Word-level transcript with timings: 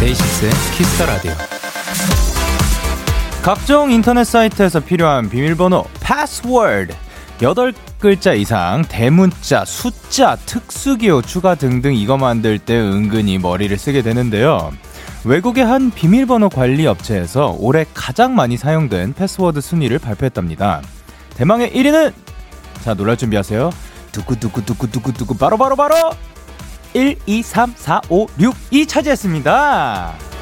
데이식스의 0.00 0.52
Kiss 0.76 0.93
the 0.93 1.06
Radio. 1.06 1.47
각종 3.48 3.90
인터넷 3.90 4.24
사이트에서 4.24 4.78
필요한 4.78 5.30
비밀번호 5.30 5.86
패스워드 6.00 6.94
8글자 7.38 8.38
이상 8.38 8.84
대문자, 8.86 9.64
숫자, 9.64 10.36
특수기호 10.36 11.22
추가 11.22 11.54
등등 11.54 11.94
이거 11.94 12.18
만들 12.18 12.58
때 12.58 12.78
은근히 12.78 13.38
머리를 13.38 13.74
쓰게 13.78 14.02
되는데요. 14.02 14.70
외국의 15.24 15.64
한 15.64 15.90
비밀번호 15.90 16.50
관리 16.50 16.86
업체에서 16.86 17.56
올해 17.58 17.86
가장 17.94 18.34
많이 18.34 18.58
사용된 18.58 19.14
패스워드 19.14 19.62
순위를 19.62 19.98
발표했답니다. 19.98 20.82
대망의 21.36 21.72
1위는 21.72 22.12
자 22.82 22.92
놀랄 22.92 23.16
준비하세요. 23.16 23.70
두구두구두구두구두구 24.12 25.38
바로 25.38 25.56
바로 25.56 25.74
바로 25.74 25.94
1, 26.92 27.16
2, 27.24 27.42
3, 27.42 27.72
4, 27.74 28.02
5, 28.10 28.26
6이 28.40 28.84
차지했습니다. 28.86 30.37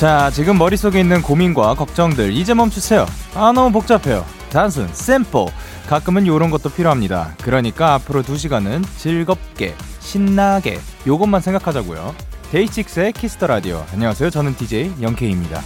자, 0.00 0.30
지금 0.30 0.56
머릿속에 0.56 0.98
있는 0.98 1.20
고민과 1.20 1.74
걱정들 1.74 2.32
이제 2.32 2.54
멈추세요. 2.54 3.04
아, 3.34 3.52
너무 3.52 3.70
복잡해요. 3.70 4.24
단순, 4.48 4.88
simple. 4.94 5.48
가끔은 5.90 6.26
요런 6.26 6.48
것도 6.48 6.70
필요합니다. 6.70 7.34
그러니까 7.42 7.92
앞으로 7.92 8.22
2시간은 8.22 8.82
즐겁게, 8.96 9.74
신나게 9.98 10.80
요것만 11.06 11.42
생각하자고요. 11.42 12.14
데이식스의 12.50 13.12
Kiss 13.12 13.31
the 13.31 13.46
Radio. 13.48 13.84
안녕하세요. 13.92 14.30
저는 14.30 14.56
DJ 14.56 14.90
영케이입니다. 15.02 15.60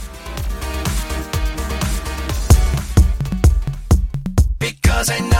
Because 4.58 5.12
I'm 5.12 5.26
not 5.26 5.33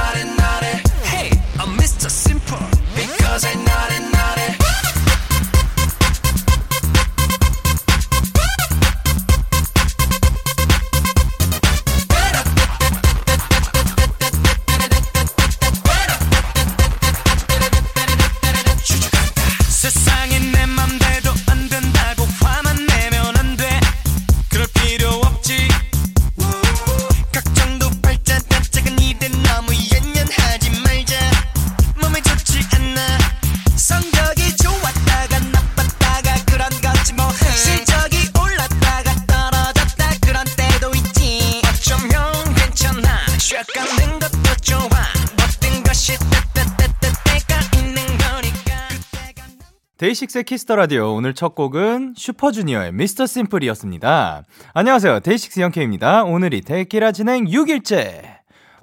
데이식스의 49.97 50.45
Kiss 50.45 50.63
the 50.63 50.77
Radio 50.77 51.15
오늘 51.15 51.35
첫 51.35 51.57
곡은 51.57 52.15
슈퍼주니어의 52.17 52.93
Mr. 52.93 53.27
Simple이었습니다. 53.27 54.45
안녕하세요. 54.75 55.21
데이식스 55.21 55.59
영케이입니다. 55.61 56.23
오늘이 56.23 56.61
데키라 56.61 57.11
진행 57.11 57.47
6일째. 57.47 58.23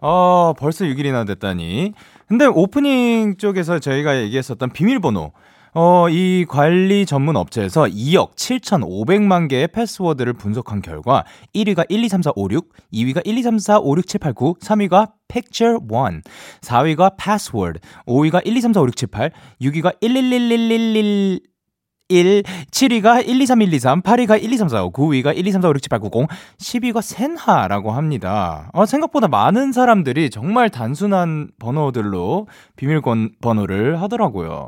어, 0.02 0.54
벌써 0.58 0.84
6일이나 0.84 1.26
됐다니. 1.26 1.94
근데 2.28 2.46
오프닝 2.46 3.38
쪽에서 3.38 3.80
저희가 3.80 4.18
얘기했었던 4.22 4.72
비밀번호. 4.72 5.32
어, 5.74 6.10
이 6.10 6.46
관리 6.50 7.06
전문 7.06 7.38
업체에서 7.38 7.84
2억 7.84 8.36
7,500만 8.36 9.48
개의 9.48 9.70
패스워드를 9.70 10.34
분석한 10.34 10.82
결과 10.82 11.24
1위가 11.56 11.86
1, 11.88 12.04
2, 12.04 12.10
3, 12.10 12.22
4, 12.24 12.32
5, 12.36 12.50
6, 12.52 12.70
2위가 12.94 13.22
1, 13.26 13.38
2, 13.38 13.42
3, 13.42 13.58
4, 13.58 13.80
5, 13.80 13.98
6, 13.98 14.06
7, 14.06 14.20
8, 14.20 14.34
9, 14.34 14.56
3위가 14.60 15.12
picture 15.30 15.80
1, 15.90 16.24
4위가 16.60 17.16
password, 17.18 17.80
5위가 18.06 18.46
1, 18.46 18.58
2, 18.58 18.62
3, 18.62 18.74
4, 18.74 18.82
5, 18.82 18.88
6, 18.88 18.96
7, 18.98 19.08
8, 19.08 19.32
6위가 19.62 19.96
1, 20.02 20.18
1, 20.18 20.34
1, 20.34 20.52
1, 20.52 20.72
1, 20.72 20.96
1, 20.98 21.40
1, 22.10 22.44
7위가 22.70 23.26
1, 23.26 23.42
2, 23.42 23.46
3, 23.46 23.62
1, 23.62 23.74
2, 23.74 23.80
3, 23.80 24.02
8위가 24.02 24.44
1, 24.44 24.52
2, 24.52 24.58
3, 24.58 24.68
4, 24.68 24.84
5, 24.84 24.92
9위가 24.92 25.38
1, 25.38 25.48
2, 25.48 25.52
3, 25.54 25.62
4, 25.62 25.70
5, 25.70 25.74
6, 25.76 25.82
7, 25.84 25.90
8, 25.90 26.00
9, 26.02 26.20
0, 26.20 26.28
10위가 26.60 27.02
senha라고 27.02 27.92
합니다. 27.92 28.70
어, 28.74 28.86
생각보다 28.86 29.30
많은 29.30 29.72
사람들이 29.72 30.32
정말 30.32 30.70
단순한 30.70 31.52
번호들로 31.60 32.48
비밀 32.76 33.00
번호를 33.40 34.02
하더라고요. 34.02 34.68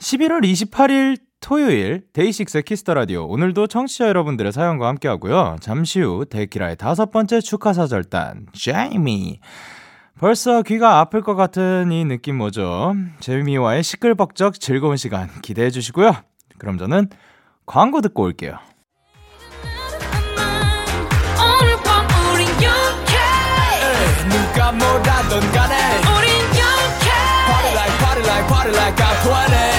11월 0.00 0.42
28일 0.42 1.18
토요일 1.40 2.02
데이식스의 2.12 2.64
Kiss 2.64 2.81
the 2.81 2.94
Radio 2.94 3.26
오늘도 3.26 3.66
청취자 3.66 4.08
여러분들의 4.08 4.52
사연과 4.52 4.88
함께 4.88 5.08
하고요. 5.08 5.56
잠시 5.60 6.00
후 6.00 6.24
데키라의 6.24 6.76
다섯 6.76 7.10
번째 7.10 7.40
축하 7.40 7.72
사절단 7.72 8.46
제이미 8.52 9.40
벌써 10.18 10.62
귀가 10.62 11.00
아플 11.00 11.22
것 11.22 11.34
같은 11.34 11.92
이 11.92 12.04
느낌 12.04 12.36
뭐죠? 12.36 12.94
제이미와의 13.20 13.82
시끌벅적 13.82 14.60
즐거운 14.60 14.96
시간 14.96 15.28
기대해 15.42 15.70
주시고요. 15.70 16.14
그럼 16.58 16.78
저는 16.78 17.08
광고 17.66 18.00
듣고 18.00 18.22
올게요. 18.24 18.58
누가 24.30 24.72
뭐라던 24.72 25.40
간에 25.52 25.76
우린 25.98 26.30
영케 26.58 27.10
Party 27.46 27.72
like 27.74 27.98
party 27.98 28.24
like 28.24 28.48
party 28.48 28.74
like 28.74 28.96
I'm 28.96 29.20
20우 29.24 29.69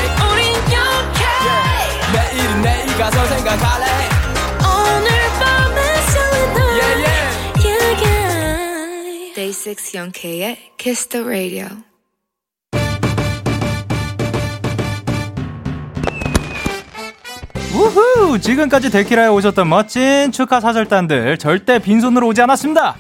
가서 3.02 3.26
생각할래 3.26 3.86
오늘 4.60 5.10
밤에 5.40 5.82
설레는 6.12 6.62
Yeah 6.78 7.06
yeah 7.66 8.06
yeah 8.06 9.34
Day 9.34 9.52
6 9.52 9.96
영케의 9.96 10.58
Kiss 10.78 11.08
the 11.08 11.26
Radio 11.26 11.66
우후! 17.74 18.38
지금까지 18.40 18.92
데키라에 18.92 19.30
오셨던 19.30 19.68
멋진 19.68 20.32
축하 20.32 20.60
사절단들 20.60 21.40
절대 21.40 21.80
빈손으로 21.80 22.28
오지 22.28 22.44
않았습니다. 22.44 22.96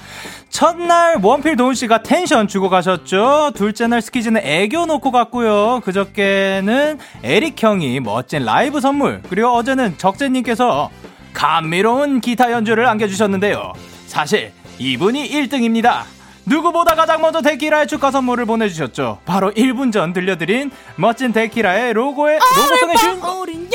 첫날 0.51 1.17
원필 1.21 1.55
도훈 1.55 1.73
씨가 1.73 2.03
텐션 2.03 2.47
주고 2.47 2.69
가셨죠. 2.69 3.51
둘째 3.55 3.87
날 3.87 4.01
스키즈는 4.01 4.41
애교 4.43 4.85
놓고 4.85 5.11
갔고요. 5.11 5.81
그저께는 5.83 6.99
에릭 7.23 7.61
형이 7.61 8.01
멋진 8.01 8.43
라이브 8.43 8.79
선물. 8.81 9.21
그리고 9.29 9.47
어제는 9.49 9.97
적재님께서 9.97 10.91
감미로운 11.33 12.19
기타 12.19 12.51
연주를 12.51 12.85
안겨주셨는데요. 12.85 13.73
사실 14.05 14.51
이분이 14.77 15.29
1등입니다. 15.29 16.01
누구보다 16.45 16.95
가장 16.95 17.21
먼저 17.21 17.41
데키라의 17.41 17.87
축하 17.87 18.11
선물을 18.11 18.45
보내주셨죠. 18.45 19.19
바로 19.25 19.51
1분 19.51 19.93
전 19.93 20.11
들려드린 20.11 20.69
멋진 20.97 21.31
데키라의 21.31 21.93
로고의 21.93 22.39
로고송의 22.39 22.97
주인공. 22.97 23.41
우린 23.41 23.69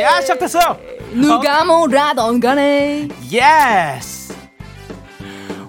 야 0.00 0.20
시작됐어요. 0.20 0.78
누가 1.12 1.64
뭐라던 1.64 2.38
간에 2.38 3.08
Yes. 3.32 4.17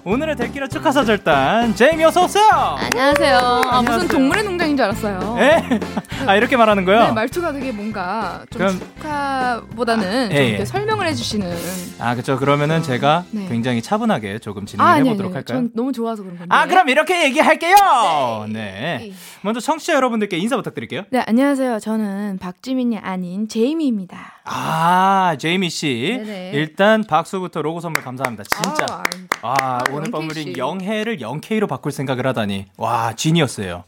오늘의 0.02 0.36
데키라 0.36 0.66
축하 0.68 1.04
사절단 1.04 1.74
제이미 1.74 2.04
어서 2.04 2.24
오세요. 2.24 2.48
안녕하세요. 2.50 3.36
아, 3.36 3.60
무슨 3.60 3.74
안녕하세요. 3.74 4.08
동물의 4.08 4.44
농장인 4.44 4.76
줄 4.76 4.84
알았어요. 4.86 5.36
예? 5.40 5.62
아 6.26 6.36
이렇게 6.36 6.56
말하는 6.56 6.84
거요? 6.86 7.00
네, 7.00 7.12
말투가 7.12 7.52
되게 7.52 7.70
뭔가 7.70 8.44
좀 8.50 8.58
그럼- 8.58 8.78
축하보다는 8.78 10.04
아, 10.26 10.28
좀 10.28 10.36
예, 10.36 10.58
예. 10.60 10.64
설명을 10.64 11.06
해주시는. 11.08 11.54
아 11.98 12.14
그렇죠. 12.14 12.38
그러면은 12.38 12.82
제가 12.82 13.24
네. 13.30 13.46
굉장히 13.48 13.82
차분하게 13.82 14.38
조금 14.38 14.64
아, 14.78 14.94
네, 14.94 15.00
해보도록 15.00 15.32
네. 15.32 15.36
할까요? 15.36 15.58
전 15.58 15.70
너무 15.74 15.92
좋아서 15.92 16.22
그런 16.22 16.38
건데. 16.38 16.54
아 16.54 16.66
그럼 16.66 16.88
이렇게 16.88 17.24
얘기할게요. 17.24 18.46
네. 18.48 19.12
먼저 19.42 19.60
청취자 19.60 19.94
여러분들께 19.94 20.38
인사 20.38 20.56
부탁드릴게요. 20.56 21.02
네, 21.10 21.22
안녕하세요. 21.26 21.78
저는 21.78 22.38
박지민이 22.38 22.98
아닌 22.98 23.48
제이미입니다. 23.48 24.39
아 24.52 25.36
제이미 25.38 25.70
씨 25.70 26.16
네네. 26.24 26.50
일단 26.54 27.04
박수부터 27.04 27.62
로고 27.62 27.80
선물 27.80 28.02
감사합니다. 28.02 28.42
진짜. 28.44 28.86
아. 28.90 29.04
와 29.46 29.54
아, 29.60 29.78
오늘 29.92 30.34
씨. 30.34 30.54
영해를 30.56 31.20
영케이로 31.20 31.68
바꿀 31.68 31.92
생각을 31.92 32.26
하다니 32.26 32.66
와 32.76 33.12
지니어스예요. 33.14 33.84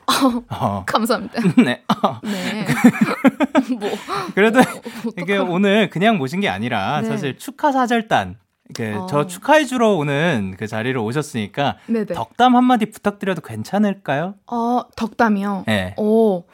어. 0.50 0.84
감사합니다. 0.86 1.40
네. 1.62 1.82
네. 2.22 2.66
뭐 3.78 3.90
그래도 4.36 4.60
어떡하- 4.60 5.20
이게 5.20 5.36
오늘 5.36 5.90
그냥 5.90 6.16
모신 6.16 6.40
게 6.40 6.48
아니라 6.48 7.00
네. 7.00 7.08
사실 7.08 7.36
축하 7.38 7.72
사절단 7.72 8.36
그, 8.74 8.94
어. 8.96 9.06
저 9.10 9.26
축하해 9.26 9.64
주러 9.66 9.90
오는 9.90 10.54
그 10.58 10.66
자리를 10.68 10.96
오셨으니까 10.96 11.76
네네. 11.88 12.06
덕담 12.06 12.54
한 12.56 12.64
마디 12.64 12.86
부탁드려도 12.86 13.42
괜찮을까요? 13.42 14.36
어, 14.46 14.82
덕담이요. 14.96 15.64
네. 15.66 15.94
오, 15.98 16.44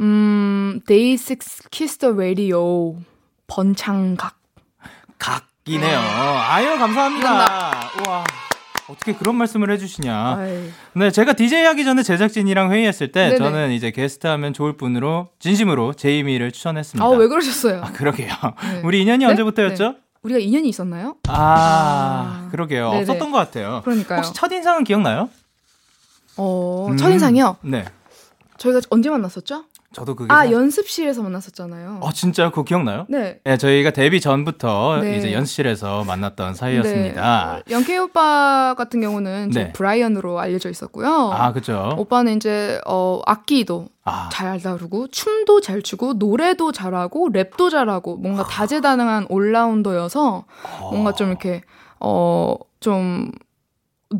음, 0.00 0.80
데이식스 0.86 1.68
Kiss 1.70 1.98
the 1.98 2.12
Radio 2.12 2.94
번창각. 3.50 4.38
각이네요. 5.18 5.98
아유, 5.98 6.78
감사합니다. 6.78 7.90
우와. 8.06 8.24
어떻게 8.88 9.12
그런 9.12 9.34
말씀을 9.36 9.70
해주시냐. 9.72 10.36
아이, 10.36 10.70
네, 10.94 11.10
제가 11.10 11.32
DJ 11.32 11.64
하기 11.64 11.84
전에 11.84 12.02
제작진이랑 12.02 12.72
회의했을 12.72 13.12
때 13.12 13.26
네네. 13.26 13.38
저는 13.38 13.70
이제 13.72 13.90
게스트 13.90 14.26
하면 14.28 14.52
좋을 14.52 14.76
분으로 14.76 15.28
진심으로 15.40 15.94
제이미를 15.94 16.52
추천했습니다. 16.52 17.04
아, 17.04 17.08
왜 17.10 17.26
그러셨어요? 17.28 17.82
아, 17.82 17.92
그러게요. 17.92 18.32
네. 18.72 18.80
우리 18.84 19.02
인연이 19.02 19.24
네? 19.24 19.30
언제부터였죠? 19.30 19.96
우리가 20.22 20.38
인연이 20.38 20.68
있었나요? 20.68 21.16
아, 21.28 22.44
아. 22.46 22.48
그러게요. 22.50 22.90
네네. 22.90 23.02
없었던 23.02 23.30
것 23.32 23.38
같아요. 23.38 23.80
그러니까요. 23.84 24.18
혹시 24.18 24.32
첫인상은 24.32 24.84
기억나요? 24.84 25.28
어, 26.36 26.86
음, 26.90 26.96
첫인상이요? 26.96 27.56
네. 27.62 27.84
저희가 28.58 28.80
언제 28.90 29.08
만났었죠? 29.10 29.64
저도 29.92 30.14
그게. 30.14 30.32
아, 30.32 30.44
사- 30.44 30.52
연습실에서 30.52 31.20
만났었잖아요. 31.22 31.98
어, 32.00 32.12
진짜요? 32.12 32.50
그거 32.50 32.62
기억나요? 32.62 33.06
네. 33.08 33.40
네, 33.42 33.56
저희가 33.56 33.90
데뷔 33.90 34.20
전부터 34.20 35.00
네. 35.02 35.16
이제 35.18 35.32
연습실에서 35.32 36.04
만났던 36.04 36.54
사이였습니다. 36.54 37.62
네. 37.66 37.74
영케이 37.74 37.98
오빠 37.98 38.74
같은 38.78 39.00
경우는 39.00 39.50
저 39.50 39.60
네. 39.60 39.72
브라이언으로 39.72 40.38
알려져 40.38 40.70
있었고요. 40.70 41.30
아, 41.32 41.52
그죠? 41.52 41.94
오빠는 41.98 42.36
이제 42.36 42.80
어 42.86 43.20
악기도 43.26 43.88
아, 44.04 44.28
잘 44.32 44.60
다루고 44.60 45.08
춤도 45.08 45.60
잘 45.60 45.82
추고 45.82 46.12
노래도 46.14 46.70
잘하고 46.70 47.30
랩도 47.32 47.70
잘하고 47.70 48.16
뭔가 48.16 48.44
다재다능한 48.44 49.26
올라운더여서 49.28 50.44
뭔가 50.92 51.12
좀 51.12 51.30
이렇게 51.30 51.62
어좀 51.98 53.32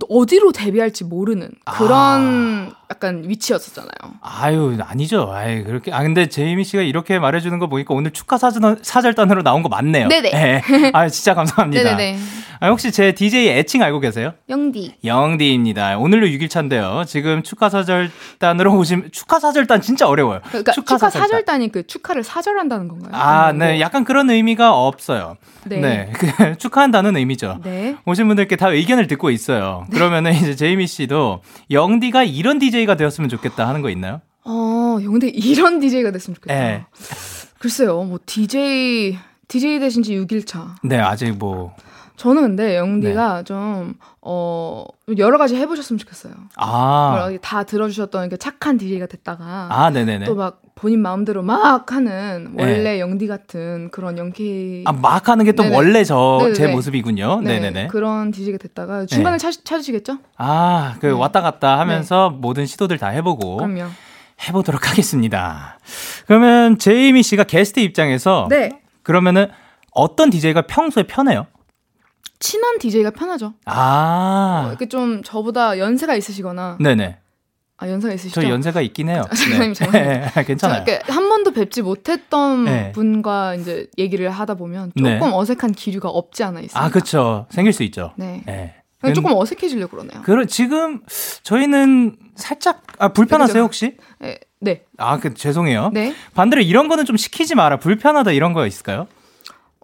어디로 0.08 0.52
데뷔할지 0.52 1.04
모르는 1.04 1.50
그런 1.64 2.72
약간 2.90 3.22
위치였었잖아요. 3.26 3.90
아유, 4.20 4.76
아니죠. 4.82 5.30
아이, 5.32 5.62
그렇게. 5.62 5.92
아, 5.92 6.02
근데 6.02 6.26
제이미 6.28 6.64
씨가 6.64 6.82
이렇게 6.82 7.18
말해주는 7.20 7.56
거 7.60 7.68
보니까 7.68 7.94
오늘 7.94 8.10
축하 8.10 8.36
사전, 8.36 8.78
사절단으로 8.82 9.42
나온 9.42 9.62
거 9.62 9.68
맞네요. 9.68 10.08
네네. 10.08 10.30
네. 10.30 10.62
아, 10.92 11.08
진짜 11.08 11.34
감사합니다. 11.34 11.82
네네네. 11.84 12.18
아, 12.62 12.68
혹시 12.68 12.90
제 12.92 13.12
DJ 13.12 13.48
애칭 13.50 13.82
알고 13.82 14.00
계세요? 14.00 14.34
영디. 14.50 14.96
영디입니다. 15.04 15.96
오늘로 15.98 16.26
6일차인데요. 16.26 17.06
지금 17.06 17.42
축하 17.42 17.70
사절단으로 17.70 18.76
오시면, 18.76 19.10
축하 19.12 19.38
사절단 19.38 19.80
진짜 19.80 20.06
어려워요. 20.08 20.40
그러니까 20.48 20.72
축하, 20.72 20.98
사절단 20.98 21.62
이 21.62 21.68
그 21.70 21.86
축하를 21.86 22.24
사절한다는 22.24 22.88
건가요? 22.88 23.10
아, 23.14 23.52
네. 23.52 23.72
뭐- 23.74 23.80
약간 23.80 24.04
그런 24.04 24.28
의미가 24.28 24.74
없어요. 24.76 25.36
네. 25.64 25.76
네. 25.80 26.12
그, 26.14 26.26
축하한다는 26.58 27.16
의미죠. 27.16 27.60
네. 27.62 27.96
오신 28.04 28.26
분들께 28.26 28.56
다 28.56 28.68
의견을 28.70 29.06
듣고 29.06 29.30
있어요. 29.30 29.86
그러면은 29.92 30.32
이제 30.34 30.56
제이미 30.56 30.86
씨도 30.86 31.42
영디가 31.70 32.24
이런 32.24 32.58
DJ 32.58 32.79
가 32.86 32.96
되었으면 32.96 33.28
좋겠다 33.28 33.68
하는 33.68 33.82
거 33.82 33.90
있나요? 33.90 34.20
어, 34.44 34.98
영디 35.02 35.28
이런 35.28 35.80
DJ가 35.80 36.10
됐으면 36.10 36.34
좋겠다. 36.36 36.54
네. 36.54 36.86
글쎄요, 37.58 38.02
뭐 38.04 38.18
DJ 38.24 39.18
DJ 39.48 39.80
되신 39.80 40.02
지 40.02 40.14
6일 40.14 40.46
차. 40.46 40.76
네, 40.82 40.98
아직 40.98 41.32
뭐. 41.32 41.74
저는 42.20 42.42
근데 42.42 42.76
영디가 42.76 43.44
좀, 43.44 43.94
어, 44.20 44.84
여러 45.16 45.38
가지 45.38 45.56
해보셨으면 45.56 45.98
좋겠어요. 45.98 46.34
네. 46.34 46.48
아. 46.56 47.26
뭐다 47.30 47.62
들어주셨던 47.62 48.24
이렇게 48.24 48.36
착한 48.36 48.76
DJ가 48.76 49.06
됐다가 49.06 49.68
아, 49.70 49.88
네네네. 49.88 50.26
또 50.26 50.34
막 50.34 50.60
본인 50.74 51.00
마음대로 51.00 51.42
막 51.42 51.92
하는 51.92 52.52
원래 52.58 53.00
영디 53.00 53.26
같은 53.26 53.90
그런 53.90 54.18
영케이 54.18 54.84
아, 54.86 54.92
막 54.92 55.28
하는 55.30 55.46
게또 55.46 55.62
네네. 55.62 55.74
원래 55.76 56.04
저 56.04 56.52
제. 56.54 56.68
모습이군요. 56.68 57.40
네, 57.42 57.54
네네네. 57.58 57.86
그런 57.88 58.30
DJ가 58.30 58.58
됐다가 58.58 59.06
중간에 59.06 59.38
찾, 59.38 59.52
찾으시겠죠? 59.64 60.18
아, 60.36 60.96
그 61.00 61.06
네. 61.06 61.12
왔다 61.12 61.40
갔다 61.40 61.78
하면서 61.78 62.28
모든 62.28 62.66
시도들 62.66 62.98
다 62.98 63.08
해보고 63.08 63.56
그럼요. 63.56 63.84
해보도록 64.46 64.90
하겠습니다. 64.90 65.78
그러면 66.26 66.78
제이미 66.78 67.22
씨가 67.22 67.44
게스트 67.44 67.80
입장에서 67.80 68.46
네. 68.50 68.70
그러면은 69.02 69.48
어떤 69.92 70.28
DJ가 70.30 70.62
평소에 70.62 71.04
편해요? 71.04 71.46
친한 72.38 72.78
DJ가 72.78 73.10
편하죠. 73.10 73.46
어, 73.46 73.52
아, 73.66 74.64
이렇게 74.68 74.88
좀 74.88 75.22
저보다 75.22 75.78
연세가 75.78 76.14
있으시거나 76.14 76.78
네네. 76.80 77.18
아 77.76 77.88
연세가 77.88 78.14
있으시죠? 78.14 78.40
저 78.40 78.48
연세가 78.48 78.80
있긴 78.82 79.08
해요. 79.08 79.24
아, 79.30 79.34
장난님, 79.34 79.74
장난님. 79.74 80.10
네, 80.34 80.44
괜찮아요. 80.44 80.84
한 81.06 81.28
번도 81.28 81.52
뵙지 81.52 81.82
못했던 81.82 82.64
네. 82.64 82.92
분과 82.92 83.54
이제 83.56 83.88
얘기를 83.98 84.30
하다 84.30 84.54
보면 84.54 84.92
조금 84.96 85.10
네. 85.10 85.20
어색한 85.20 85.72
기류가 85.72 86.08
없지 86.08 86.44
않아 86.44 86.60
있어요. 86.60 86.84
아, 86.84 86.90
그쵸. 86.90 87.46
생길 87.50 87.72
수 87.72 87.82
있죠. 87.84 88.12
네. 88.16 88.42
네. 88.46 88.74
조금 89.14 89.32
어색해지려고 89.32 89.96
그러네요. 89.96 90.20
그런 90.22 90.46
지금 90.46 91.00
저희는 91.42 92.16
살짝 92.36 92.82
아 92.98 93.08
불편하세요 93.08 93.54
그죠. 93.54 93.64
혹시? 93.64 93.96
네. 94.18 94.38
네. 94.60 94.84
아, 94.98 95.18
그 95.18 95.32
죄송해요. 95.32 95.90
네. 95.94 96.14
반대로 96.34 96.60
이런 96.60 96.88
거는 96.88 97.06
좀 97.06 97.16
시키지 97.16 97.54
마라. 97.54 97.78
불편하다 97.78 98.32
이런 98.32 98.52
거 98.52 98.66
있을까요? 98.66 99.06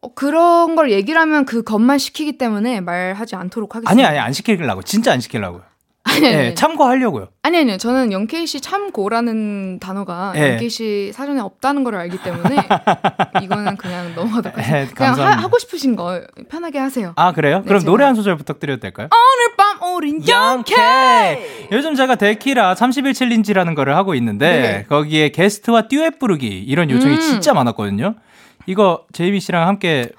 어, 0.02 0.12
그런 0.14 0.76
걸 0.76 0.90
얘기를 0.90 1.20
하면 1.20 1.44
그것만 1.46 1.98
시키기 1.98 2.38
때문에 2.38 2.80
말하지 2.80 3.34
않도록 3.36 3.74
하겠습니다. 3.74 3.90
아니 3.90 4.04
아니 4.04 4.18
안 4.18 4.32
시키려고. 4.32 4.82
진짜 4.82 5.12
안 5.12 5.20
시키려고요. 5.20 5.62
아니, 6.08 6.24
아니, 6.24 6.36
예, 6.36 6.38
아니. 6.46 6.54
참고하려고요. 6.54 7.28
아니, 7.42 7.58
아니요. 7.58 7.78
저는 7.78 8.12
영케이 8.12 8.46
씨 8.46 8.60
참고라는 8.60 9.80
단어가 9.80 10.32
예. 10.36 10.52
영케이 10.52 10.70
씨 10.70 11.10
사전에 11.12 11.40
없다는 11.40 11.82
걸 11.82 11.96
알기 11.96 12.22
때문에 12.22 12.56
이거는 13.42 13.76
그냥 13.76 14.14
넘어가도록 14.14 14.56
예, 14.58 14.62
하겠습니다. 14.62 15.12
그냥 15.14 15.28
하. 15.28 15.32
하고 15.42 15.58
싶으신 15.58 15.96
거 15.96 16.22
편하게 16.48 16.78
하세요. 16.78 17.12
아, 17.16 17.32
그래요? 17.32 17.58
네, 17.58 17.64
그럼 17.64 17.80
제가. 17.80 17.90
노래 17.90 18.04
한 18.04 18.14
소절 18.14 18.36
부탁드려도 18.36 18.80
될까요? 18.80 19.08
오늘 19.10 19.56
밤 19.56 19.94
우린 19.94 20.22
영케이! 20.26 21.68
요즘 21.72 21.96
제가 21.96 22.14
데키라 22.14 22.74
30일 22.74 23.12
챌린지라는 23.12 23.74
거를 23.74 23.96
하고 23.96 24.14
있는데 24.14 24.60
네. 24.60 24.86
거기에 24.88 25.30
게스트와 25.30 25.88
듀엣 25.88 26.20
부르기 26.20 26.46
이런 26.46 26.88
요청이 26.88 27.14
음. 27.16 27.20
진짜 27.20 27.52
많았거든요. 27.52 28.14
이거 28.66 29.04
제이비 29.12 29.40
씨랑 29.40 29.66
함께 29.68 30.10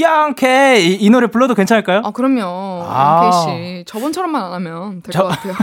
양케 0.00 0.80
이, 0.80 0.94
이 0.94 1.10
노래 1.10 1.28
불러도 1.28 1.54
괜찮을까요? 1.54 2.02
아, 2.04 2.10
그럼요. 2.10 2.42
아. 2.88 3.30
영케이 3.46 3.78
씨. 3.78 3.84
저번처럼만 3.86 4.42
안 4.44 4.52
하면 4.54 5.02
될 5.02 5.12
저- 5.12 5.22
것 5.22 5.28
같아요. 5.28 5.54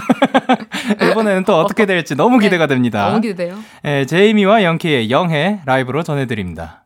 이번에는 1.11 1.43
또 1.43 1.57
어떻게 1.59 1.85
될지 1.85 2.15
너무 2.15 2.37
네. 2.39 2.45
기대가 2.45 2.65
됩니다. 2.67 3.09
너무 3.09 3.19
기대돼요. 3.19 3.57
예, 3.85 4.05
제이미와 4.05 4.63
영키의 4.63 5.09
영해 5.11 5.59
라이브로 5.65 6.03
전해드립니다. 6.03 6.80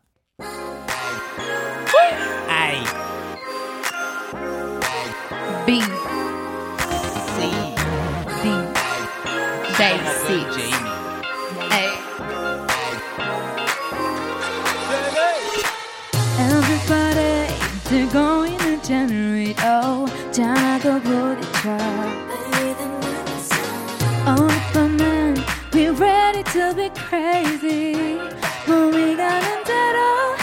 To 26.56 26.74
be 26.74 26.88
crazy. 26.94 28.18
몸이 28.66 29.14
가는 29.14 29.64
대로. 29.64 30.34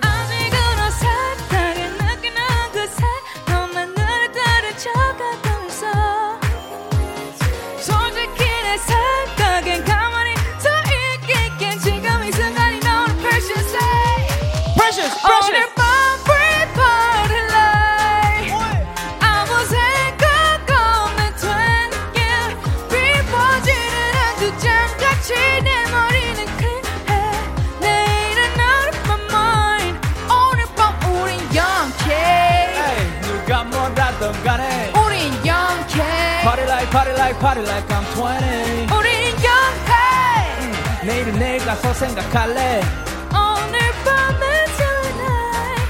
아직은 0.00 0.56
어색하게 0.80 1.88
느끼는 1.90 2.40
그새 2.72 3.04
너만 3.48 3.88
눈을 3.94 4.32
들이쳐가고 4.32 5.66
있어. 5.68 6.40
솔직히 7.80 8.44
내 8.62 8.78
생각엔 8.78 9.84
가만히 9.84 10.34
서 10.58 10.70
있겠긴 11.20 11.78
지금 11.78 12.24
이 12.24 12.32
순간이 12.32 12.80
너를 12.80 13.14
precious. 13.18 13.76
Precious, 14.74 15.14
오 15.22 15.81
Party 36.91 36.91
like 36.91 36.91
party 36.91 37.11
like 37.13 37.39
party 37.39 37.61
like 37.61 37.87
I'm 37.93 38.03
20 38.13 38.91
우린 38.93 39.31
영케 39.39 41.05
내일은 41.05 41.39
내일 41.39 41.63
가서 41.63 41.93
생각할래 41.93 42.81
오늘 43.31 43.79
밤은 44.03 44.41
tonight 44.75 45.87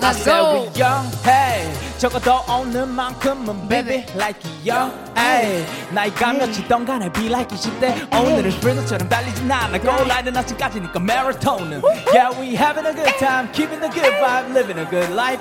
Let's 0.00 0.24
go 0.24 0.66
영해 0.76 1.72
적어도 1.98 2.42
오는 2.52 2.88
만큼은 2.88 3.68
baby 3.68 4.04
like 4.16 4.40
young 4.66 4.92
ay 5.16 5.64
나이가 5.92 6.32
몇이던 6.32 6.84
간에 6.84 7.12
be 7.12 7.26
like 7.26 7.56
20대 7.56 8.12
오늘은 8.12 8.50
스프린터처럼 8.50 9.08
달리진 9.08 9.48
않아 9.52 9.78
goal 9.78 10.02
line은 10.02 10.36
아직까지니까 10.36 10.98
마라톤은 10.98 11.80
yeah 12.12 12.36
we 12.40 12.56
having 12.56 12.88
a 12.88 12.92
good 12.92 13.16
time 13.20 13.48
keeping 13.52 13.80
the 13.80 13.88
good 13.88 14.12
vibe 14.18 14.52
living 14.52 14.80
a 14.80 14.84
good 14.90 15.12
life 15.14 15.40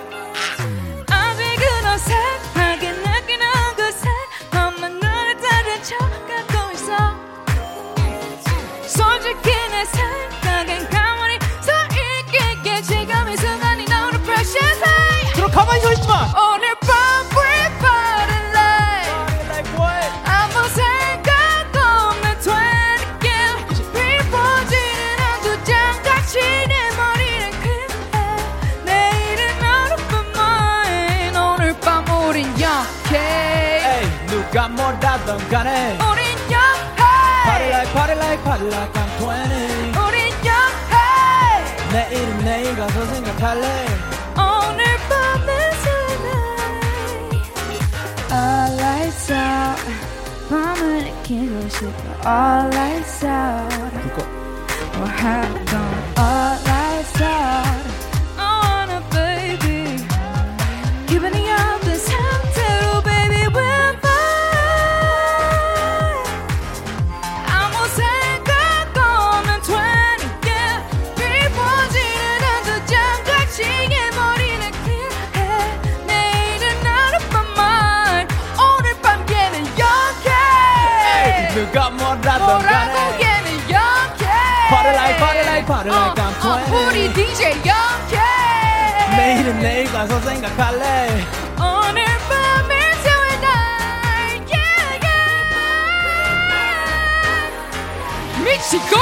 아직은 1.10 1.65
어색하 1.88 2.61
그럼 15.34 15.50
가만히 15.50 15.80
서 15.80 15.92
있지 15.92 16.06
마. 16.06 16.30
오늘 16.54 16.74
밤 16.80 16.90
we 17.34 17.48
party 17.80 18.40
like 18.52 19.10
아무 20.24 20.68
생각 20.68 21.32
없는 21.74 22.24
20개 22.38 23.26
비워지는 23.92 25.18
한두 25.18 25.46
장같이 25.64 26.38
내 26.68 26.74
머리는 26.96 27.44
그래 27.60 28.26
내일은 28.84 29.40
어렵단 29.64 30.12
말 30.32 30.40
오늘 31.54 31.62
밤 31.80 32.08
우린 32.28 32.46
영케 32.60 33.18
에이, 33.18 34.26
누가 34.28 34.68
뭐라던 34.68 35.48
간에 35.48 35.72
내일 43.02 43.09
가서 43.09 43.14
생각할래 43.14 43.87
오늘 44.37 44.85
밤의 45.09 45.49
tonight 45.82 47.42
All 48.30 48.73
lights 48.78 49.32
out 49.32 49.82
밤을 50.49 51.04
느끼고 51.04 51.68
싶어 51.68 51.90
All 52.25 52.68
lights 52.73 53.25
out 53.25 53.92
We're 54.94 55.09
hot 55.09 55.49
gone 55.49 55.59
All 55.59 55.62
DJ 87.14 87.50
영케 87.66 88.16
내일은 89.16 89.61
내일 89.61 89.85
가서 89.92 90.19
생각할래 90.21 91.25
오늘 91.59 92.04
밤에 92.28 92.75
태울 93.02 93.40
날 93.40 93.50
yeah, 94.50 94.99
yeah. 95.02 95.23
미치고 98.42 98.97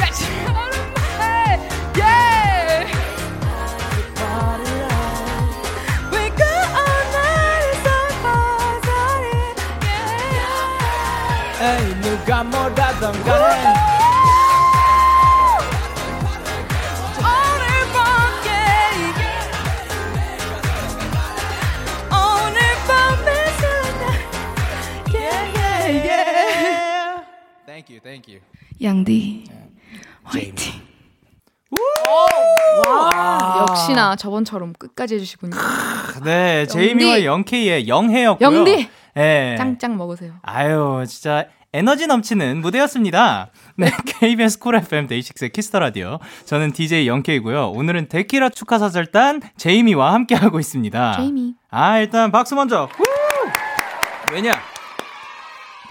미치고 0.00 0.48
yeah. 1.94 2.82
We 6.10 6.22
go 6.36 6.52
all 6.74 7.02
night 7.14 7.74
so 7.84 7.94
far 8.22 8.74
yeah. 9.84 11.78
에이 11.80 11.94
누가 12.00 12.30
뭐라던 12.42 13.02
간 13.24 13.37
you 27.98 28.02
thank 28.02 28.32
you 28.32 28.40
영디 28.82 29.44
화이팅. 30.24 30.72
역시나 33.60 34.16
저번처럼 34.16 34.72
끝까지 34.78 35.16
해주시군요. 35.16 35.56
네 36.24 36.66
제이미와. 36.66 37.24
영케이의 37.24 37.88
영해였고요 37.88 38.46
영디. 38.58 38.88
네. 39.14 39.56
짱짱 39.58 39.96
먹으세요. 39.96 40.34
아유, 40.42 41.04
진짜 41.08 41.46
에너지 41.72 42.06
넘치는 42.06 42.60
무대였습니다. 42.60 43.50
네, 43.76 43.90
KBS 44.06 44.58
쿨 44.60 44.76
FM 44.76 45.06
데이식스의 45.08 45.50
키스 45.50 45.69
더 45.69 45.80
라디오. 45.80 46.18
저는 46.44 46.72
DJ 46.72 47.08
영케이고요. 47.08 47.70
오늘은 47.70 48.08
데키라 48.08 48.50
축하 48.50 48.78
사절단 48.78 49.42
제이미와 49.56 50.12
함께하고 50.14 50.60
있습니다. 50.60 51.16
제이미. 51.16 51.54
아, 51.70 51.98
일단 51.98 52.30
박수 52.30 52.54
먼저. 52.54 52.88
후! 52.92 53.04
왜냐? 54.32 54.52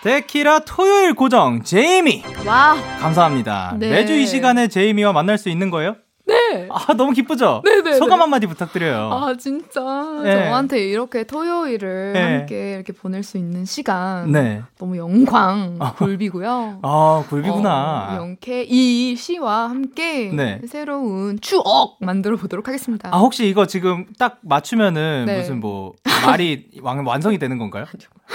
데키라 0.07 0.59
토요일 0.59 1.13
고정 1.13 1.63
제이미. 1.63 2.23
와. 2.45 2.77
감사합니다. 3.01 3.75
네. 3.77 3.89
매주 3.89 4.13
이 4.13 4.25
시간에 4.25 4.69
제이미와 4.69 5.11
만날 5.11 5.37
수 5.37 5.49
있는 5.49 5.69
거예요? 5.69 5.97
네. 6.27 6.67
아, 6.69 6.93
너무 6.93 7.13
기쁘죠? 7.13 7.61
네네네. 7.63 7.97
소감 7.97 8.21
한마디 8.21 8.47
부탁드려요. 8.47 9.09
아 9.11 9.35
진짜 9.37 9.81
네. 10.23 10.33
저한테 10.35 10.79
이렇게 10.87 11.23
토요일을 11.23 12.13
네. 12.13 12.21
함께 12.37 12.73
이렇게 12.75 12.91
보낼 12.93 13.23
수 13.23 13.37
있는 13.37 13.63
시간 13.65 14.31
네. 14.31 14.61
너무 14.77 14.97
영광 14.97 15.79
굴비고요. 15.97 16.79
아, 16.83 17.23
굴비구나. 17.29 18.09
어, 18.11 18.15
영케 18.17 18.63
이 18.67 19.15
씨와 19.15 19.69
함께 19.69 20.29
네. 20.33 20.59
새로운 20.67 21.39
추억 21.39 21.97
만들어 22.01 22.35
보도록 22.35 22.67
하겠습니다. 22.67 23.09
아, 23.11 23.17
혹시 23.19 23.47
이거 23.47 23.65
지금 23.65 24.05
딱 24.19 24.39
맞추면은 24.41 25.25
네. 25.27 25.37
무슨 25.37 25.59
뭐 25.59 25.93
말이 26.25 26.67
완, 26.81 27.05
완성이 27.05 27.37
되는 27.39 27.57
건가요? 27.57 27.85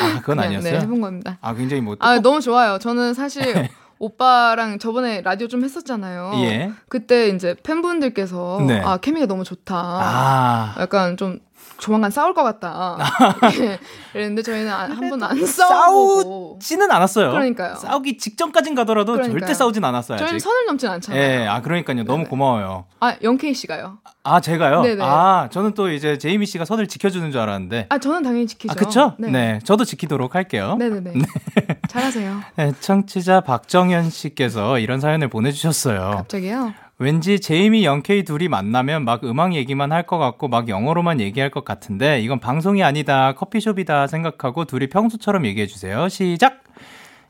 아, 0.01 0.19
그건 0.21 0.41
아니었어요? 0.41 0.73
네, 0.73 0.81
해본 0.81 1.01
겁니다. 1.01 1.39
아, 1.43 1.55
굉장히 1.55 1.83
뭐. 1.83 1.97
아 2.01 2.19
너무 2.21 2.41
좋아요. 2.41 2.79
저는 2.79 3.13
사실 3.15 3.43
오빠랑 4.03 4.81
저번에 4.81 5.23
라디오 5.23 5.47
좀 5.47 5.63
했었잖아요. 5.63 6.33
예. 6.39 6.73
그때 6.89 7.29
이제 7.29 7.55
팬분들께서 7.63 8.65
네. 8.67 8.81
아 8.81 8.97
케미가 8.97 9.27
너무 9.27 9.45
좋다. 9.45 9.77
아. 9.77 10.75
약간 10.81 11.17
좀 11.17 11.39
조만간 11.83 12.13
싸울 12.13 12.33
것 12.33 12.45
같다. 12.45 12.97
예. 13.61 13.79
그랬는데 14.13 14.43
저희는 14.43 14.71
한 14.71 15.09
번도 15.11 15.27
안 15.27 15.45
싸우고 15.45 16.59
싸우지는 16.61 16.91
않았어요. 16.93 17.33
그러니까요. 17.33 17.75
싸우기 17.75 18.19
직전까진 18.19 18.77
가더라도 18.77 19.15
그러니까요. 19.15 19.41
절대 19.41 19.53
싸우진 19.53 19.85
않았어요. 19.85 20.17
저희는 20.19 20.37
아직. 20.37 20.45
선을 20.45 20.67
넘진 20.67 20.89
않잖아요. 20.89 21.21
예, 21.21 21.47
아, 21.49 21.61
그러니까요. 21.61 22.05
너무 22.05 22.19
네네. 22.19 22.29
고마워요. 22.31 22.85
아 23.01 23.17
영케이 23.23 23.53
씨가요. 23.53 23.99
아, 24.23 24.41
제가요? 24.41 24.83
네네. 24.83 25.03
아, 25.03 25.49
저는 25.51 25.75
또 25.75 25.91
이제 25.91 26.17
제이미 26.19 26.47
씨가 26.47 26.65
선을 26.65 26.87
지켜주는 26.87 27.33
줄 27.33 27.41
알았는데. 27.41 27.87
아 27.89 27.99
저는 27.99 28.23
당연히 28.23 28.47
지키죠. 28.47 28.71
아, 28.71 28.75
그쵸? 28.77 29.15
네. 29.19 29.31
네. 29.31 29.59
저도 29.65 29.85
지키도록 29.85 30.37
할게요. 30.37 30.77
네네 30.79 31.01
네. 31.01 31.13
잘하세요. 31.89 32.41
네, 32.57 32.73
청취자 32.79 33.41
박정현 33.41 34.11
씨께서 34.11 34.79
이런 34.79 35.01
사연을 35.01 35.27
보내주셨어요. 35.29 36.13
갑자기요. 36.19 36.73
왠지 37.03 37.41
제이미 37.41 37.85
영케이 37.85 38.23
둘이 38.25 38.47
만나면 38.49 39.05
막 39.05 39.25
음악 39.25 39.55
얘기만 39.55 39.91
할 39.93 40.03
것 40.07 40.19
같고 40.19 40.49
막 40.49 40.69
영어로만 40.69 41.21
얘기할 41.21 41.51
것 41.51 41.65
같은데 41.65 42.21
이건 42.21 42.39
방송이 42.41 42.83
아니다 42.83 43.33
커피숍이다 43.35 44.07
생각하고 44.07 44.65
둘이 44.65 44.89
평소처럼 44.89 45.47
얘기해 45.47 45.67
주세요. 45.67 46.09
시작. 46.09 46.63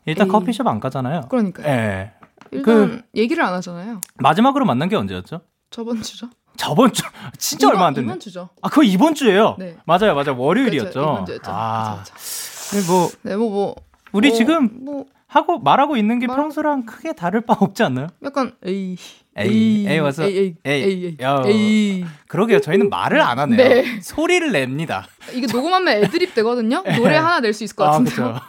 일단 0.05 0.27
에이. 0.27 0.31
커피숍 0.31 0.67
안 0.67 0.79
가잖아요. 0.79 1.21
그러니까요. 1.29 1.67
예. 1.67 2.11
일단 2.51 3.03
얘기를 3.15 3.43
안 3.43 3.53
하잖아요. 3.55 4.01
마지막으로 4.19 4.65
만난 4.65 4.89
게 4.89 4.95
언제였죠? 4.95 5.41
저번 5.69 6.01
주죠. 6.01 6.27
저번 6.57 6.91
주 6.93 7.03
진짜 7.39 7.67
이번- 7.67 7.75
얼마 7.75 7.87
안 7.87 7.93
됐네. 7.95 8.05
이번 8.05 8.19
주죠. 8.19 8.49
아, 8.61 8.69
그거 8.69 8.83
이번 8.83 9.15
주예요. 9.15 9.55
네. 9.57 9.75
맞아요, 9.85 10.13
맞아요. 10.13 10.37
월요일이었죠. 10.37 10.91
그렇죠. 10.91 11.11
이번 11.13 11.25
주였죠. 11.25 11.51
아, 11.51 12.03
근데 12.69 12.85
뭐 12.87 13.09
네, 13.23 13.35
뭐 13.35 13.49
뭐. 13.49 13.75
우리 14.11 14.27
뭐, 14.29 14.37
지금 14.37 14.69
뭐 14.85 15.05
하고 15.27 15.57
말하고 15.59 15.97
있는 15.97 16.19
게 16.19 16.27
말- 16.27 16.37
평소랑 16.37 16.85
크게 16.85 17.13
다를 17.13 17.41
바 17.41 17.55
없지 17.59 17.81
않나요? 17.83 18.07
약간 18.23 18.53
에이 18.65 18.97
에이, 19.35 19.85
에이, 19.89 19.99
와서, 19.99 20.23
에이 20.25 20.37
에이 20.37 20.55
에이, 20.65 20.83
에이 20.83 21.05
에이, 21.05 21.17
야. 21.21 21.41
에이. 21.47 22.05
그러게요. 22.27 22.59
저희는 22.61 22.89
말을 22.89 23.19
안 23.21 23.39
하네요. 23.39 23.57
네. 23.57 23.99
소리를 24.01 24.51
냅니다. 24.51 25.07
이게 25.33 25.47
녹음하면 25.51 26.03
애드립 26.03 26.35
되거든요. 26.35 26.83
노래 26.97 27.15
하나 27.17 27.39
낼 27.39 27.53
수 27.53 27.63
있을 27.63 27.75
것 27.75 27.85
아, 27.85 27.91
같은데요. 27.91 28.33
그쵸. 28.33 28.41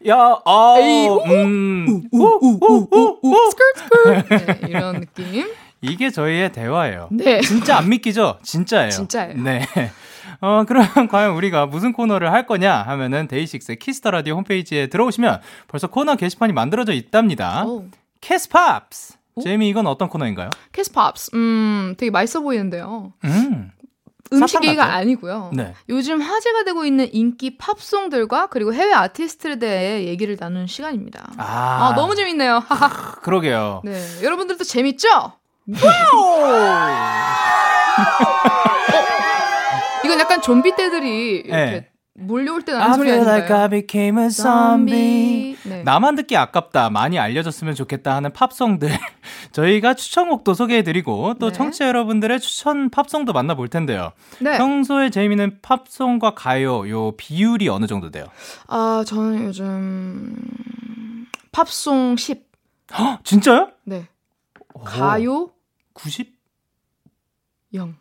네. 0.00 0.10
야, 0.10 0.16
아, 0.44 0.74
에이, 0.78 1.08
우, 1.08 1.22
음, 1.26 2.02
우우우우우 2.10 3.50
skrr 3.50 3.72
skrr 3.76 4.24
네, 4.46 4.60
이런 4.68 5.00
느낌. 5.00 5.46
이게 5.80 6.10
저희의 6.10 6.52
대화예요. 6.52 7.08
네. 7.12 7.40
진짜 7.40 7.76
안 7.78 7.88
믿기죠? 7.88 8.38
진짜예요. 8.42 8.90
진짜예요. 8.90 9.34
네. 9.42 9.64
어, 10.40 10.64
그럼 10.66 10.84
과연 11.08 11.34
우리가 11.34 11.66
무슨 11.66 11.92
코너를 11.92 12.32
할 12.32 12.46
거냐 12.46 12.82
하면은 12.82 13.28
데이식스 13.28 13.76
키스 13.76 13.97
더 13.97 14.10
라디오 14.10 14.34
홈페이지에 14.36 14.88
들어오시면 14.88 15.40
벌써 15.68 15.86
코너 15.86 16.16
게시판이 16.16 16.52
만들어져 16.52 16.92
있답니다. 16.92 17.64
오. 17.64 17.84
키스팝스. 18.20 19.14
제이미 19.40 19.68
이건 19.68 19.86
어떤 19.86 20.08
코너인가요? 20.08 20.50
키스팝스. 20.72 21.30
음, 21.34 21.94
되게 21.96 22.10
맛있어 22.10 22.40
보이는데요. 22.40 23.12
음. 23.24 23.70
음식 24.32 24.54
사탕 24.54 24.66
얘기가 24.68 24.86
같죠? 24.86 24.96
아니고요. 24.96 25.50
네. 25.54 25.74
요즘 25.90 26.20
화제가 26.20 26.64
되고 26.64 26.84
있는 26.86 27.06
인기 27.12 27.56
팝송들과 27.58 28.46
그리고 28.46 28.72
해외 28.72 28.92
아티스트에 28.94 29.58
대해 29.58 30.06
얘기를 30.06 30.36
나누는 30.40 30.66
시간입니다. 30.66 31.32
아, 31.36 31.90
아, 31.90 31.94
너무 31.94 32.14
재밌네요. 32.14 32.62
그러게요. 33.22 33.82
네. 33.84 34.00
여러분들도 34.22 34.64
재밌죠? 34.64 35.08
이건 40.04 40.18
약간 40.18 40.40
좀비 40.42 40.74
떼들이 40.76 41.36
이렇게 41.44 41.50
네. 41.50 41.88
몰려올 42.14 42.62
때 42.62 42.72
나는 42.72 42.94
소리 42.94 43.10
아닌가요? 43.10 43.36
like 43.36 43.56
I 43.56 43.68
became 43.68 44.22
a 44.22 44.28
zombie. 44.28 45.56
네. 45.64 45.82
나만 45.82 46.14
듣기 46.16 46.36
아깝다. 46.36 46.90
많이 46.90 47.18
알려졌으면 47.18 47.74
좋겠다 47.74 48.14
하는 48.14 48.32
팝송들. 48.32 48.90
저희가 49.52 49.94
추천곡도 49.94 50.52
소개해드리고 50.52 51.34
또 51.40 51.48
네. 51.48 51.52
청취자 51.52 51.88
여러분들의 51.88 52.38
추천 52.40 52.90
팝송도 52.90 53.32
만나볼 53.32 53.68
텐데요. 53.68 54.12
네. 54.40 54.58
평소에 54.58 55.08
재미는 55.08 55.58
팝송과 55.62 56.34
가요 56.34 56.88
요 56.90 57.12
비율이 57.16 57.68
어느 57.70 57.86
정도 57.86 58.10
돼요? 58.10 58.26
아, 58.66 59.04
저는 59.06 59.44
요즘 59.44 60.36
팝송 61.50 62.16
10. 62.16 62.46
헉, 62.92 63.24
진짜요? 63.24 63.70
네. 63.84 64.06
오, 64.74 64.80
가요 64.80 65.50
90? 65.94 66.30
0. 67.72 67.96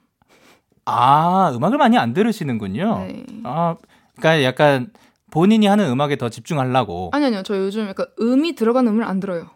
아, 0.84 1.52
음악을 1.56 1.78
많이 1.78 1.98
안 1.98 2.14
들으시는군요. 2.14 3.06
네. 3.08 3.24
아, 3.46 3.76
그러니까 4.22 4.44
약간 4.44 4.92
본인이 5.32 5.66
하는 5.66 5.90
음악에 5.90 6.18
더 6.18 6.30
집중하려고. 6.30 7.10
아니 7.14 7.26
아니요. 7.26 7.44
저 7.44 7.58
요즘 7.58 7.88
약간 7.88 8.06
음이 8.20 8.56
들어간 8.56 8.88
음을 8.88 9.04
안 9.04 9.20
들어요. 9.20 9.50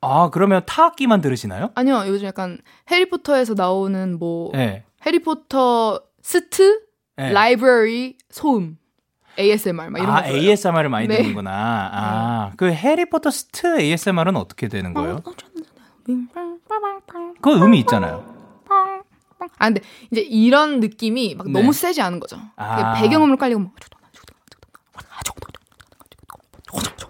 아, 0.00 0.28
그러면 0.30 0.62
타악기만 0.66 1.20
들으시나요? 1.22 1.70
아니요. 1.74 2.04
요즘 2.06 2.26
약간 2.26 2.58
해리포터에서 2.90 3.54
나오는 3.54 4.18
뭐 4.18 4.50
네. 4.52 4.84
해리포터 5.06 6.00
스트 6.20 6.80
네. 7.16 7.32
라이브러리 7.32 8.18
소음 8.30 8.76
ASMR 9.38 9.88
막 9.90 9.98
이런 9.98 10.10
아, 10.10 10.20
거 10.22 10.28
들어요. 10.28 10.42
ASMR을 10.42 10.88
많이 10.90 11.08
네. 11.08 11.16
듣는구나. 11.18 11.90
아, 11.92 12.52
그 12.56 12.70
해리포터 12.70 13.30
스트 13.30 13.80
ASMR은 13.80 14.36
어떻게 14.36 14.68
되는 14.68 14.90
어, 14.90 14.94
거예요? 14.94 15.22
그 17.40 17.54
음이 17.54 17.78
있잖아요. 17.80 18.34
아 19.58 19.66
근데 19.66 19.80
이제 20.10 20.20
이런 20.22 20.80
느낌이 20.80 21.34
막 21.34 21.46
네. 21.46 21.52
너무 21.52 21.72
세지 21.72 22.00
않은 22.00 22.20
거죠. 22.20 22.38
아. 22.56 22.94
배경음으로 22.94 23.36
깔리고 23.36 23.60
막, 23.60 23.72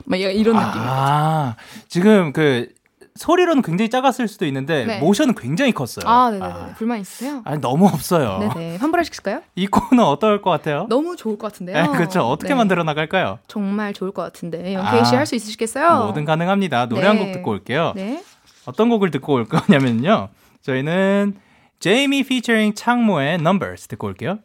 막 0.05 0.17
이런 0.19 0.57
느낌. 0.57 0.83
아, 0.83 1.57
지금 1.89 2.33
그 2.33 2.69
소리로는 3.17 3.63
굉장히 3.63 3.91
작았을 3.91 4.27
수도 4.27 4.45
있는데 4.47 4.85
네. 4.85 4.99
모션은 4.99 5.35
굉장히 5.37 5.73
컸어요. 5.73 6.05
아, 6.11 6.31
네네네. 6.31 6.75
불만 6.77 7.01
있으세요? 7.01 7.43
아니, 7.45 7.61
너무 7.61 7.87
없어요. 7.87 8.39
네네. 8.55 8.77
환불하실까요? 8.79 9.43
이 9.55 9.67
코너 9.69 10.11
어떨 10.11 10.43
것 10.43 10.51
같아요? 10.51 10.87
너무 10.89 11.15
좋을 11.15 11.39
것 11.39 11.53
같은데요. 11.53 11.81
네, 11.81 11.89
그렇죠. 11.97 12.23
어떻게 12.23 12.49
네. 12.51 12.55
만들어 12.57 12.83
나갈까요? 12.83 13.39
정말 13.47 13.93
좋을 13.93 14.11
것 14.11 14.23
같은데 14.23 14.75
영케이 14.75 15.05
씨 15.05 15.15
아, 15.15 15.19
할수 15.19 15.37
있으시겠어요? 15.37 15.99
뭐든 15.99 16.25
가능합니다. 16.25 16.87
노래 16.87 17.07
한 17.07 17.17
네. 17.17 17.27
곡 17.27 17.33
듣고 17.35 17.51
올게요. 17.53 17.93
네. 17.95 18.23
어떤 18.67 18.89
곡을 18.89 19.11
듣고 19.13 19.35
올 19.35 19.45
거냐면요. 19.47 20.29
저희는 20.63 21.37
제이미 21.79 22.23
피처링 22.25 22.75
창모의 22.75 23.35
Numbers 23.35 23.87
듣고 23.89 24.09
올게요. 24.09 24.39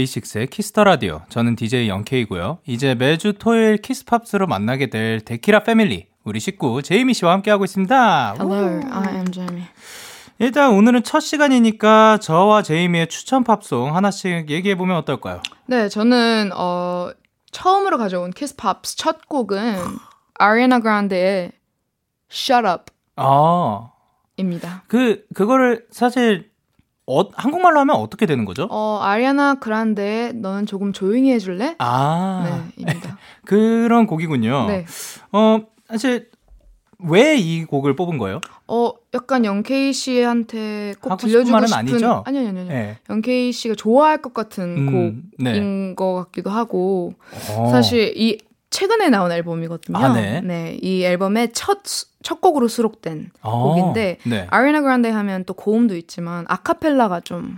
데이식스의 0.00 0.46
키스 0.48 0.71
더 0.71 0.84
라디오. 0.84 1.22
저는 1.28 1.56
DJ 1.56 1.88
영케이고요. 1.88 2.58
이제 2.66 2.94
매주 2.94 3.34
토요일 3.34 3.78
키스팝스로 3.78 4.46
만나게 4.46 4.88
될 4.88 5.20
데키라 5.20 5.62
패밀리. 5.64 6.06
우리 6.24 6.40
식구 6.40 6.82
제이미 6.82 7.14
씨와 7.14 7.32
함께하고 7.32 7.64
있습니다. 7.64 8.34
Hello, 8.38 8.80
I 8.90 9.14
am 9.14 9.32
Jamie. 9.32 9.64
일단 10.38 10.72
오늘은 10.72 11.02
첫 11.02 11.20
시간이니까 11.20 12.18
저와 12.18 12.62
제이미의 12.62 13.08
추천 13.08 13.44
팝송 13.44 13.94
하나씩 13.94 14.50
얘기해 14.50 14.74
보면 14.76 14.96
어떨까요? 14.98 15.42
네, 15.66 15.88
저는 15.88 16.50
어 16.54 17.10
처음으로 17.50 17.98
가져온 17.98 18.30
키스팝스 18.30 18.96
첫 18.96 19.28
곡은 19.28 19.76
아리아나 20.34 20.78
그란데의 20.78 21.52
Shut 22.30 22.66
Up입니다. 24.36 24.68
아, 24.68 24.82
그 24.86 25.24
그거를 25.34 25.86
사실 25.90 26.49
어, 27.12 27.28
한국말로 27.34 27.80
하면 27.80 27.96
어떻게 27.96 28.26
되는 28.26 28.44
거죠? 28.44 28.68
어 28.70 29.00
아리아나 29.02 29.54
그란데의 29.56 30.34
너는 30.34 30.66
조금 30.66 30.92
조용히 30.92 31.32
해줄래? 31.32 31.74
아, 31.78 32.42
네 32.76 32.82
입니다. 32.82 33.18
그런 33.44 34.06
곡이군요. 34.06 34.66
네. 34.68 34.84
어, 35.32 35.58
사실 35.88 36.28
왜 37.02 37.36
이 37.38 37.64
곡을 37.64 37.96
뽑은 37.96 38.18
거예요? 38.18 38.40
어 38.68 38.92
약간 39.14 39.44
영케이 39.46 39.92
씨한테 39.94 40.94
꼭 41.00 41.12
하고 41.12 41.20
싶은 41.20 41.30
들려주고 41.32 41.52
말은 41.52 41.72
아니죠? 41.72 42.22
아니요 42.26 42.48
아니요 42.48 42.48
아니요. 42.50 42.64
네. 42.68 42.98
영케이 43.08 43.52
씨가 43.52 43.74
좋아할 43.74 44.20
것 44.20 44.34
같은 44.34 44.64
음, 44.76 44.86
곡인 44.86 45.88
네. 45.90 45.94
것 45.94 46.14
같기도 46.14 46.50
하고 46.50 47.14
어. 47.56 47.70
사실 47.70 48.12
이 48.16 48.38
최근에 48.68 49.08
나온 49.08 49.32
앨범이거든요. 49.32 49.98
아, 49.98 50.12
네. 50.12 50.78
이 50.82 51.02
앨범의 51.02 51.52
첫, 51.54 51.80
수- 51.86 52.06
첫 52.22 52.40
곡으로 52.40 52.68
수록된 52.68 53.30
어, 53.40 53.62
곡인데 53.74 54.18
네. 54.26 54.46
아리나 54.50 54.80
그란데 54.82 55.10
하면 55.10 55.44
또 55.44 55.54
고음도 55.54 55.96
있지만 55.96 56.44
아카펠라가 56.48 57.20
좀 57.20 57.56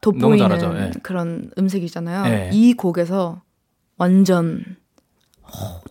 돋보이는 0.00 0.76
예. 0.76 0.90
그런 1.02 1.50
음색이잖아요. 1.58 2.32
예. 2.32 2.50
이 2.52 2.74
곡에서 2.74 3.42
완전 3.96 4.64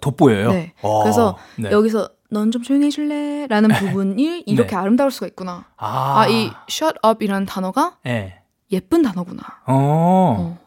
돋보여요. 0.01 0.51
네. 0.51 0.73
어, 0.81 1.03
그래서 1.03 1.37
네. 1.57 1.71
여기서 1.71 2.09
넌 2.29 2.51
좀 2.51 2.61
조용히 2.61 2.87
해줄래? 2.87 3.47
라는 3.47 3.69
부분이 3.69 4.43
이렇게 4.47 4.75
아름다울 4.75 5.11
수가 5.11 5.27
있구나. 5.27 5.65
아, 5.77 6.21
아, 6.21 6.27
이 6.27 6.51
shut 6.69 6.97
up이라는 7.05 7.45
단어가 7.45 7.97
네. 8.03 8.41
예쁜 8.71 9.01
단어구나. 9.01 9.41
어. 9.65 10.57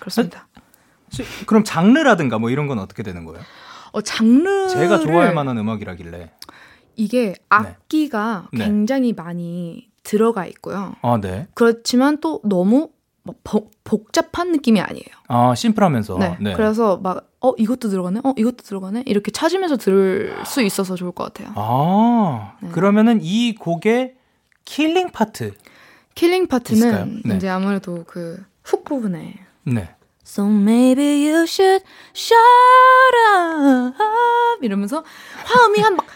그렇습니다. 0.00 0.48
시- 1.10 1.24
그럼 1.46 1.64
장르라든가 1.64 2.38
뭐 2.38 2.50
이런 2.50 2.66
건 2.68 2.78
어떻게 2.78 3.02
되는 3.02 3.24
거예요? 3.24 3.40
어, 3.92 4.00
장르를 4.00 4.68
제가 4.68 4.98
좋아할 5.00 5.34
만한 5.34 5.58
음악이라길래. 5.58 6.30
이게 6.96 7.34
악기가 7.48 8.48
네. 8.52 8.64
굉장히 8.64 9.12
많이 9.12 9.88
들어가 10.02 10.46
있고요. 10.46 10.94
아, 11.02 11.18
네. 11.20 11.46
그렇지만 11.54 12.18
또 12.20 12.40
너무 12.44 12.90
막 13.22 13.36
복- 13.44 13.70
복잡한 13.84 14.52
느낌이 14.52 14.80
아니에요. 14.80 15.04
아, 15.28 15.54
심플하면서. 15.54 16.18
네. 16.18 16.36
네. 16.40 16.52
그래서 16.54 16.96
막, 16.98 17.28
어, 17.40 17.52
이것도 17.56 17.88
들어가네? 17.88 18.20
어, 18.24 18.34
이것도 18.36 18.58
들어가네? 18.64 19.04
이렇게 19.06 19.30
찾으면서 19.30 19.76
들을 19.76 20.34
수 20.44 20.62
있어서 20.62 20.94
좋을 20.96 21.12
것 21.12 21.24
같아요. 21.24 21.52
아, 21.56 22.54
네. 22.60 22.68
그러면 22.72 23.18
이 23.22 23.54
곡의 23.54 24.14
killing 24.64 25.10
part. 25.12 25.52
killing 26.14 26.44
있을까요? 26.44 26.58
파트는 26.58 27.22
네. 27.24 27.36
이제 27.36 27.48
아무래도 27.48 28.04
그 28.06 28.44
hook 28.62 28.84
부분에 28.84 29.34
네. 29.64 29.88
So 30.30 30.46
maybe 30.46 31.26
you 31.26 31.42
should 31.42 31.82
shut 32.14 32.38
up 33.34 34.64
이러면서 34.64 35.02
화음이 35.44 35.80
한 35.80 35.96
막 35.96 36.06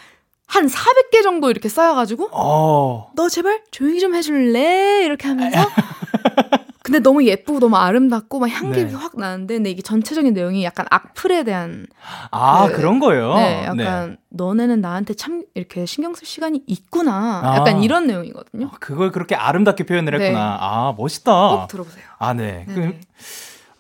한 0.47 0.67
400개 0.69 1.23
정도 1.25 1.51
이렇게 1.51 1.69
쌓여가지고 1.69 2.29
어. 2.31 3.11
너 3.17 3.29
제발 3.29 3.63
조용히 3.73 3.99
좀 3.99 4.15
해줄래 4.15 5.03
이렇게 5.05 5.27
하면서 5.27 5.59
근데 6.85 7.01
너무 7.01 7.25
예쁘고 7.25 7.59
너무 7.59 7.77
아름답고 7.77 8.39
막 8.39 8.47
향기가 8.49 8.87
네. 8.89 8.95
확 8.95 9.19
나는데 9.19 9.55
근데 9.55 9.71
이게 9.71 9.83
전체적인 9.83 10.33
내용이 10.33 10.63
약간 10.63 10.87
악플에 10.91 11.43
대한 11.43 11.87
아, 12.31 12.69
그- 12.69 12.75
그, 12.77 12.81
런 12.83 13.01
거예요? 13.01 13.35
네 13.35 13.65
약간 13.65 14.17
너네는 14.29 14.81
나한테 14.81 15.15
참 15.15 15.43
이렇게 15.55 15.87
신경 15.87 16.15
쓸 16.15 16.25
시간이 16.27 16.63
있구나 16.69 17.41
아. 17.43 17.57
약간 17.57 17.83
이런 17.83 18.07
내용이거든요 18.07 18.71
그걸 18.79 19.11
그렇게 19.11 19.35
아름답게 19.35 19.87
표현을 19.87 20.17
네. 20.19 20.27
했구나. 20.27 20.59
아, 20.61 20.95
멋있다. 20.97 21.49
꼭 21.49 21.67
들어보세요 21.69 22.05
아, 22.19 22.33
네. 22.33 22.65
네. 22.69 22.75
그럼, 22.75 23.01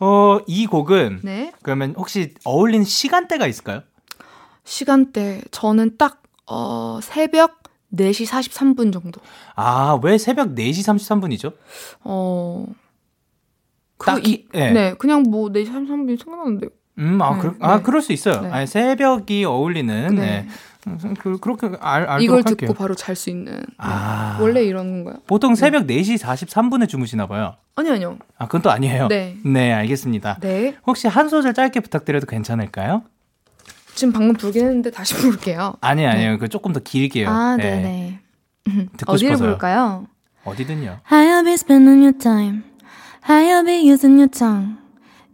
어, 0.05 0.40
이 0.47 0.67
곡은 0.67 1.21
네 1.23 1.53
그러면 1.62 1.95
혹시 1.97 2.35
어울리는 2.45 2.85
시간대가 2.85 3.47
있을까요? 3.47 3.83
시간대 4.64 5.40
저는 5.51 5.97
딱 5.97 6.23
어, 6.47 6.99
새벽 7.03 7.62
4시 7.95 8.27
43분 8.27 8.93
정도. 8.93 9.21
아, 9.55 9.99
왜 10.03 10.19
새벽 10.19 10.55
4시 10.55 10.85
33분이죠? 10.85 11.55
어. 12.03 12.67
그 13.97 14.07
딱히, 14.07 14.31
이- 14.33 14.49
예. 14.55 14.71
네, 14.73 14.95
그냥 14.95 15.23
뭐 15.23 15.49
4시 15.51 15.69
33분이 15.71 16.19
생각나는데 16.23 16.69
음, 16.99 17.21
아, 17.23 17.35
네, 17.35 17.40
그, 17.40 17.57
아 17.61 17.77
네. 17.79 17.83
그럴 17.83 18.03
수 18.03 18.12
있어요. 18.12 18.40
네. 18.43 18.51
아니, 18.51 18.67
새벽이 18.67 19.45
어울리는, 19.45 20.14
네. 20.17 20.47
네. 20.87 20.92
음, 21.05 21.14
그, 21.18 21.38
그렇게 21.38 21.68
알, 21.81 22.03
알도록 22.03 22.23
이걸 22.23 22.37
할게요. 22.38 22.55
듣고 22.57 22.75
바로 22.75 22.94
잘 22.94 23.16
수 23.16 23.31
있는. 23.31 23.53
네. 23.55 23.62
아. 23.79 24.38
원래 24.40 24.62
이런 24.62 25.05
건가요? 25.05 25.23
보통 25.27 25.55
새벽 25.55 25.87
4시 25.87 26.18
43분에 26.18 26.88
주무시나 26.88 27.27
봐요. 27.27 27.57
아니 27.77 27.90
아니요. 27.90 28.18
아, 28.38 28.47
그건 28.47 28.62
또 28.62 28.70
아니에요. 28.70 29.09
네. 29.09 29.37
네, 29.44 29.73
알겠습니다. 29.73 30.38
네. 30.40 30.77
혹시 30.87 31.09
한 31.09 31.29
소절 31.29 31.55
짧게 31.55 31.81
부탁드려도 31.81 32.27
괜찮을까요? 32.27 33.03
지금 33.94 34.12
방금 34.12 34.35
부르긴 34.35 34.66
했는데 34.66 34.90
다시 34.90 35.14
부를게요. 35.20 35.75
아니, 35.81 36.07
아니에요. 36.07 36.38
그 36.38 36.49
조금 36.49 36.73
더 36.73 36.81
길게요. 36.81 37.29
아, 37.29 37.57
네. 37.57 37.64
네네. 37.64 38.20
듣고 38.97 39.12
어디를 39.12 39.35
싶어서요. 39.35 39.49
볼까요? 39.51 40.07
어디든요. 40.44 41.01
You 41.11 41.44
be 41.44 41.53
spending 41.55 42.01
your 42.03 42.18
time? 42.18 42.62
You 43.29 43.64
be 43.64 43.88
using 43.88 44.18
your 44.18 44.29
tongue? 44.29 44.77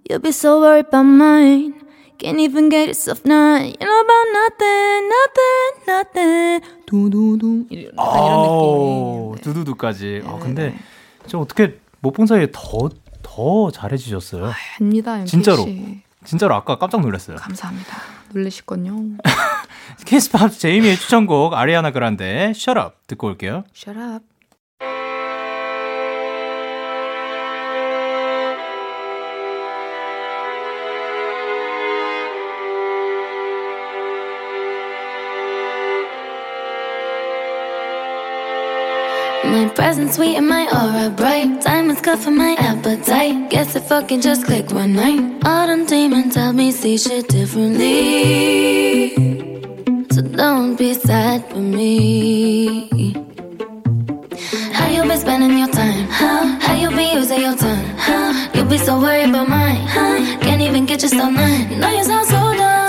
You 0.09 0.21
be 0.21 0.29
so 0.31 0.61
worried 0.61 0.87
about 0.87 1.07
mine. 1.07 1.80
Can't 2.21 2.39
even 2.41 2.69
get 2.69 2.85
yourself 2.89 3.23
none. 3.25 3.65
You 3.67 3.77
know 3.81 4.01
about 4.01 4.29
nothing, 4.31 5.09
nothing, 5.09 5.73
nothing. 5.89 6.61
두두두. 6.87 7.67
이런, 7.71 7.93
이런 7.95 7.99
오, 7.99 9.33
느낌. 9.35 9.37
네. 9.37 9.43
두두두까지. 9.43 10.23
아, 10.27 10.33
네, 10.35 10.39
근데 10.41 10.67
네. 10.71 10.79
저 11.27 11.39
어떻게 11.39 11.79
못 12.01 12.13
본 12.13 12.27
사이에 12.27 12.49
더, 12.53 12.91
더 13.23 13.71
잘해주셨어요. 13.71 14.47
아 14.47 14.53
닙니다, 14.81 15.17
MK 15.19 15.27
진짜로. 15.31 15.63
씨. 15.65 16.03
진짜로 16.25 16.55
아까 16.55 16.77
깜짝 16.79 17.01
놀랐어요. 17.01 17.37
감사합니다. 17.39 17.97
놀라실건요. 18.35 19.17
키스팝 20.05 20.53
제이미의 20.59 20.97
추천곡 20.97 21.55
아리아나 21.55 21.91
그란데 21.91 22.53
Shut 22.55 22.79
Up 22.79 22.97
듣고 23.07 23.29
올게요. 23.29 23.65
Shut 23.75 23.99
up. 23.99 24.25
Presence 39.75 40.17
sweet 40.17 40.37
and 40.37 40.49
my 40.49 40.65
aura 40.79 41.11
bright. 41.11 41.63
Diamonds 41.63 42.01
cut 42.01 42.19
for 42.19 42.31
my 42.31 42.55
appetite. 42.59 43.51
Guess 43.51 43.77
it 43.77 43.85
fucking 43.85 44.21
just 44.21 44.45
clicked 44.47 44.73
one 44.73 44.93
night. 44.95 45.41
Them 45.43 45.87
demons 45.87 46.35
help 46.35 46.57
me 46.57 46.73
see 46.73 46.99
shit 46.99 47.29
differently. 47.29 49.15
So 50.11 50.23
don't 50.23 50.77
be 50.77 50.95
sad 50.95 51.49
for 51.49 51.59
me. 51.59 52.89
How 54.73 54.89
you 54.89 55.03
been 55.03 55.19
spending 55.19 55.59
your 55.59 55.69
time? 55.69 56.07
Huh? 56.11 56.59
How 56.61 56.75
you 56.75 56.91
be 56.91 57.13
using 57.13 57.41
your 57.41 57.55
time? 57.57 57.85
Huh? 57.97 58.51
You 58.55 58.65
be 58.65 58.79
so 58.79 58.99
worried 58.99 59.29
about 59.31 59.49
mine. 59.49 59.87
Huh? 59.87 60.19
Can't 60.41 60.61
even 60.61 60.87
get 60.87 61.03
yourself. 61.03 61.31
You 61.71 61.77
know 61.77 61.89
you 61.89 62.05
sound 62.05 62.27
so 62.27 62.55
dumb. 62.55 62.80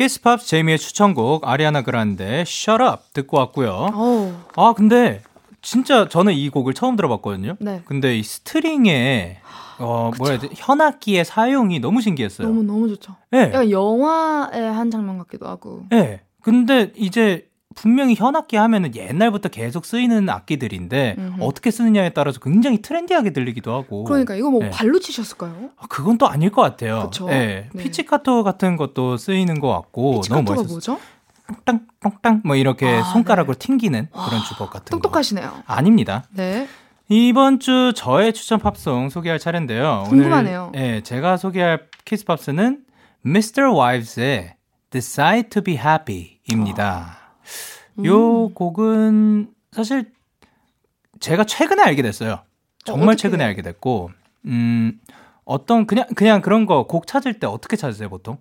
키스팝 0.00 0.40
제이미의 0.40 0.78
추천곡 0.78 1.46
아리아나 1.46 1.82
그란데 1.82 2.40
Shut 2.46 2.82
Up 2.82 3.02
듣고 3.12 3.36
왔고요. 3.36 3.90
어우, 3.92 4.32
아 4.56 4.72
근데 4.74 5.20
진짜 5.60 6.08
저는 6.08 6.32
이 6.32 6.48
곡을 6.48 6.72
처음 6.72 6.96
들어봤거든요. 6.96 7.56
네. 7.60 7.82
근데 7.84 8.16
이 8.16 8.22
스트링의 8.22 9.36
어 9.78 10.10
뭐라 10.16 10.32
해야 10.32 10.40
돼 10.40 10.48
현악기의 10.56 11.26
사용이 11.26 11.80
너무 11.80 12.00
신기했어요. 12.00 12.48
너무 12.48 12.62
너무 12.62 12.88
좋죠. 12.88 13.14
네. 13.30 13.42
약간 13.42 13.70
영화의 13.70 14.72
한 14.72 14.90
장면 14.90 15.18
같기도 15.18 15.46
하고. 15.46 15.82
네. 15.90 16.22
근데 16.40 16.92
이제 16.96 17.49
분명히 17.74 18.14
현악기 18.14 18.56
하면은 18.56 18.94
옛날부터 18.94 19.48
계속 19.48 19.84
쓰이는 19.84 20.28
악기들인데 20.28 21.14
음흠. 21.18 21.42
어떻게 21.42 21.70
쓰느냐에 21.70 22.10
따라서 22.10 22.40
굉장히 22.40 22.82
트렌디하게 22.82 23.30
들리기도 23.30 23.72
하고. 23.72 24.04
그러니까 24.04 24.34
이거 24.34 24.50
뭐 24.50 24.60
네. 24.60 24.70
발로 24.70 24.98
치셨을까요? 24.98 25.70
아, 25.78 25.86
그건 25.88 26.18
또 26.18 26.28
아닐 26.28 26.50
것 26.50 26.62
같아요. 26.62 27.04
그쵸? 27.04 27.26
네. 27.26 27.68
네. 27.72 27.82
피치카토 27.82 28.42
같은 28.42 28.76
것도 28.76 29.16
쓰이는 29.16 29.60
것 29.60 29.68
같고 29.68 30.22
너무 30.28 30.42
멋있었어요. 30.42 30.68
뭐죠? 30.72 31.00
똥땅 31.46 31.86
똥땅 32.00 32.42
뭐 32.44 32.56
이렇게 32.56 32.86
아, 32.88 33.02
손가락으로 33.04 33.54
튕기는 33.58 34.08
그런 34.10 34.42
주법 34.48 34.70
같은 34.70 34.90
거. 34.90 34.96
똑똑하시네요. 34.96 35.62
아닙니다. 35.66 36.24
네. 36.30 36.68
이번 37.08 37.58
주 37.58 37.92
저의 37.94 38.32
추천 38.32 38.60
팝송 38.60 39.10
소개할 39.10 39.38
차례인데요. 39.40 40.04
궁금하네요. 40.08 40.70
오늘 40.74 40.84
예, 40.96 41.00
제가 41.02 41.36
소개할 41.36 41.86
키스 42.04 42.24
팝스는 42.24 42.82
MisterWives의 43.26 44.54
Decide 44.90 45.50
to 45.50 45.62
be 45.62 45.76
Happy입니다. 45.76 47.16
음. 47.16 47.19
요 48.04 48.48
곡은 48.50 49.52
사실 49.72 50.12
제가 51.20 51.44
최근에 51.44 51.82
알게 51.82 52.02
됐어요. 52.02 52.40
정말 52.84 53.08
어떻게? 53.10 53.22
최근에 53.22 53.44
알게 53.44 53.62
됐고, 53.62 54.10
음, 54.46 54.98
어떤 55.44 55.86
그냥 55.86 56.06
그냥 56.16 56.40
그런 56.40 56.64
거 56.66 56.84
곡 56.84 57.06
찾을 57.06 57.38
때 57.40 57.46
어떻게 57.46 57.76
찾으세요 57.76 58.08
보통? 58.08 58.38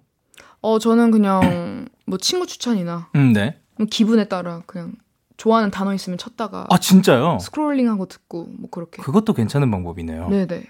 어 0.61 0.79
저는 0.79 1.11
그냥 1.11 1.87
뭐 2.05 2.17
친구 2.17 2.45
추천이나 2.45 3.09
음, 3.15 3.33
네. 3.33 3.57
뭐 3.77 3.87
기분에 3.89 4.27
따라 4.27 4.61
그냥 4.65 4.93
좋아하는 5.37 5.71
단어 5.71 5.93
있으면 5.93 6.17
쳤다가 6.17 6.67
아 6.69 6.77
진짜요? 6.77 7.39
스크롤링하고 7.39 8.05
듣고 8.07 8.45
뭐 8.57 8.69
그렇게. 8.69 9.01
그것도 9.01 9.33
괜찮은 9.33 9.69
방법이네요. 9.71 10.29
네네. 10.29 10.63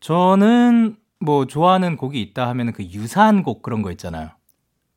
저는 0.00 0.96
뭐 1.20 1.46
좋아하는 1.46 1.96
곡이 1.96 2.20
있다 2.22 2.48
하면은 2.48 2.72
그 2.72 2.82
유사한 2.84 3.42
곡 3.42 3.62
그런 3.62 3.82
거 3.82 3.90
있잖아요. 3.92 4.30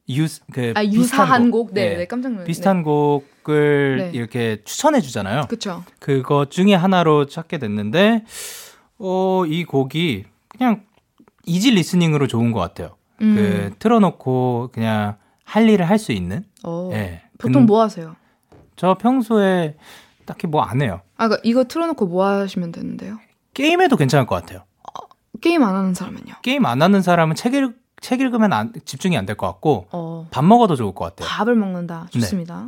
유, 0.10 0.28
그 0.52 0.74
아 0.76 0.84
유사한 0.84 1.50
곡. 1.52 1.74
네, 1.74 1.89
네. 1.89 1.98
네 1.98 2.06
깜짝 2.08 2.30
놀랐네. 2.30 2.46
비슷한 2.48 2.84
곡을 2.84 3.98
네. 3.98 4.12
이렇게 4.13 4.62
추천해 4.66 5.00
주잖아요. 5.02 5.44
그쵸. 5.48 5.84
그거 6.00 6.46
중에 6.46 6.74
하나로 6.76 7.26
찾게 7.28 7.58
됐는데, 7.60 8.26
어, 9.00 9.44
이 9.48 9.63
곡이 9.63 10.26
그냥 10.50 10.84
easy 11.45 11.71
listening으로 11.71 12.28
좋은 12.28 12.52
것 12.52 12.60
같아요. 12.60 12.96
음. 13.22 13.36
그 13.36 13.76
틀어놓고 13.80 14.72
그냥 14.74 15.16
할 15.46 15.70
일을 15.70 15.89
할 15.89 15.98
수 16.00 16.12
있는. 16.12 16.44
어. 16.63 16.89
예. 16.94 17.22
보통 17.38 17.62
근- 17.62 17.66
뭐 17.66 17.82
하세요? 17.82 18.16
저 18.76 18.96
평소에 18.96 19.76
딱히 20.26 20.48
뭐 20.48 20.63
안 20.63 20.82
해요. 20.82 21.02
아, 21.18 21.28
그러니까 21.28 21.42
이거 21.46 21.63
틀어놓고 21.66 22.08
뭐 22.08 22.26
하시면 22.26 22.72
되는데요? 22.72 23.20
게임해도 23.54 23.98
괜찮을 23.98 24.26
것 24.26 24.36
같아요. 24.36 24.63
게임 25.42 25.63
안 25.63 25.76
하는 25.76 25.94
사람은요? 25.94 26.36
게임 26.42 26.66
안 26.66 26.82
하는 26.82 27.02
사람은 27.02 27.36
책, 27.36 27.54
읽, 27.54 27.76
책 28.04 28.20
읽으면 28.22 28.52
안- 28.54 28.74
집중이 28.86 29.18
안 29.18 29.26
될 29.26 29.36
것 29.38 29.48
같고, 29.48 29.88
어, 29.92 30.28
밥 30.30 30.44
먹어도 30.44 30.76
좋을 30.76 30.94
것 30.94 31.06
같아요. 31.06 31.28
밥을 31.28 31.56
먹는다. 31.56 32.08
네. 32.13 32.20
좋습니다. 32.20 32.68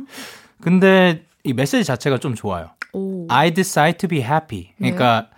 근데 0.62 1.24
이 1.44 1.52
메시지 1.52 1.84
자체가 1.84 2.18
좀 2.18 2.34
좋아요. 2.34 2.70
오. 2.92 3.26
I 3.28 3.52
decide 3.54 3.98
to 3.98 4.08
be 4.08 4.20
happy. 4.20 4.72
네. 4.78 4.90
그러니까 4.92 5.28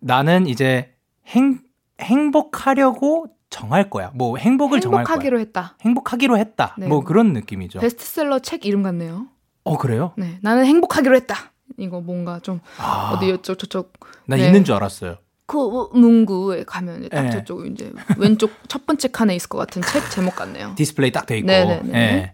나는 0.00 0.46
이제 0.46 0.94
행, 1.26 1.58
행복하려고 2.00 3.26
정할 3.50 3.90
거야. 3.90 4.10
뭐 4.14 4.36
행복을 4.38 4.80
정할 4.80 5.04
거야. 5.04 5.12
행복하기로 5.14 5.40
했다. 5.40 5.76
행복하기로 5.82 6.38
했다. 6.38 6.74
네. 6.78 6.86
뭐 6.86 7.02
그런 7.04 7.32
느낌이죠. 7.32 7.80
베스트셀러 7.80 8.38
책 8.38 8.64
이름 8.64 8.82
같네요. 8.82 9.26
어 9.64 9.76
그래요? 9.76 10.12
네, 10.16 10.38
나는 10.42 10.64
행복하기로 10.66 11.14
했다. 11.16 11.36
이거 11.78 12.00
뭔가 12.00 12.40
좀 12.40 12.60
아, 12.78 13.12
어디 13.14 13.28
이쪽 13.28 13.58
저쪽 13.58 13.92
나 14.26 14.36
네. 14.36 14.46
있는 14.46 14.64
줄 14.64 14.74
알았어요. 14.74 15.16
그 15.52 15.88
문고에 15.92 16.64
가면 16.64 17.10
딱 17.10 17.24
네. 17.24 17.30
저쪽 17.30 17.66
이제 17.66 17.92
왼쪽 18.16 18.52
첫 18.68 18.86
번째 18.86 19.08
칸에 19.08 19.36
있을 19.36 19.50
것 19.50 19.58
같은 19.58 19.82
책 19.82 20.10
제목 20.10 20.34
같네요. 20.34 20.72
디스플레이 20.76 21.12
딱 21.12 21.26
돼 21.26 21.36
있고. 21.38 21.46
네네네. 21.46 21.98
예. 21.98 22.32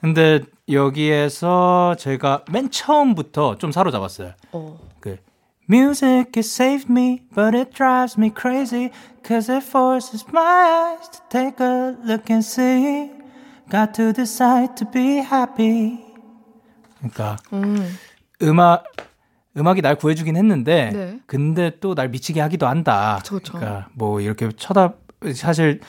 근데 0.00 0.40
여기에서 0.70 1.96
제가 1.98 2.44
맨 2.50 2.70
처음부터 2.70 3.58
좀 3.58 3.72
사로잡았어요. 3.72 4.32
어. 4.52 4.78
그 5.00 5.18
Music 5.68 6.30
it 6.36 6.46
saved 6.46 6.90
me, 6.90 7.22
but 7.34 7.54
it 7.54 7.72
drives 7.74 8.16
me 8.18 8.30
crazy, 8.34 8.90
cause 9.22 9.52
it 9.52 9.62
forces 9.66 10.24
my 10.32 10.96
eyes 10.96 11.10
to 11.10 11.20
take 11.28 11.60
a 11.60 11.94
look 12.06 12.30
and 12.30 12.42
see. 12.42 13.10
Got 13.68 13.92
to 13.94 14.12
decide 14.14 14.76
to 14.76 14.90
be 14.90 15.18
happy. 15.18 15.98
그러니까 17.00 17.36
음. 17.52 17.98
음악 18.42 18.84
음악이 19.56 19.82
날 19.82 19.94
구해주긴 19.96 20.36
했는데, 20.36 20.90
네. 20.92 21.20
근데 21.26 21.78
또 21.80 21.94
날 21.94 22.08
미치게 22.10 22.40
하기도 22.40 22.66
한다. 22.66 23.16
그쵸, 23.18 23.36
그쵸. 23.36 23.52
그러니까 23.54 23.88
뭐 23.94 24.20
이렇게 24.20 24.50
쳐다 24.56 24.94
사실 25.34 25.80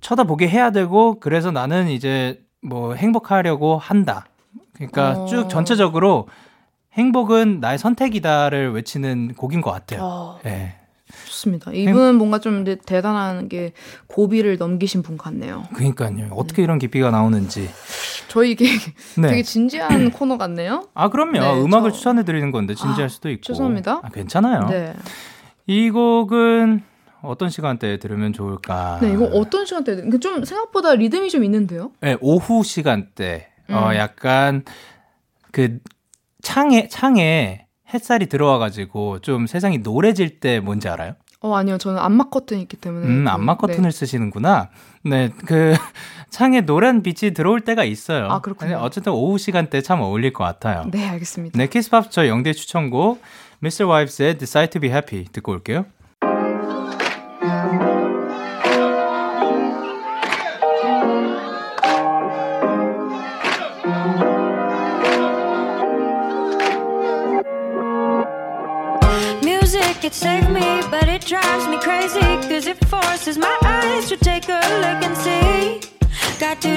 쳐다보게 0.00 0.48
해야 0.48 0.70
되고, 0.70 1.18
그래서 1.20 1.50
나는 1.50 1.88
이제 1.88 2.42
뭐 2.62 2.94
행복하려고 2.94 3.78
한다. 3.78 4.26
그러니까 4.74 5.12
어. 5.22 5.26
쭉 5.26 5.48
전체적으로 5.48 6.28
행복은 6.94 7.60
나의 7.60 7.78
선택이다를 7.78 8.72
외치는 8.72 9.34
곡인 9.34 9.60
것 9.60 9.70
같아요. 9.70 10.00
어, 10.02 10.38
예. 10.46 10.74
좋습니다. 11.26 11.72
이분은 11.72 12.16
뭔가 12.16 12.38
좀 12.38 12.64
대단한 12.64 13.48
게 13.48 13.72
고비를 14.08 14.58
넘기신 14.58 15.02
분 15.02 15.16
같네요. 15.16 15.64
그러니까요. 15.74 16.28
어떻게 16.32 16.62
이런 16.62 16.78
깊이가 16.78 17.10
나오는지. 17.10 17.68
저희 18.28 18.52
이게 18.52 18.66
네. 19.16 19.28
되게 19.28 19.42
진지한 19.42 20.10
코너 20.12 20.36
같네요. 20.38 20.88
아 20.94 21.08
그럼요. 21.08 21.32
네, 21.32 21.62
음악을 21.62 21.90
저- 21.92 21.96
추천해 21.96 22.24
드리는 22.24 22.50
건데 22.50 22.74
진지할 22.74 23.04
아, 23.04 23.08
수도 23.08 23.30
있고. 23.30 23.42
죄송합니다. 23.42 24.00
아, 24.02 24.08
괜찮아요. 24.10 24.66
네. 24.68 24.94
이 25.66 25.90
곡은 25.90 26.82
어떤 27.22 27.48
시간대에 27.48 27.98
들으면 27.98 28.32
좋을까? 28.34 28.98
네, 29.00 29.12
이거 29.12 29.24
어떤 29.26 29.64
시간대에 29.64 29.96
듣- 29.96 30.20
좀 30.20 30.44
생각보다 30.44 30.94
리듬이 30.94 31.30
좀 31.30 31.42
있는데요? 31.44 31.90
네, 32.00 32.16
오후 32.20 32.62
시간대. 32.62 33.48
어, 33.70 33.88
음. 33.90 33.94
약간 33.96 34.64
그 35.52 35.78
창에 36.42 36.88
창에 36.88 37.63
햇살이 37.94 38.26
들어와가지고 38.26 39.20
좀 39.20 39.46
세상이 39.46 39.78
노래질 39.78 40.40
때 40.40 40.60
뭔지 40.60 40.88
알아요? 40.88 41.14
어, 41.40 41.54
아니요. 41.54 41.78
저는 41.78 42.00
암막 42.00 42.30
커튼이 42.30 42.62
있기 42.62 42.76
때문에. 42.78 43.06
음, 43.06 43.24
그- 43.24 43.30
안마 43.30 43.56
커튼을 43.56 43.92
쓰시는구나. 43.92 44.70
네, 45.04 45.30
그 45.46 45.74
창에 46.30 46.62
노란 46.62 47.02
빛이 47.02 47.34
들어올 47.34 47.60
때가 47.60 47.84
있어요. 47.84 48.28
아, 48.30 48.40
그렇군요. 48.40 48.78
어쨌든 48.78 49.12
오후 49.12 49.38
시간대 49.38 49.82
참 49.82 50.00
어울릴 50.00 50.32
것 50.32 50.42
같아요. 50.42 50.84
네, 50.90 51.00
네 51.00 51.08
알겠습니다. 51.08 51.56
네, 51.58 51.68
키스팝 51.68 52.10
저 52.10 52.26
영대 52.26 52.52
추천곡 52.54 53.20
Mr. 53.62 53.86
Wives의 53.86 54.38
Decide 54.38 54.70
to 54.70 54.80
be 54.80 54.90
Happy 54.90 55.24
듣고 55.32 55.52
올게요. 55.52 55.84
Eyes 73.94 74.08
to 74.08 74.16
take 74.16 74.48
a 74.48 74.60
look 74.82 75.02
and 75.06 75.16
see. 75.16 75.80
Got 76.40 76.60
to 76.62 76.76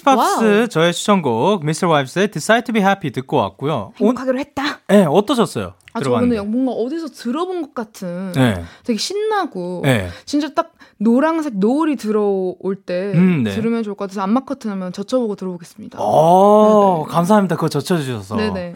키스 0.00 0.04
팝스 0.04 0.44
wow. 0.44 0.68
저의 0.68 0.92
추천곡 0.94 1.62
MisterWives의 1.62 2.28
Decide 2.30 2.64
to 2.64 2.72
be 2.72 2.82
Happy 2.82 3.10
듣고 3.12 3.36
왔고요. 3.36 3.92
오, 4.00 4.06
행복하기로 4.06 4.38
했다. 4.38 4.80
네, 4.88 5.04
어떠셨어요? 5.04 5.74
아, 5.92 6.00
저 6.00 6.10
근데 6.10 6.36
들어봤는데. 6.36 6.42
뭔가 6.42 6.72
어디서 6.72 7.08
들어본 7.08 7.62
것 7.62 7.74
같은 7.74 8.32
네. 8.32 8.64
되게 8.84 8.98
신나고 8.98 9.82
네. 9.84 10.08
진짜 10.24 10.48
딱 10.54 10.72
노란색 10.98 11.56
노을이 11.58 11.96
들어올 11.96 12.76
때 12.86 13.12
음, 13.14 13.42
네. 13.42 13.50
들으면 13.50 13.82
좋을 13.82 13.94
것 13.96 14.04
같아서 14.04 14.22
암막 14.22 14.46
커튼 14.46 14.70
한번 14.70 14.92
젖혀보고 14.92 15.36
들어보겠습니다. 15.36 16.00
오, 16.02 17.04
네네. 17.04 17.12
감사합니다. 17.14 17.56
그거 17.56 17.68
젖혀주셔서. 17.68 18.36
네네. 18.36 18.74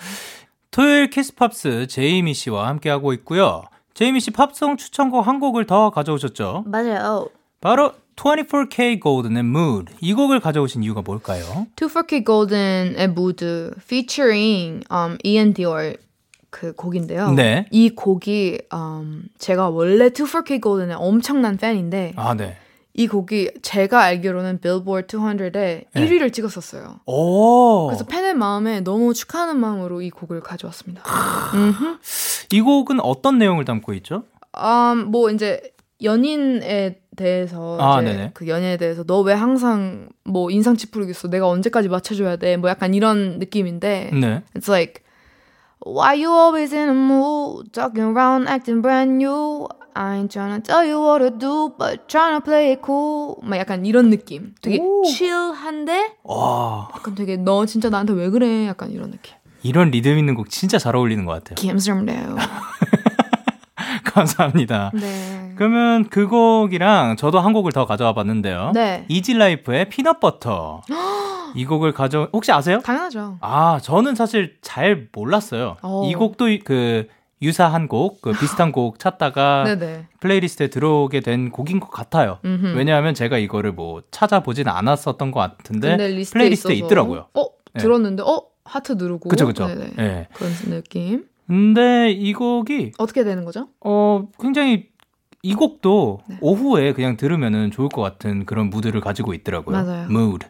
토요일 0.70 1.08
키스팝스 1.10 1.87
제이미 1.87 2.34
씨와 2.34 2.66
함께하고 2.68 3.12
있고요. 3.14 3.62
제이미 3.94 4.18
씨 4.20 4.30
팝송 4.32 4.76
추천곡 4.76 5.26
한 5.26 5.38
곡을 5.38 5.66
더 5.66 5.90
가져오셨죠? 5.90 6.64
맞아요. 6.66 7.28
바로 7.60 7.92
24K 8.16 9.00
Golden의 9.03 9.40
Mood. 9.40 9.92
이 10.00 10.14
곡을 10.14 10.40
가져오신 10.40 10.83
이유가 10.83 11.03
뭘까요? 11.03 11.66
2 11.81 11.87
4K 11.87 12.24
Golden의 12.24 13.05
Mood 13.05 13.44
featuring 13.79 14.85
um, 14.90 15.18
Ian 15.24 15.53
Dior 15.53 15.96
그 16.50 16.72
곡인데요. 16.72 17.33
네. 17.33 17.66
이 17.70 17.90
곡이 17.90 18.61
um, 18.72 19.24
제가 19.38 19.70
원래 19.70 20.07
2 20.07 20.11
4K 20.11 20.62
Golden의 20.62 20.96
엄청난 20.98 21.57
팬인데 21.57 22.12
아, 22.16 22.35
네. 22.35 22.57
이 22.96 23.09
곡이 23.09 23.50
제가 23.61 24.03
알기로는 24.05 24.61
Billboard 24.61 25.16
200에 25.16 25.87
1위를 25.96 26.33
찍었었어요. 26.33 27.00
오. 27.07 27.88
그래서 27.88 28.05
팬의 28.07 28.35
마음에 28.35 28.81
너무 28.81 29.12
축하하는 29.12 29.59
마음으로 29.59 30.00
이 30.00 30.11
곡을 30.11 30.40
가져왔습니다. 30.40 31.03
이 32.53 32.61
곡은 32.61 33.00
어떤 33.00 33.38
내용을 33.38 33.64
담고 33.64 33.94
있죠? 33.94 34.22
음, 34.57 35.11
뭐 35.11 35.31
이제 35.31 35.61
연인에 36.05 37.00
대해서 37.16 37.79
아, 37.81 38.00
이제 38.03 38.12
네네. 38.12 38.31
그 38.35 38.48
연애에 38.48 38.77
대해서 38.77 39.05
너 39.05 39.22
왜 39.22 39.33
항상 39.35 40.09
뭐 40.24 40.50
인상 40.50 40.77
찌푸리겠어? 40.77 41.29
내가 41.29 41.48
언제까지 41.48 41.88
맞춰줘야 41.88 42.37
돼? 42.37 42.57
뭐 42.57 42.68
약간 42.70 42.94
이런 42.94 43.38
느낌인데 43.38 44.11
네. 44.12 44.42
it's 44.55 44.68
like 44.70 45.03
why 45.87 46.14
you 46.22 46.33
always 46.33 46.74
in 46.74 46.88
a 46.88 46.92
mood 46.94 47.70
talking 47.72 48.09
around 48.16 48.48
acting 48.48 48.81
brand 48.83 49.12
new 49.22 49.66
I 49.96 50.18
ain't 50.18 50.31
trying 50.33 50.61
to 50.61 50.62
tell 50.62 50.85
you 50.85 50.98
what 51.00 51.22
to 51.22 51.31
do 51.31 51.70
but 51.79 52.09
trying 52.09 52.35
to 52.37 52.40
play 52.44 52.72
it 52.72 52.83
cool 52.85 53.37
막 53.42 53.59
약간 53.59 53.87
이런 53.87 54.11
느낌 54.11 54.55
되게 54.61 54.79
오. 54.81 55.05
chill한데 55.05 56.16
와, 56.24 56.88
약간 56.94 57.14
되게 57.14 57.37
너 57.37 57.64
진짜 57.66 57.90
나한테 57.90 58.12
왜 58.14 58.29
그래? 58.31 58.66
약간 58.66 58.90
이런 58.90 59.11
느낌 59.12 59.35
이런 59.62 59.90
리듬 59.90 60.18
있는 60.18 60.35
곡 60.35 60.50
진짜 60.50 60.79
잘 60.79 60.96
어울리는 60.96 61.24
것 61.24 61.33
같아요. 61.44 61.55
감사합니다 61.68 62.37
감사합니다. 64.12 64.90
네 64.95 65.53
그러면 65.57 66.09
그 66.09 66.27
곡이랑 66.29 67.17
저도 67.17 67.40
한 67.40 67.53
곡을 67.53 67.73
더 67.73 67.87
가져와 67.87 68.12
봤는데요. 68.12 68.73
네. 68.75 69.05
이지라이프의 69.09 69.88
Peanut 69.88 70.32
Butter. 70.32 70.83
이 71.55 71.64
곡을 71.64 71.93
가져 71.93 72.29
혹시 72.33 72.51
아세요? 72.51 72.81
당연하죠 72.81 73.38
아, 73.40 73.79
저는 73.81 74.17
사실 74.17 74.57
잘 74.61 75.09
몰랐어요. 75.12 75.77
어. 75.83 76.05
이 76.05 76.14
곡도 76.14 76.47
그 76.64 77.07
유사한 77.43 77.87
곡, 77.87 78.21
그 78.23 78.33
비슷한 78.33 78.73
곡 78.73 78.99
찾다가 78.99 79.64
네네 79.64 80.07
playlist에 80.20 80.68
들어오게 80.69 81.21
된 81.21 81.51
곡인 81.51 81.79
것 81.79 81.90
같아요. 81.90 82.38
음흠. 82.45 82.77
왜냐하면 82.77 83.14
제가 83.14 83.38
이거를 83.38 83.73
뭐 83.73 84.03
찾아보진 84.11 84.69
않았었던 84.69 85.31
것 85.31 85.40
같은데 85.40 85.97
playlist에 86.33 86.74
있더라고요. 86.75 87.29
어 87.35 87.45
네. 87.75 87.81
들었는데 87.81 88.23
어 88.25 88.43
하트 88.64 88.93
누르고 88.93 89.29
그쵸, 89.29 89.47
그쵸. 89.47 89.69
예. 89.99 90.27
그런 90.33 90.53
느낌 90.71 91.27
근데 91.46 92.11
이 92.11 92.33
곡이 92.33 92.92
어떻게 92.98 93.24
되는 93.24 93.44
거죠? 93.44 93.68
어 93.80 94.28
굉장히 94.40 94.88
이 95.42 95.54
곡도 95.54 96.20
네. 96.26 96.38
오후에 96.40 96.94
그냥 96.94 97.16
들으면은 97.16 97.70
좋을 97.70 97.88
것 97.90 98.00
같은 98.00 98.46
그런 98.46 98.70
무드를 98.70 99.00
가지고 99.00 99.35
있더라고요. 99.35 99.76
맞아요. 99.76 100.07
mood. 100.09 100.46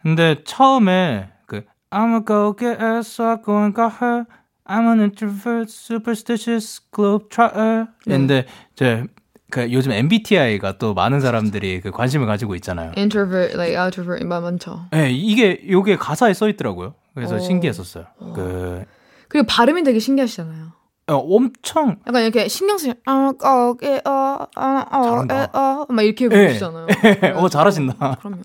근데 0.00 0.42
처음에 0.44 1.30
그 1.46 1.64
I'm 1.90 2.14
a 2.14 2.24
go-getter 2.24 2.80
so 3.00 3.24
I 3.24 3.36
go 3.44 3.58
and 3.58 3.74
got 3.74 3.94
her. 4.00 4.24
I'm 4.64 4.86
an 4.86 5.00
introvert, 5.00 5.70
superstitious 5.70 6.80
globetrotter. 6.92 7.86
네. 8.06 8.16
근데 8.16 8.46
이제 8.74 9.04
그 9.50 9.70
요즘 9.72 9.92
MBTI가 9.92 10.78
또 10.78 10.94
많은 10.94 11.20
사람들이 11.20 11.80
그 11.80 11.90
관심을 11.90 12.26
가지고 12.26 12.54
있잖아요. 12.54 12.92
introvert, 12.96 13.54
like 13.54 13.76
outrovert 13.76 14.24
말 14.24 14.40
많죠. 14.40 14.86
네, 14.92 15.10
이게 15.10 15.60
요게 15.68 15.96
가사에 15.96 16.32
써 16.32 16.48
있더라고요. 16.48 16.94
그래서 17.14 17.34
오. 17.34 17.38
신기했었어요. 17.38 18.06
그 18.34 18.84
그리고 19.32 19.46
발음이 19.46 19.82
되게 19.82 19.98
신기하시잖아요. 19.98 20.72
어, 21.06 21.14
엄청 21.14 21.96
약간 22.06 22.22
이렇게 22.22 22.48
신경 22.48 22.76
쓰시, 22.76 22.92
아, 23.06 23.32
어, 23.42 23.74
에, 23.82 24.02
어, 24.04 24.46
아, 24.54 24.86
어, 24.92 25.58
어, 25.58 25.86
막 25.88 26.02
이렇게 26.02 26.26
예. 26.26 26.28
부르시잖아요. 26.28 26.86
어 27.40 27.48
잘하신다. 27.48 28.16
그럼요. 28.20 28.42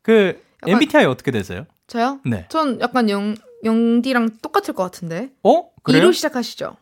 그 0.00 0.42
약간- 0.62 0.72
MBTI 0.72 1.04
어떻게 1.04 1.30
되세요? 1.30 1.66
저요? 1.86 2.20
네. 2.24 2.46
전 2.48 2.80
약간 2.80 3.10
영, 3.10 3.34
영디랑 3.64 4.38
똑같을 4.40 4.72
것 4.72 4.82
같은데. 4.84 5.28
어? 5.42 5.68
그래요? 5.82 6.00
E로 6.04 6.12
시작하시죠. 6.12 6.76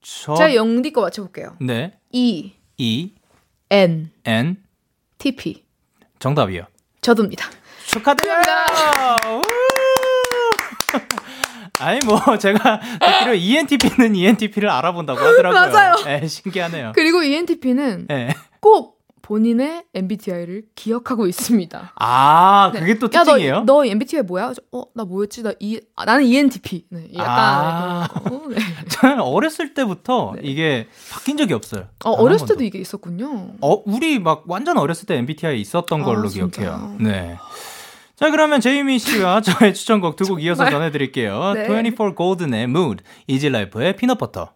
저 0.00 0.34
제가 0.34 0.54
영디 0.54 0.92
거 0.92 1.02
맞춰볼게요. 1.02 1.56
네. 1.60 1.98
E, 2.10 2.54
E 2.78 3.12
N, 3.70 4.10
N 4.24 4.56
TP. 5.18 5.62
정답이요. 6.18 6.64
저도입니다. 7.02 7.50
축하드려요. 7.86 8.40
우! 9.28 9.42
아니 11.82 12.00
뭐 12.06 12.18
제가 12.38 12.80
듣기로 13.00 13.34
E 13.34 13.52
ENTP는 13.52 14.14
ENTP를 14.14 14.70
알아본다고 14.70 15.20
하더라고요. 15.20 15.72
맞아요. 15.72 15.94
네, 16.04 16.26
신기하네요. 16.26 16.92
그리고 16.94 17.22
E 17.22 17.32
ENTP는 17.32 18.06
네. 18.08 18.34
꼭 18.60 19.02
본인의 19.22 19.84
MBTI를 19.94 20.64
기억하고 20.74 21.26
있습니다. 21.26 21.92
아 21.94 22.70
네. 22.74 22.80
그게 22.80 22.98
또 22.98 23.06
야, 23.06 23.22
너, 23.22 23.24
특징이에요? 23.24 23.60
너 23.64 23.86
MBTI 23.86 24.22
뭐야? 24.22 24.52
저, 24.52 24.62
어, 24.72 24.84
나 24.94 25.04
뭐였지? 25.04 25.42
나 25.42 25.52
이, 25.60 25.80
아, 25.96 26.04
나는 26.04 26.24
ENTP. 26.24 26.86
네, 26.90 27.08
약간 27.14 27.28
아. 27.38 28.08
그런 28.24 28.42
거. 28.42 28.48
네. 28.48 28.56
저는 28.90 29.20
어렸을 29.20 29.74
때부터 29.74 30.34
이게 30.42 30.88
바뀐 31.10 31.36
적이 31.36 31.54
없어요. 31.54 31.86
어, 32.04 32.10
어렸을. 32.10 32.48
때도 32.48 32.64
이게 32.64 32.78
있었군요. 32.80 33.54
어, 33.60 33.82
우리 33.86 34.18
막 34.18 34.42
완전 34.48 34.76
어렸을 34.76 35.06
때 35.06 35.16
MBTI 35.16 35.60
있었던 35.60 36.02
아, 36.02 36.04
걸로 36.04 36.28
진짜요? 36.28 36.50
기억해요. 36.50 36.96
네. 37.00 37.38
자, 38.22 38.30
그러면 38.30 38.60
제이미 38.60 38.98
씨와 39.00 39.40
저의 39.42 39.74
추천곡 39.74 40.14
두 40.16 40.24
곡 40.26 40.42
이어서 40.42 40.68
전해드릴게요. 40.70 41.54
네. 41.54 41.64
24kGoldn의 41.66 42.64
Mood, 42.64 43.02
이지라이프의 43.26 43.96
Peanut 43.96 44.23
Butter. 44.23 44.54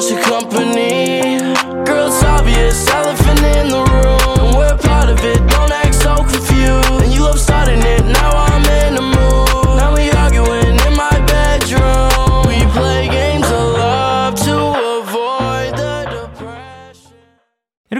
I 0.00 0.02
just 0.02 0.39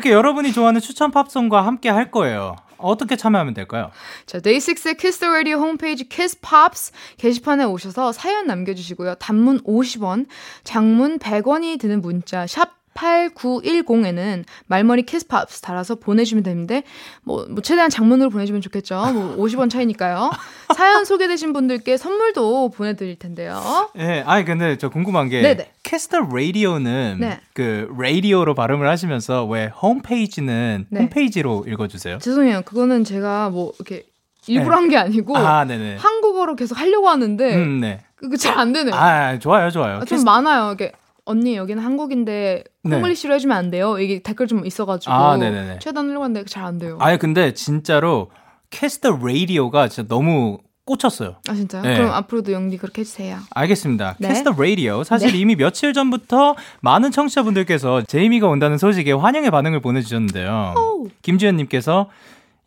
이렇게 0.00 0.12
여러분이 0.12 0.54
좋아하는 0.54 0.80
추천 0.80 1.10
팝송과 1.10 1.66
함께 1.66 1.90
할 1.90 2.10
거예요. 2.10 2.56
어떻게 2.78 3.16
참여하면 3.16 3.52
될까요? 3.52 3.90
자, 4.24 4.40
데이식스의 4.40 4.96
키스 4.96 5.20
더 5.20 5.28
라디오 5.28 5.58
홈페이지 5.58 6.08
키스 6.08 6.40
팝스 6.40 6.92
게시판에 7.18 7.64
오셔서 7.64 8.12
사연 8.12 8.46
남겨 8.46 8.72
주시고요. 8.72 9.16
단문 9.16 9.60
50원, 9.60 10.26
장문 10.64 11.18
100원이 11.18 11.78
드는 11.78 12.00
문자 12.00 12.46
샵 12.46 12.79
8910에는 12.94 14.44
말머리 14.66 15.02
키스팝스 15.04 15.60
달아서 15.62 15.96
보내주시면 15.96 16.42
되는데 16.44 16.82
뭐, 17.22 17.46
뭐 17.48 17.60
최대한 17.62 17.90
장문으로 17.90 18.30
보내주면 18.30 18.60
좋겠죠. 18.60 18.94
뭐 19.12 19.36
50원 19.36 19.70
차이니까요. 19.70 20.30
사연 20.76 21.04
소개되신 21.04 21.52
분들께 21.52 21.96
선물도 21.96 22.70
보내드릴 22.70 23.18
텐데요. 23.18 23.90
예, 23.98 24.22
아니 24.26 24.44
근데 24.44 24.76
저 24.78 24.88
궁금한 24.88 25.28
게 25.28 25.40
네네. 25.42 25.70
Kiss 25.82 26.04
the 26.04 26.20
Radio는 26.32 27.16
네. 27.20 27.40
그 27.54 27.88
radio로 27.98 28.54
발음을 28.54 28.88
하시면서 28.88 29.44
왜 29.46 29.66
홈페이지는 29.66 30.86
네. 30.90 31.00
홈페이지로 31.00 31.64
읽어주세요? 31.66 32.18
죄송해요. 32.18 32.62
그거는 32.62 33.04
제가 33.04 33.50
뭐 33.50 33.72
이렇게 33.78 34.04
일부러 34.46 34.76
네. 34.76 34.80
한게 34.80 34.96
아니고 34.96 35.36
아. 35.36 35.66
한국어로 35.98 36.56
계속 36.56 36.78
하려고 36.80 37.08
하는데 37.08 37.54
음, 37.56 37.80
네. 37.80 38.00
그거 38.16 38.36
잘 38.36 38.58
안 38.58 38.72
되네요. 38.72 38.94
아, 38.94 39.38
좋아요, 39.38 39.70
좋아요. 39.70 39.96
아, 39.96 40.04
좀 40.04 40.18
캐스- 40.18 40.24
많아요. 40.24 40.72
이게 40.74 40.92
언니 41.30 41.56
여기는 41.56 41.82
한국인데 41.82 42.64
네. 42.82 42.90
콩글리시로 42.90 43.34
해주면 43.34 43.56
안 43.56 43.70
돼요. 43.70 43.98
이게 43.98 44.20
댓글 44.22 44.46
좀 44.46 44.66
있어가지고 44.66 45.12
아, 45.12 45.36
네네네. 45.36 45.78
최대한 45.80 46.08
하려고 46.08 46.24
하는데 46.24 46.44
잘 46.44 46.64
안 46.64 46.78
돼요. 46.78 46.98
아니 47.00 47.18
근데 47.18 47.54
진짜로 47.54 48.30
캐스터 48.70 49.18
라디오가 49.22 49.88
진짜 49.88 50.06
너무 50.08 50.58
꽂혔어요. 50.84 51.36
아 51.48 51.54
진짜요? 51.54 51.82
네. 51.82 51.96
그럼 51.96 52.10
앞으로도 52.12 52.52
영디 52.52 52.76
그렇게 52.78 53.02
해주세요. 53.02 53.38
알겠습니다. 53.54 54.16
네. 54.18 54.28
캐스터 54.28 54.50
라디오 54.52 55.04
사실 55.04 55.30
네. 55.32 55.38
이미 55.38 55.54
며칠 55.56 55.92
전부터 55.92 56.56
많은 56.80 57.10
청취자분들께서 57.12 58.02
제이미가 58.02 58.48
온다는 58.48 58.76
소식에 58.76 59.12
환영의 59.12 59.50
반응을 59.50 59.80
보내주셨는데요. 59.80 60.74
김주현님께서 61.22 62.08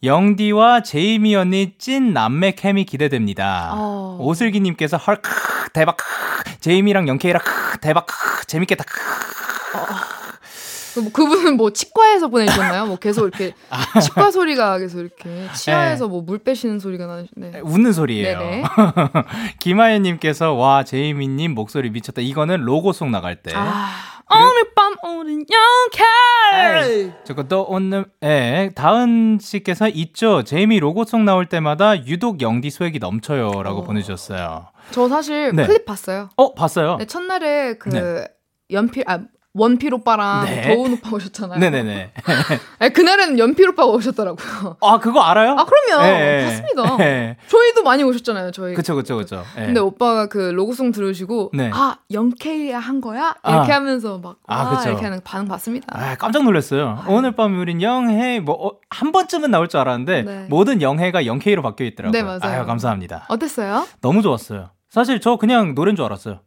영디와 0.03 0.83
제이미 0.83 1.35
언니 1.35 1.73
찐 1.77 2.13
남매 2.13 2.51
케미 2.51 2.83
기대됩니다. 2.85 3.71
어. 3.73 4.17
오슬기님께서 4.19 4.97
헐 4.97 5.21
크, 5.21 5.31
대박 5.71 5.97
크, 5.97 6.03
제이미랑 6.59 7.07
영케이랑 7.07 7.41
크, 7.43 7.79
대박 7.79 8.05
크, 8.05 8.45
재밌겠다. 8.45 8.83
크. 8.83 9.13
그 10.93 10.99
뭐, 10.99 11.11
그분은 11.11 11.57
뭐 11.57 11.73
치과에서 11.73 12.27
보내주셨나요? 12.27 12.85
뭐 12.85 12.97
계속 12.97 13.23
이렇게 13.23 13.53
아. 13.69 13.99
치과 13.99 14.29
소리가 14.29 14.77
계속 14.77 14.99
이렇게 14.99 15.47
치아에서 15.55 16.07
뭐물 16.07 16.39
빼시는 16.39 16.79
소리가 16.79 17.07
나네. 17.07 17.61
웃는 17.63 17.93
소리예요. 17.93 18.39
김하연님께서 19.59 20.53
와 20.53 20.83
제이미님 20.83 21.55
목소리 21.55 21.89
미쳤다. 21.89 22.21
이거는 22.21 22.61
로고송 22.61 23.09
나갈 23.09 23.37
때. 23.37 23.53
아 23.55 24.12
오늘 24.35 24.73
밤 24.75 24.95
오는 25.03 25.45
영케. 25.49 27.13
저것도 27.23 27.65
오늘 27.69 28.05
예 28.23 28.71
다은 28.75 29.37
씨께서 29.41 29.87
있죠. 29.89 30.43
제이미 30.43 30.79
로고송 30.79 31.25
나올 31.25 31.47
때마다 31.47 32.05
유독 32.05 32.41
영디 32.41 32.69
소액이 32.69 32.99
넘쳐요라고 32.99 33.79
어. 33.79 33.83
보내주셨어요. 33.83 34.67
저 34.91 35.09
사실 35.09 35.51
네. 35.55 35.65
클립 35.65 35.85
봤어요. 35.85 36.29
어 36.35 36.53
봤어요. 36.53 36.97
네, 36.97 37.05
첫날에 37.05 37.75
그 37.75 37.89
네. 37.89 38.27
연필 38.71 39.03
아 39.07 39.19
원필 39.55 39.93
오빠랑 39.93 40.45
네. 40.45 40.61
더운 40.75 40.93
오빠 40.93 41.11
오셨잖아요. 41.11 41.59
네네네. 41.59 42.11
아니, 42.79 42.93
그날에는 42.93 43.37
연필 43.37 43.69
오빠가 43.69 43.91
오셨더라고요. 43.91 44.77
아 44.81 44.99
그거 44.99 45.21
알아요? 45.21 45.51
아 45.51 45.63
그럼요. 45.63 46.05
예, 46.07 46.39
예. 46.41 46.45
봤습니다. 46.45 46.97
예. 47.01 47.37
저희도 47.47 47.83
많이 47.83 48.01
오셨잖아요. 48.03 48.49
저희. 48.49 48.73
그쵸 48.73 48.95
그쵸 48.95 49.15
그쵸. 49.17 49.43
예. 49.59 49.65
근데 49.65 49.79
오빠가 49.79 50.25
그 50.25 50.37
로고송 50.39 50.91
들으시고 50.91 51.51
네. 51.53 51.69
아 51.71 51.97
영케이야 52.11 52.79
한 52.79 52.99
거야 52.99 53.35
이렇게 53.47 53.71
아. 53.71 53.75
하면서 53.75 54.17
막 54.17 54.37
아, 54.47 54.63
와, 54.63 54.77
그쵸. 54.77 54.89
이렇게 54.89 55.03
하는 55.03 55.21
반응 55.23 55.47
봤습니다. 55.47 55.85
아, 55.91 56.15
깜짝 56.15 56.43
놀랐어요. 56.43 57.03
오늘 57.07 57.33
밤 57.35 57.59
우린 57.59 57.79
영해 57.83 58.39
뭐한 58.39 59.11
번쯤은 59.11 59.51
나올 59.51 59.67
줄 59.67 59.79
알았는데 59.81 60.21
네. 60.23 60.45
모든 60.49 60.81
영해가 60.81 61.27
영케이로 61.27 61.61
바뀌어 61.61 61.85
있더라고요. 61.85 62.11
네, 62.11 62.23
맞아요. 62.23 62.59
아유, 62.59 62.65
감사합니다. 62.65 63.25
어땠어요? 63.29 63.85
너무 64.01 64.23
좋았어요. 64.23 64.71
사실 64.89 65.19
저 65.21 65.35
그냥 65.35 65.75
노래인 65.75 65.95
줄 65.95 66.05
알았어요. 66.05 66.39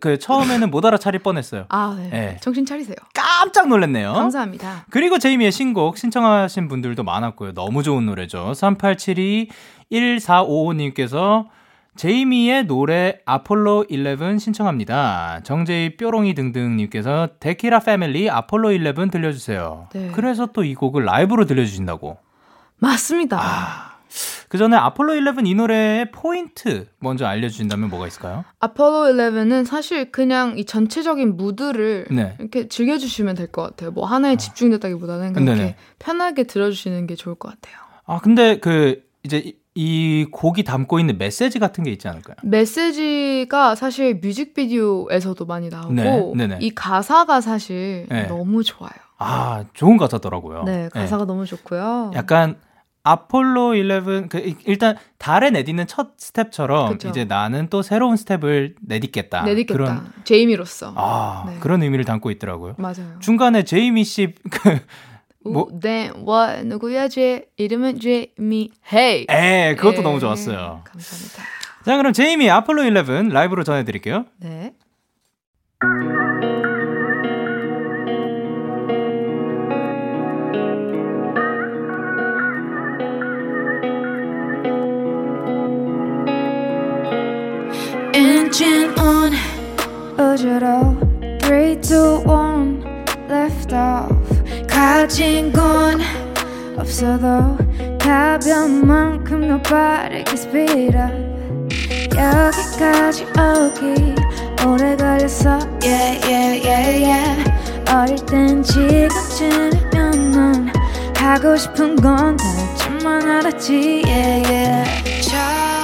그 0.00 0.18
처음에는 0.18 0.70
못 0.70 0.84
알아차릴 0.84 1.20
뻔했어요. 1.22 1.66
아 1.68 1.96
네. 1.98 2.08
네. 2.10 2.36
정신 2.40 2.66
차리세요. 2.66 2.96
깜짝 3.14 3.68
놀랐네요. 3.68 4.12
감사합니다. 4.12 4.86
그리고 4.90 5.18
제이미의 5.18 5.52
신곡 5.52 5.96
신청하신 5.96 6.68
분들도 6.68 7.02
많았고요. 7.04 7.54
너무 7.54 7.82
좋은 7.82 8.04
노래죠. 8.06 8.52
3872 8.54 9.48
1455님께서 9.92 11.46
제이미의 11.96 12.66
노래 12.66 13.20
아폴로 13.24 13.86
11 13.88 14.38
신청합니다. 14.38 15.40
정제이 15.44 15.96
뾰롱이 15.96 16.34
등등님께서 16.34 17.28
데키라 17.40 17.80
패밀리 17.80 18.28
아폴로 18.28 18.72
11 18.74 19.10
들려주세요. 19.10 19.88
네. 19.94 20.10
그래서 20.12 20.46
또 20.46 20.62
이 20.62 20.74
곡을 20.74 21.04
라이브로 21.04 21.46
들려주신다고. 21.46 22.18
맞습니다. 22.78 23.38
아. 23.40 23.85
그 24.48 24.58
전에 24.58 24.76
아폴로 24.76 25.14
11 25.14 25.46
이 25.46 25.54
노래의 25.54 26.10
포인트 26.12 26.86
먼저 26.98 27.26
알려주신다면 27.26 27.88
뭐가 27.90 28.06
있을까요? 28.06 28.44
아폴로 28.60 29.12
11은 29.14 29.64
사실 29.66 30.10
그냥 30.12 30.56
이 30.58 30.64
전체적인 30.64 31.36
무드를 31.36 32.06
네. 32.10 32.36
이렇게 32.38 32.68
즐겨주시면 32.68 33.34
될 33.34 33.46
것 33.52 33.62
같아요. 33.62 33.90
뭐 33.92 34.06
하나에 34.06 34.36
집중됐다기보다는 34.36 35.32
그냥 35.32 35.56
네네. 35.56 35.76
편하게 35.98 36.44
들어주시는 36.44 37.06
게 37.06 37.14
좋을 37.14 37.34
것 37.36 37.48
같아요. 37.50 37.76
아 38.06 38.20
근데 38.20 38.58
그 38.58 39.02
이제 39.22 39.38
이, 39.38 39.54
이 39.74 40.26
곡이 40.30 40.64
담고 40.64 40.98
있는 41.00 41.18
메시지 41.18 41.58
같은 41.58 41.84
게 41.84 41.90
있지 41.90 42.08
않을까요? 42.08 42.36
메시지가 42.42 43.74
사실 43.74 44.16
뮤직비디오에서도 44.22 45.44
많이 45.46 45.68
나오고 45.68 46.34
네. 46.36 46.58
이 46.60 46.70
가사가 46.70 47.40
사실 47.40 48.06
네. 48.08 48.26
너무 48.26 48.62
좋아요. 48.64 48.90
아 49.18 49.64
좋은 49.74 49.96
가사더라고요. 49.96 50.64
네, 50.64 50.88
가사가 50.92 51.24
너무 51.24 51.46
좋고요. 51.46 52.12
약간 52.14 52.56
아폴로 53.10 53.76
11, 53.76 54.28
그, 54.28 54.38
이- 54.38 54.56
일단, 54.66 54.96
달에 55.18 55.50
내딛는 55.50 55.86
첫 55.86 56.10
스텝처럼, 56.18 56.92
그쵸. 56.92 57.08
이제 57.08 57.24
나는 57.24 57.68
또 57.70 57.82
새로운 57.82 58.16
스텝을 58.16 58.74
내딛겠다. 58.80 59.42
내딛겠다. 59.42 59.72
그런, 59.84 60.12
제이미로서. 60.24 60.92
아, 60.96 61.44
네. 61.48 61.56
그런 61.60 61.82
의미를 61.82 62.04
담고 62.04 62.30
있더라고요. 62.32 62.74
맞아요. 62.78 63.18
중간에 63.20 63.62
제이미 63.64 64.02
씨, 64.04 64.34
그, 64.50 64.78
뭐, 65.48 65.68
우, 65.70 65.80
네, 65.80 66.10
와, 66.24 66.56
누구야, 66.62 67.08
제 67.08 67.46
이름은 67.56 68.00
제이미, 68.00 68.70
헤이. 68.92 69.26
에, 69.30 69.74
그것도 69.76 69.98
예, 69.98 70.02
너무 70.02 70.18
좋았어요. 70.20 70.82
감사합니다. 70.84 71.42
자, 71.84 71.96
그럼 71.96 72.12
제이미 72.12 72.50
아폴로 72.50 72.82
11 72.84 73.28
라이브로 73.28 73.62
전해드릴게요. 73.62 74.24
네. 74.40 74.72
Engine 88.58 88.94
on 88.98 89.32
우주로 90.16 90.96
3, 91.42 91.78
2, 91.78 92.24
1 92.24 92.84
Left 93.28 93.74
off. 93.74 94.66
가진 94.66 95.52
건 95.52 96.00
없어도 96.78 97.58
가벼운 98.00 98.86
만큼 98.86 99.46
더 99.46 99.60
빠르게 99.60 100.24
speed 100.32 100.96
up 100.96 101.12
여기까지 102.16 103.26
오기 103.36 104.14
오래 104.66 104.96
걸렸어. 104.96 105.58
Yeah 105.82 106.26
yeah 106.26 106.66
yeah 106.66 107.04
yeah. 107.04 107.94
어릴 107.94 108.16
땐 108.24 108.62
지금쯤이면 108.62 110.30
넌 110.30 110.72
하고 111.18 111.54
싶은 111.54 111.96
건 111.96 112.38
다할줄만 112.38 113.28
알았지. 113.28 114.02
Yeah 114.06 114.50
yeah 114.50 115.75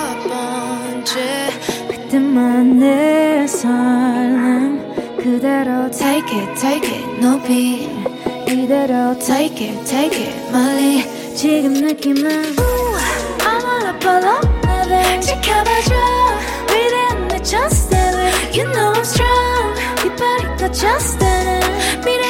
그때만 2.12 2.78
내 2.78 3.46
설렘 3.46 5.16
그대로 5.16 5.90
take 5.90 6.38
it 6.38 6.60
take 6.60 6.86
it 6.86 7.26
높이 7.26 7.88
이대로 8.46 9.18
take 9.18 9.66
it 9.66 9.84
take 9.86 10.22
it 10.22 10.52
멀리 10.52 11.06
지금 11.34 11.72
느낌은 11.72 12.54
I'm 13.38 13.64
on 13.64 13.94
Apollo 13.94 14.40
11 14.62 15.22
지켜봐줘 15.22 15.94
위대한 16.68 17.28
내 17.28 17.42
just 17.42 17.94
living 17.94 18.60
You 18.60 18.70
know 18.70 18.92
I'm 18.92 19.00
strong 19.00 19.74
깃발이 20.02 20.44
꽂혔다는 20.58 21.60
미래 22.04 22.24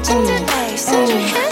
진짜 0.00 0.32
A 0.62 0.76
수준 0.76 1.18
history 1.18 1.43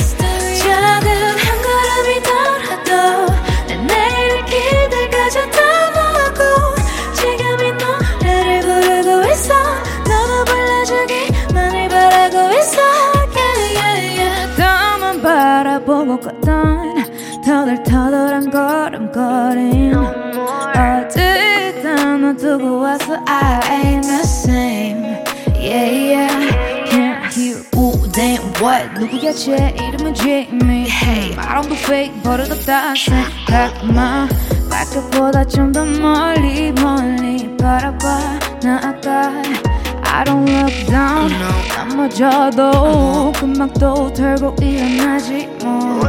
what 28.62 28.88
누구야 29.00 29.32
제 29.34 29.76
이름은 29.78 30.14
Jamie 30.16 30.88
Hey 30.90 31.36
말음도 31.36 31.76
fake 31.76 32.22
버릇없다 32.24 32.94
생각마 32.96 34.28
발끝보다 34.70 35.46
좀 35.46 35.72
더 35.72 35.86
멀리 35.86 36.72
멀리 36.74 37.56
바라봐 37.58 38.40
나 38.64 38.80
아까 38.84 39.32
I 40.04 40.24
don't 40.24 40.50
look 40.50 40.86
down 40.88 41.32
넘어져도 41.78 43.32
금방또 43.34 44.14
털고 44.14 44.56
일어나지 44.62 45.48
뭐 45.62 46.02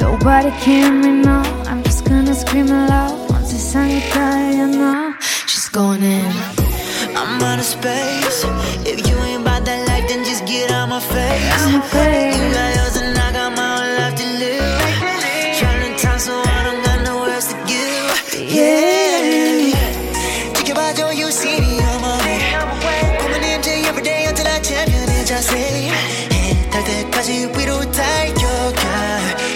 Nobody 0.00 0.50
can 0.62 1.00
me 1.00 1.08
now 1.22 1.42
I'm 1.66 1.82
just 1.84 2.04
gonna 2.04 2.32
scream 2.34 2.70
aloud 2.70 3.14
온 3.32 3.44
세상이 3.44 4.00
달려나 4.10 5.14
She's 5.46 5.68
going 5.68 6.02
in. 6.02 6.32
I'm 7.16 7.42
out 7.42 7.58
of 7.58 7.64
space. 7.64 8.44
If 8.84 9.06
you 9.08 9.16
my 10.96 11.00
face. 11.00 11.62
I'm 11.64 11.80
afraid 11.80 12.34
You 12.36 12.52
got 12.52 12.70
yours 12.76 12.96
and 12.96 13.18
I 13.18 13.32
got 13.32 13.50
my 13.56 13.68
own 13.80 13.88
life 13.98 14.16
to 14.20 14.26
live. 14.42 14.92
Trying 15.58 15.82
to 15.84 15.90
time, 16.02 16.18
so 16.18 16.32
I 16.34 16.58
don't 16.66 16.82
got 16.84 16.98
nowhere 17.04 17.34
else 17.36 17.48
to 17.52 17.58
give. 17.70 18.16
Yeah. 18.56 19.76
지켜봐줘, 20.56 21.12
you 21.20 21.28
see 21.30 21.58
me 21.60 21.72
on 21.80 21.98
my 22.04 22.14
way. 22.24 22.40
꿈은 23.18 23.42
MJ 23.58 23.68
every 23.88 24.02
day 24.02 24.26
until 24.28 24.46
I 24.46 24.60
champion 24.60 25.24
자세. 25.24 25.52
해탈 26.32 26.84
때까지 26.84 27.30
위로 27.56 27.80
달려가. 27.90 28.82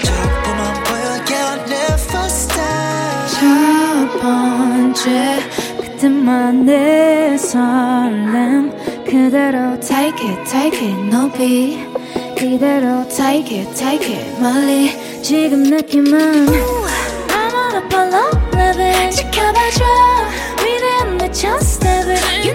저렇게만 0.07 0.61
보여, 0.85 1.07
yeah, 1.31 1.51
I'll 1.51 1.63
never 1.69 2.27
stop. 2.29 3.27
첫 3.37 4.21
번째 4.23 5.39
그때만의 5.81 7.39
설렘 7.39 8.73
그대로 9.05 9.79
take 9.91 10.21
it 10.23 10.45
take 10.49 10.79
it 10.79 10.95
높이 11.11 11.79
이대로 12.41 13.07
take 13.09 13.59
it 13.59 13.75
take 13.75 14.07
it 14.15 14.41
멀리 14.41 14.93
지금 15.23 15.65
느낌은 15.65 16.47
I'm 16.47 17.55
on 17.55 17.75
a 17.75 17.83
follow 17.91 18.31
level 18.55 19.11
지켜봐줘 19.11 19.85
미래는 20.63 21.19
내 21.19 21.31
첫 21.33 21.61
step 21.63 22.07
You 22.45 22.55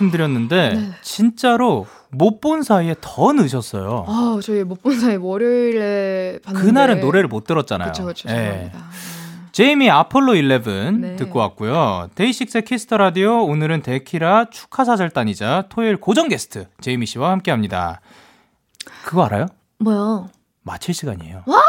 말씀드렸는데 0.00 0.74
네. 0.74 0.90
진짜로 1.02 1.86
못 2.10 2.40
본 2.40 2.62
사이에 2.62 2.94
더 3.00 3.32
늘었어요. 3.32 4.04
아, 4.06 4.38
저희 4.42 4.62
못 4.62 4.80
본 4.82 4.98
사이 5.00 5.16
월요일에 5.16 6.38
봤는데 6.44 6.66
그날은 6.66 7.00
노래를 7.00 7.28
못 7.28 7.44
들었잖아요. 7.44 7.86
그렇죠, 7.86 8.02
그렇죠. 8.04 8.28
예. 8.28 8.34
죄송합니다. 8.34 8.78
제이미 9.52 9.90
아폴로 9.90 10.34
11 10.36 11.00
네. 11.00 11.16
듣고 11.16 11.38
왔고요. 11.38 12.10
데이식스의 12.14 12.64
Kiss 12.64 12.83
the 12.83 12.98
Radio 12.98 13.42
오늘은 13.44 13.82
데키라 13.82 14.50
축하 14.50 14.84
사절단이자 14.84 15.64
토요일 15.70 15.96
고정 15.96 16.28
게스트 16.28 16.66
제이미 16.80 17.06
씨와 17.06 17.30
함께합니다. 17.30 18.00
그거 19.04 19.24
알아요? 19.24 19.46
뭐요? 19.78 20.28
마칠 20.62 20.94
시간이에요. 20.94 21.42
와 21.46 21.62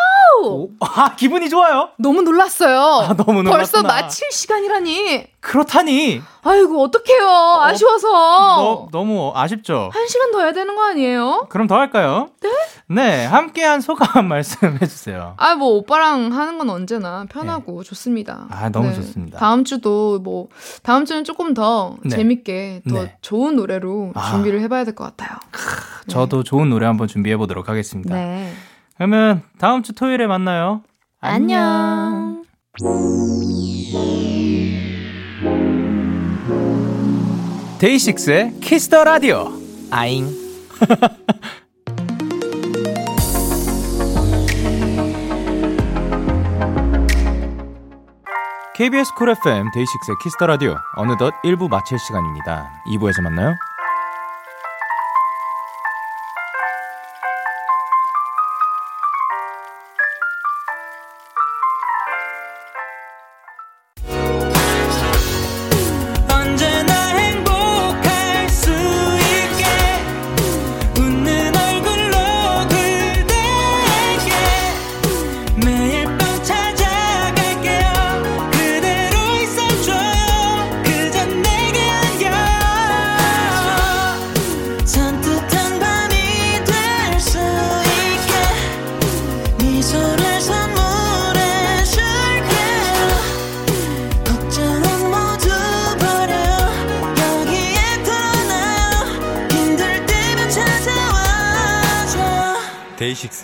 우! 0.44 0.70
아 0.80 1.16
기분이 1.16 1.50
좋아요. 1.50 1.90
너무 1.98 2.22
놀랐어요. 2.22 2.80
아, 2.80 3.14
너무 3.16 3.44
벌써 3.44 3.78
놀랐구나. 3.82 3.84
마칠 4.04 4.32
시간이라니. 4.32 5.26
그렇다니 5.40 6.22
아이고 6.44 6.84
어떡해요. 6.84 7.28
아쉬워서. 7.62 8.08
너, 8.10 8.88
너무 8.92 9.32
아쉽죠. 9.36 9.90
한 9.94 10.08
시간 10.08 10.32
더 10.32 10.42
해야 10.42 10.52
되는 10.52 10.76
거 10.76 10.84
아니에요? 10.84 11.46
그럼 11.50 11.68
더 11.68 11.76
할까요? 11.76 12.30
네. 12.42 12.50
네, 12.90 13.26
함께한 13.26 13.82
소감 13.82 14.28
말씀해 14.30 14.80
주세요. 14.80 15.34
아, 15.38 15.56
뭐, 15.56 15.70
오빠랑 15.70 16.32
하는 16.32 16.58
건 16.58 16.70
언제나 16.70 17.26
편하고 17.30 17.84
좋습니다. 17.84 18.48
네. 18.50 18.56
네. 18.58 18.64
아, 18.64 18.70
너무 18.70 18.94
좋습니다. 18.94 19.38
다음 19.40 19.66
주도 19.66 20.20
뭐, 20.20 20.48
다음 20.84 21.04
주는 21.06 21.24
조금 21.26 21.54
더 21.54 21.96
네. 22.04 22.16
재밌게, 22.16 22.84
더 22.90 23.04
네. 23.04 23.18
좋은 23.22 23.56
노래로 23.58 24.12
아. 24.16 24.32
준비를 24.32 24.62
해봐야 24.62 24.86
될 24.86 24.96
것 24.96 25.04
같아요. 25.04 25.38
저도 26.08 26.44
좋은 26.44 26.70
노래 26.70 26.86
한번 26.86 27.08
준비해 27.08 27.36
보도록 27.36 27.68
하겠습니다. 27.68 28.16
네. 28.16 28.54
그러면 28.98 29.44
다음 29.60 29.84
주 29.84 29.94
토요일에 29.94 30.26
만나요. 30.28 30.82
안녕. 31.22 32.44
데이식스의 37.80 38.60
Kiss 38.60 38.85
the 38.85 39.04
Radio. 39.04 39.52
아잉. 39.92 40.28
KBS 48.76 49.14
Cool 49.16 49.30
FM 49.30 49.72
데이식스의 49.74 50.18
Kiss 50.24 50.36
the 50.36 50.46
Radio 50.46 50.76
어느덧 50.96 51.34
1부 51.44 51.68
마칠 51.68 51.98
시간입니다. 51.98 52.72
2부에서 52.88 53.22
만나요. 53.24 53.56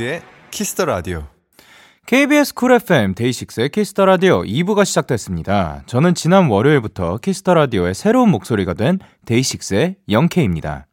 데이식스의 0.03 0.21
Kiss 0.51 0.71
the 0.71 0.85
Radio. 0.85 1.23
KBS 2.05 2.53
Cool 2.53 2.73
FM 2.73 3.15
데이식스의 3.15 3.69
Kiss 3.69 3.90
the 3.90 4.05
Radio 4.05 4.41
2부가 4.43 4.83
시작됐습니다. 4.83 5.83
저는 5.85 6.13
지난 6.13 6.49
월요일부터 6.49 7.17
Kiss 7.17 7.38
the 7.38 7.53
Radio의 7.53 7.93
새로운 7.93 8.29
목소리가 8.29 8.73
된 8.73 8.99
데이식스의 9.25 9.95
영케입니다. 10.09 10.87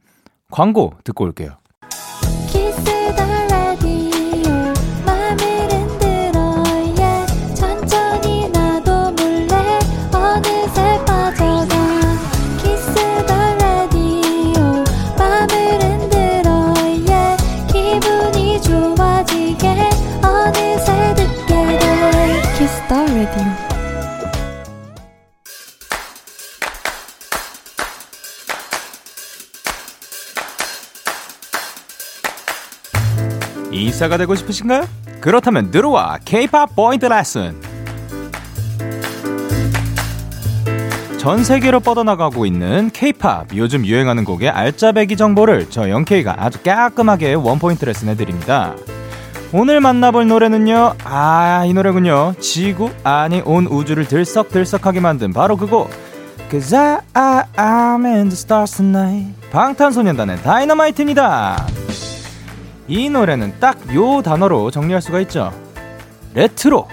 광고 0.50 0.94
듣고 1.02 1.24
올게요. 1.24 1.59
이사가 34.00 34.16
되고 34.16 34.34
싶으신가요? 34.34 34.88
그렇다면 35.20 35.70
들어와 35.70 36.18
K-pop 36.24 36.74
포인트 36.74 37.04
레슨. 37.04 37.54
전 41.18 41.44
세계로 41.44 41.80
뻗어나가고 41.80 42.46
있는 42.46 42.88
K-팝 42.94 43.48
요즘 43.54 43.84
유행하는 43.84 44.24
곡의 44.24 44.48
알짜배기 44.48 45.18
정보를 45.18 45.68
저 45.68 45.90
영케이가 45.90 46.36
아주 46.38 46.62
깔끔하게 46.62 47.34
원포인트 47.34 47.84
레슨해 47.84 48.16
드립니다. 48.16 48.74
오늘 49.52 49.80
만나볼 49.80 50.26
노래는요, 50.28 50.94
아, 51.04 51.64
이 51.66 51.74
노래군요. 51.74 52.34
지구, 52.40 52.90
아니, 53.02 53.42
온 53.44 53.66
우주를 53.66 54.06
들썩들썩하게 54.06 55.00
만든 55.00 55.32
바로 55.34 55.56
그곡. 55.58 55.90
Cause 56.50 56.74
I, 57.12 57.42
I'm 57.56 58.06
in 58.06 58.28
the 58.28 58.32
stars 58.32 58.76
tonight. 58.76 59.34
방탄소년단의 59.50 60.42
다이너마이트입니다. 60.42 61.66
이 62.90 63.08
노래는 63.08 63.54
딱 63.60 63.78
요 63.94 64.20
단어로 64.20 64.70
정리할 64.72 65.00
수가 65.00 65.20
있죠. 65.20 65.52
레트로. 66.34 66.88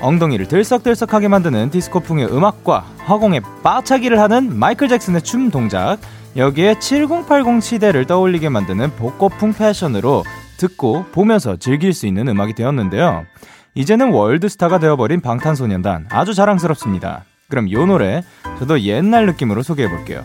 엉덩이를 0.00 0.48
들썩들썩하게 0.48 1.28
만드는 1.28 1.70
디스코풍의 1.70 2.34
음악과 2.34 2.80
허공에 3.06 3.40
발차기를 3.62 4.18
하는 4.18 4.58
마이클 4.58 4.88
잭슨의 4.88 5.20
춤 5.20 5.50
동작, 5.50 5.98
여기에 6.36 6.78
7080 6.78 7.62
시대를 7.62 8.06
떠올리게 8.06 8.48
만드는 8.48 8.96
복고풍 8.96 9.52
패션으로 9.52 10.24
듣고 10.56 11.04
보면서 11.12 11.56
즐길 11.56 11.92
수 11.92 12.06
있는 12.06 12.28
음악이 12.28 12.54
되었는데요. 12.54 13.26
이제는 13.74 14.12
월드스타가 14.12 14.78
되어버린 14.78 15.20
방탄소년단 15.20 16.06
아주 16.10 16.32
자랑스럽습니다. 16.32 17.24
그럼 17.48 17.70
요 17.70 17.84
노래 17.84 18.22
저도 18.58 18.80
옛날 18.80 19.26
느낌으로 19.26 19.62
소개해 19.62 19.88
볼게요. 19.90 20.24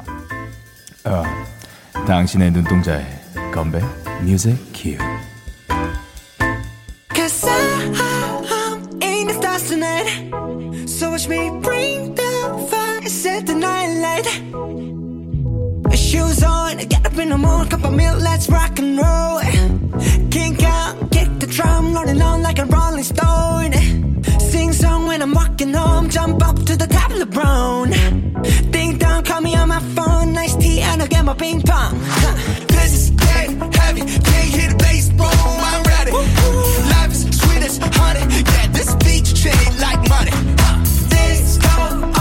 어, 1.05 1.23
당신의 2.07 2.51
눈동자에 2.51 3.24
건배 3.54 3.80
뮤직 4.22 4.56
큐. 4.72 4.96
Cause 7.14 7.46
I'm 7.46 7.94
in 9.02 9.26
the 9.26 9.34
stars 9.34 9.68
tonight. 9.68 10.08
So 10.88 11.10
watch 11.10 11.28
me 11.28 11.50
bring 11.60 12.14
the 12.14 12.66
fire, 12.70 13.08
set 13.08 13.46
the 13.46 13.54
night 13.54 14.00
light. 14.00 14.26
Shoes 15.96 16.42
on, 16.42 16.78
get 16.88 17.06
up 17.06 17.18
in 17.18 17.28
the 17.30 17.38
morning, 17.38 17.68
cup 17.68 17.84
of 17.84 17.92
milk, 17.92 18.20
let's 18.20 18.48
rock 18.48 18.78
and 18.78 18.98
roll. 18.98 19.40
Kink 20.30 20.30
out, 20.30 20.30
kick 20.30 20.58
the 20.58 20.63
drum, 21.55 21.93
rolling 21.93 22.21
on 22.21 22.41
like 22.41 22.59
a 22.59 22.65
rolling 22.65 23.03
stone. 23.03 23.71
Sing 24.39 24.73
song 24.73 25.07
when 25.07 25.21
I'm 25.21 25.33
walking 25.33 25.73
home, 25.73 26.09
jump 26.09 26.45
up 26.45 26.57
to 26.65 26.75
the 26.75 26.87
top 26.87 27.11
of 27.11 27.19
the 27.19 27.25
brown. 27.25 27.91
Ding 28.71 28.97
dong, 28.97 29.23
call 29.23 29.41
me 29.41 29.55
on 29.55 29.69
my 29.69 29.79
phone, 29.95 30.33
nice 30.33 30.55
tea, 30.55 30.81
and 30.81 31.01
I'll 31.01 31.07
get 31.07 31.23
my 31.23 31.33
ping 31.33 31.61
pong. 31.61 31.93
Huh. 32.03 32.35
This 32.67 32.91
is 32.93 33.09
dead 33.11 33.49
heavy, 33.75 34.01
can't 34.01 34.49
hear 34.55 34.69
the 34.69 34.77
bass, 34.85 35.09
boom, 35.09 35.27
I'm 35.69 35.83
ready. 35.93 36.11
Life 36.11 37.11
is 37.11 37.23
sweet 37.39 37.63
as 37.63 37.77
honey, 37.77 38.25
yeah, 38.53 38.67
this 38.77 38.93
beach 38.95 39.29
chain 39.41 39.71
like 39.79 40.01
money. 40.09 40.35
This 41.13 41.57
go 41.57 42.14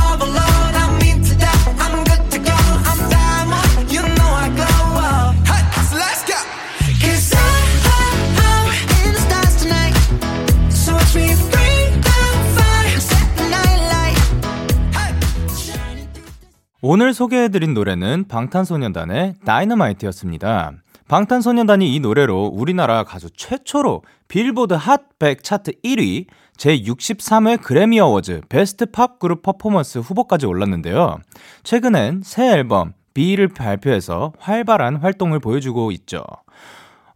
오늘 16.87 17.15
소개해드린 17.15 17.73
노래는 17.73 18.27
방탄소년단의 18.29 19.37
Dynamite였습니다. 19.47 20.73
방탄소년단이 21.09 21.95
이 21.95 21.99
노래로 21.99 22.51
우리나라 22.53 23.05
가수 23.05 23.31
최초로 23.31 24.03
빌보드 24.29 24.77
핫100 24.77 25.43
차트 25.43 25.73
1위, 25.83 26.27
제63회 26.59 27.63
그래미 27.63 28.01
어워즈 28.01 28.43
Best 28.51 28.85
Pop 28.85 29.19
Group 29.19 29.41
Performance 29.41 29.97
후보까지 29.97 30.45
올랐는데요. 30.45 31.21
최근엔 31.63 32.21
새 32.23 32.53
앨범 32.53 32.93
BE를 33.15 33.49
발표해서 33.49 34.35
활발한 34.39 34.97
활동을 34.97 35.39
보여주고 35.41 35.91
있죠. 35.93 36.23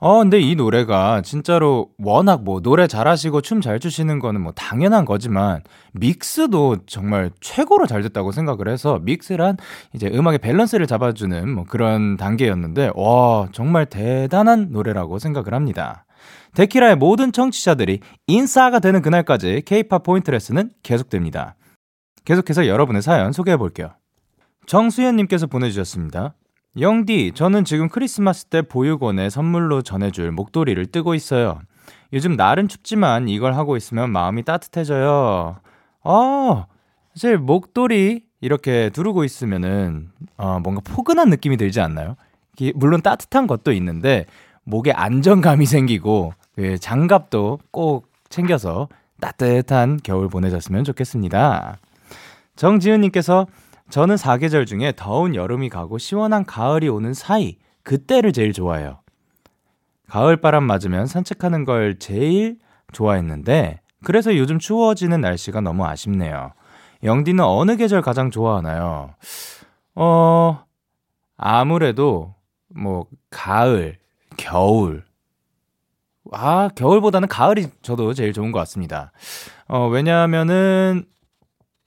어, 0.00 0.18
근데 0.18 0.38
이 0.38 0.54
노래가 0.54 1.22
진짜로 1.22 1.90
워낙 1.98 2.44
뭐 2.44 2.60
노래 2.60 2.86
잘하시고 2.86 3.40
춤 3.40 3.60
잘 3.60 3.80
추시는 3.80 4.20
거는 4.20 4.40
뭐 4.40 4.52
당연한 4.52 5.04
거지만 5.04 5.62
mix도 5.92 6.76
정말 6.86 7.32
최고로 7.40 7.88
잘 7.88 8.02
됐다고 8.02 8.30
생각을 8.30 8.68
해서 8.68 9.00
mix란 9.02 9.56
이제 9.94 10.08
음악의 10.08 10.38
밸런스를 10.38 10.86
잡아주는 10.86 11.50
뭐 11.50 11.64
그런 11.64 12.16
단계였는데 12.16 12.92
와, 12.94 13.48
정말 13.50 13.86
대단한 13.86 14.68
노래라고 14.70 15.18
생각을 15.18 15.52
합니다. 15.52 16.04
데키라의 16.54 16.94
모든 16.96 17.32
청취자들이 17.32 17.98
인싸가 18.28 18.78
되는 18.78 19.02
그날까지 19.02 19.62
K-팝 19.66 20.04
포인트 20.04 20.30
레슨은 20.30 20.70
계속됩니다. 20.84 21.56
계속해서 22.24 22.68
여러분의 22.68 23.02
사연 23.02 23.32
소개해 23.32 23.56
볼게요. 23.56 23.90
정수현님께서 24.66 25.48
보내주셨습니다. 25.48 26.34
영디, 26.78 27.32
저는 27.34 27.64
지금 27.64 27.88
크리스마스 27.88 28.44
때 28.46 28.62
보육원에 28.62 29.30
선물로 29.30 29.82
전해줄 29.82 30.32
목도리를 30.32 30.84
뜨고 30.86 31.14
있어요. 31.14 31.60
요즘 32.12 32.36
날은 32.36 32.68
춥지만 32.68 33.28
이걸 33.28 33.54
하고 33.54 33.76
있으면 33.76 34.10
마음이 34.10 34.44
따뜻해져요. 34.44 35.56
아, 36.04 36.66
사실 37.14 37.38
목도리 37.38 38.24
이렇게 38.40 38.90
두르고 38.90 39.24
있으면은 39.24 40.10
어, 40.36 40.60
뭔가 40.62 40.80
포근한 40.84 41.30
느낌이 41.30 41.56
들지 41.56 41.80
않나요? 41.80 42.16
물론 42.74 43.02
따뜻한 43.02 43.46
것도 43.46 43.72
있는데 43.72 44.26
목에 44.64 44.92
안정감이 44.92 45.66
생기고 45.66 46.34
그 46.54 46.78
장갑도 46.78 47.60
꼭 47.70 48.08
챙겨서 48.28 48.88
따뜻한 49.20 50.00
겨울 50.02 50.28
보내셨으면 50.28 50.84
좋겠습니다. 50.84 51.78
정지은님께서 52.56 53.46
저는 53.90 54.16
사계절 54.16 54.66
중에 54.66 54.92
더운 54.96 55.34
여름이 55.34 55.70
가고 55.70 55.98
시원한 55.98 56.44
가을이 56.44 56.88
오는 56.88 57.14
사이 57.14 57.56
그때를 57.82 58.32
제일 58.32 58.52
좋아해요. 58.52 59.00
가을 60.08 60.36
바람 60.38 60.64
맞으면 60.64 61.06
산책하는 61.06 61.64
걸 61.64 61.98
제일 61.98 62.58
좋아했는데 62.92 63.80
그래서 64.04 64.36
요즘 64.36 64.58
추워지는 64.58 65.20
날씨가 65.20 65.60
너무 65.60 65.86
아쉽네요. 65.86 66.52
영디는 67.02 67.44
어느 67.44 67.76
계절 67.76 68.02
가장 68.02 68.30
좋아하나요? 68.30 69.14
어 69.94 70.64
아무래도 71.36 72.34
뭐 72.68 73.06
가을, 73.30 73.98
겨울. 74.36 75.04
아, 76.30 76.68
겨울보다는 76.74 77.28
가을이 77.28 77.68
저도 77.80 78.12
제일 78.12 78.32
좋은 78.32 78.52
것 78.52 78.58
같습니다. 78.60 79.12
어, 79.66 79.88
왜냐하면은 79.88 81.06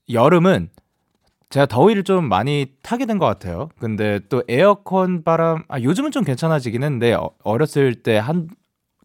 여름은 0.10 0.70
제가 1.52 1.66
더위를 1.66 2.04
좀 2.04 2.28
많이 2.30 2.68
타게 2.82 3.06
된 3.06 3.20
것 3.20 3.26
같아요. 3.26 3.70
근데 3.80 4.20
또 4.30 4.42
에어컨 4.48 5.24
바람, 5.24 5.64
아, 5.68 5.80
요즘은 5.80 6.12
좀 6.12 6.24
괜찮아지긴 6.24 6.82
했는데, 6.84 7.14
어, 7.14 7.32
어렸을 7.44 7.96
때 7.96 8.18
한, 8.18 8.48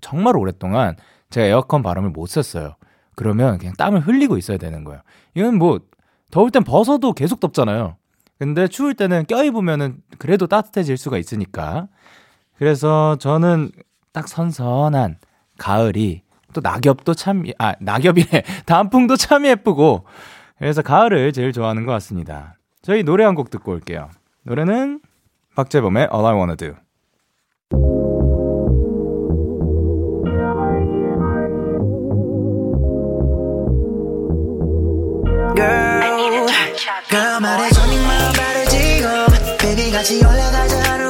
정말 0.01 0.37
오랫동안 0.37 0.97
제가 1.31 1.47
에어컨 1.47 1.83
바람을 1.83 2.11
못 2.11 2.27
쐈어요. 2.29 2.77
그러면 3.17 3.59
그냥 3.59 3.75
땀을 3.77 4.01
흘리고 4.01 4.39
있어야 4.39 4.59
되는 4.59 4.85
거예요. 4.85 5.01
이건 5.35 5.57
뭐, 5.59 5.81
더울 6.31 6.51
땐 6.51 6.63
벗어도 6.65 7.13
계속 7.13 7.41
덥잖아요. 7.41 7.97
근데 8.39 8.69
추울 8.69 8.95
때는 8.95 9.25
껴입으면은 9.27 9.99
그래도 10.19 10.47
따뜻해질 10.47 10.97
수가 10.99 11.19
있으니까. 11.19 11.89
그래서 12.59 13.17
저는 13.19 13.71
딱 14.13 14.29
선선한 14.29 15.17
가을이 15.59 16.23
또 16.53 16.61
낙엽도 16.63 17.15
참, 17.15 17.45
아, 17.59 17.75
낙엽이래. 17.81 18.43
단풍도 18.67 19.17
참 19.17 19.47
예쁘고, 19.47 20.05
그래서 20.59 20.83
가을을 20.83 21.33
제일 21.33 21.53
좋아하는 21.53 21.85
것 21.87 21.93
같습니다. 21.93 22.57
저희 22.83 23.03
노래 23.03 23.25
한 23.25 23.35
곡 23.35 23.51
듣고 23.51 23.73
올게요. 23.73 24.11
노래는 24.45 25.01
박재범의 25.55 26.09
All 26.13 26.27
I 26.27 26.35
Wanna 26.35 26.57
Do. 26.57 26.75
girl 37.11 37.41
말해줘 37.41 37.87
네 37.87 37.99
마음 38.07 38.33
바로 38.33 38.69
지금 38.69 39.27
baby 39.59 39.91
같이 39.91 40.19
올라가자 40.25 41.06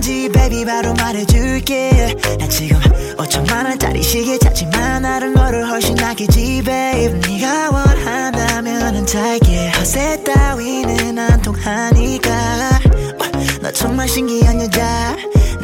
중요한지 0.00 0.28
baby 0.32 0.64
바로 0.64 0.94
말해줄게 0.94 2.16
난 2.38 2.48
지금 2.48 2.78
5천만 3.16 3.66
원짜리 3.66 4.02
시계 4.02 4.38
찾지만 4.38 5.02
다른 5.02 5.34
거를 5.34 5.68
훨씬 5.68 5.94
낫겠지 5.94 6.62
babe 6.64 7.20
네가 7.28 7.70
원한다면 7.70 9.06
잘게 9.06 9.70
허세 9.70 10.24
따위는 10.24 11.18
안 11.18 11.42
통하니까 11.42 12.30
어, 12.30 13.62
너 13.62 13.70
정말 13.72 14.08
신기한 14.08 14.60
여자 14.60 15.16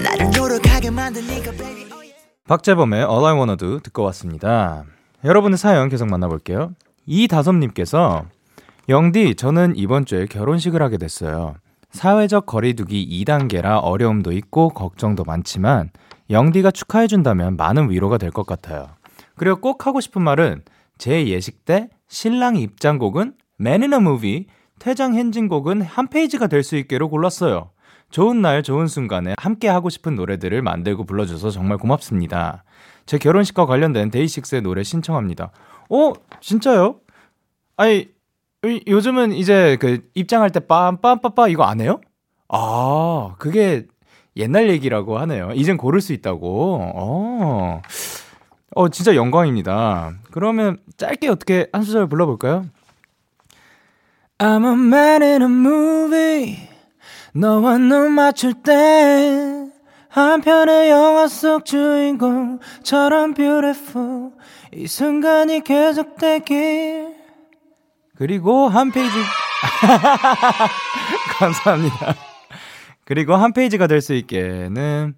나를 0.02 0.30
노력하게 0.30 0.90
만드니까 0.90 1.50
baby 1.52 1.86
oh. 1.92 2.12
박재범의 2.46 3.00
All 3.00 3.24
I 3.24 3.34
Wanna 3.34 3.56
Do 3.56 3.80
듣고 3.80 4.02
왔습니다. 4.04 4.84
여러분의 5.24 5.58
사연 5.58 5.88
계속 5.88 6.06
만나볼게요. 6.08 6.72
이다솜님께서 7.06 8.24
영디, 8.88 9.34
저는 9.34 9.74
이번 9.76 10.04
주에 10.04 10.26
결혼식을 10.26 10.80
하게 10.80 10.96
됐어요. 10.96 11.56
사회적 11.96 12.46
거리두기 12.46 13.24
2단계라 13.24 13.80
어려움도 13.82 14.32
있고 14.32 14.68
걱정도 14.68 15.24
많지만 15.24 15.90
영디가 16.30 16.70
축하해준다면 16.70 17.56
많은 17.56 17.90
위로가 17.90 18.18
될 18.18 18.30
것 18.30 18.46
같아요. 18.46 18.88
그리고 19.36 19.56
꼭 19.60 19.86
하고 19.86 20.00
싶은 20.00 20.22
말은 20.22 20.62
제 20.98 21.26
예식 21.26 21.64
때 21.64 21.88
신랑 22.08 22.56
입장곡은 22.56 23.34
Man 23.60 23.82
in 23.82 23.92
a 23.94 23.98
Movie, 23.98 24.46
퇴장 24.78 25.14
행진곡은 25.14 25.82
한 25.82 26.08
페이지가 26.08 26.46
될 26.48 26.62
수 26.62 26.76
있게로 26.76 27.08
골랐어요. 27.08 27.70
좋은 28.10 28.40
날, 28.42 28.62
좋은 28.62 28.86
순간에 28.86 29.34
함께 29.38 29.68
하고 29.68 29.88
싶은 29.88 30.14
노래들을 30.14 30.60
만들고 30.62 31.04
불러줘서 31.04 31.50
정말 31.50 31.78
고맙습니다. 31.78 32.62
제 33.06 33.18
결혼식과 33.18 33.66
관련된 33.66 34.10
데이식스의 34.10 34.62
노래 34.62 34.82
신청합니다. 34.82 35.50
어? 35.90 36.12
진짜요? 36.40 37.00
아니, 37.76 37.96
이- 37.98 38.08
요즘은 38.64 39.32
이제 39.32 39.76
그 39.80 40.08
입장할 40.14 40.50
때 40.50 40.60
빰빰빠빠 40.60 41.50
이거 41.50 41.64
안 41.64 41.80
해요? 41.80 42.00
아, 42.48 43.34
그게 43.38 43.86
옛날 44.36 44.68
얘기라고 44.70 45.18
하네요. 45.18 45.52
이젠 45.54 45.76
고를 45.76 46.00
수 46.00 46.12
있다고. 46.12 46.80
어. 46.94 47.82
어, 48.74 48.88
진짜 48.88 49.14
영광입니다. 49.14 50.12
그러면 50.30 50.78
짧게 50.96 51.28
어떻게 51.28 51.68
한 51.72 51.82
소절 51.82 52.08
불러볼까요? 52.08 52.66
I'm 54.38 54.64
a 54.66 54.72
man 54.72 55.22
in 55.22 55.42
a 55.42 55.48
movie. 55.48 56.68
너와 57.32 57.78
눈 57.78 58.12
맞출 58.12 58.54
때 58.62 59.66
한 60.16 60.40
편의 60.40 60.88
영화 60.88 61.28
속 61.28 61.66
주인공처럼 61.66 63.34
beautiful 63.34 64.30
이 64.72 64.86
순간이 64.86 65.62
계속되길 65.62 67.15
그리고 68.16 68.68
한 68.68 68.90
페이지. 68.92 69.16
감사합니다. 71.38 72.14
그리고 73.04 73.34
한 73.34 73.52
페이지가 73.52 73.86
될 73.86 74.00
수 74.00 74.14
있게는 74.14 75.14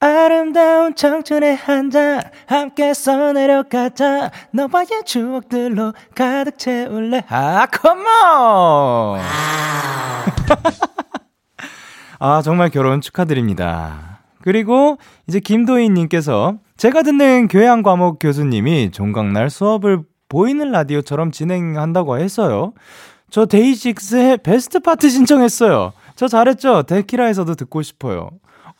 아름다운 0.00 0.94
청춘의 0.94 1.56
한장 1.56 2.22
함께 2.46 2.94
써내려가자. 2.94 4.30
너와의 4.52 5.02
추억들로 5.04 5.92
가득 6.14 6.58
채울래. 6.58 7.22
아 7.28 7.66
컴온 7.66 9.20
아 12.18 12.42
정말 12.42 12.70
결혼 12.70 13.00
축하드립니다. 13.00 14.20
그리고 14.42 14.98
이제 15.28 15.38
김도희님께서 15.38 16.56
제가 16.76 17.02
듣는 17.02 17.46
교양 17.48 17.82
과목 17.82 18.18
교수님이 18.18 18.90
종강날 18.90 19.50
수업을 19.50 20.02
보이는 20.32 20.70
라디오처럼 20.72 21.30
진행한다고 21.30 22.18
했어요 22.18 22.72
저 23.30 23.44
데이식스의 23.44 24.38
베스트 24.38 24.80
파트 24.80 25.10
신청했어요 25.10 25.92
저 26.16 26.28
잘했죠 26.28 26.84
데키라에서도 26.84 27.54
듣고 27.54 27.82
싶어요 27.82 28.30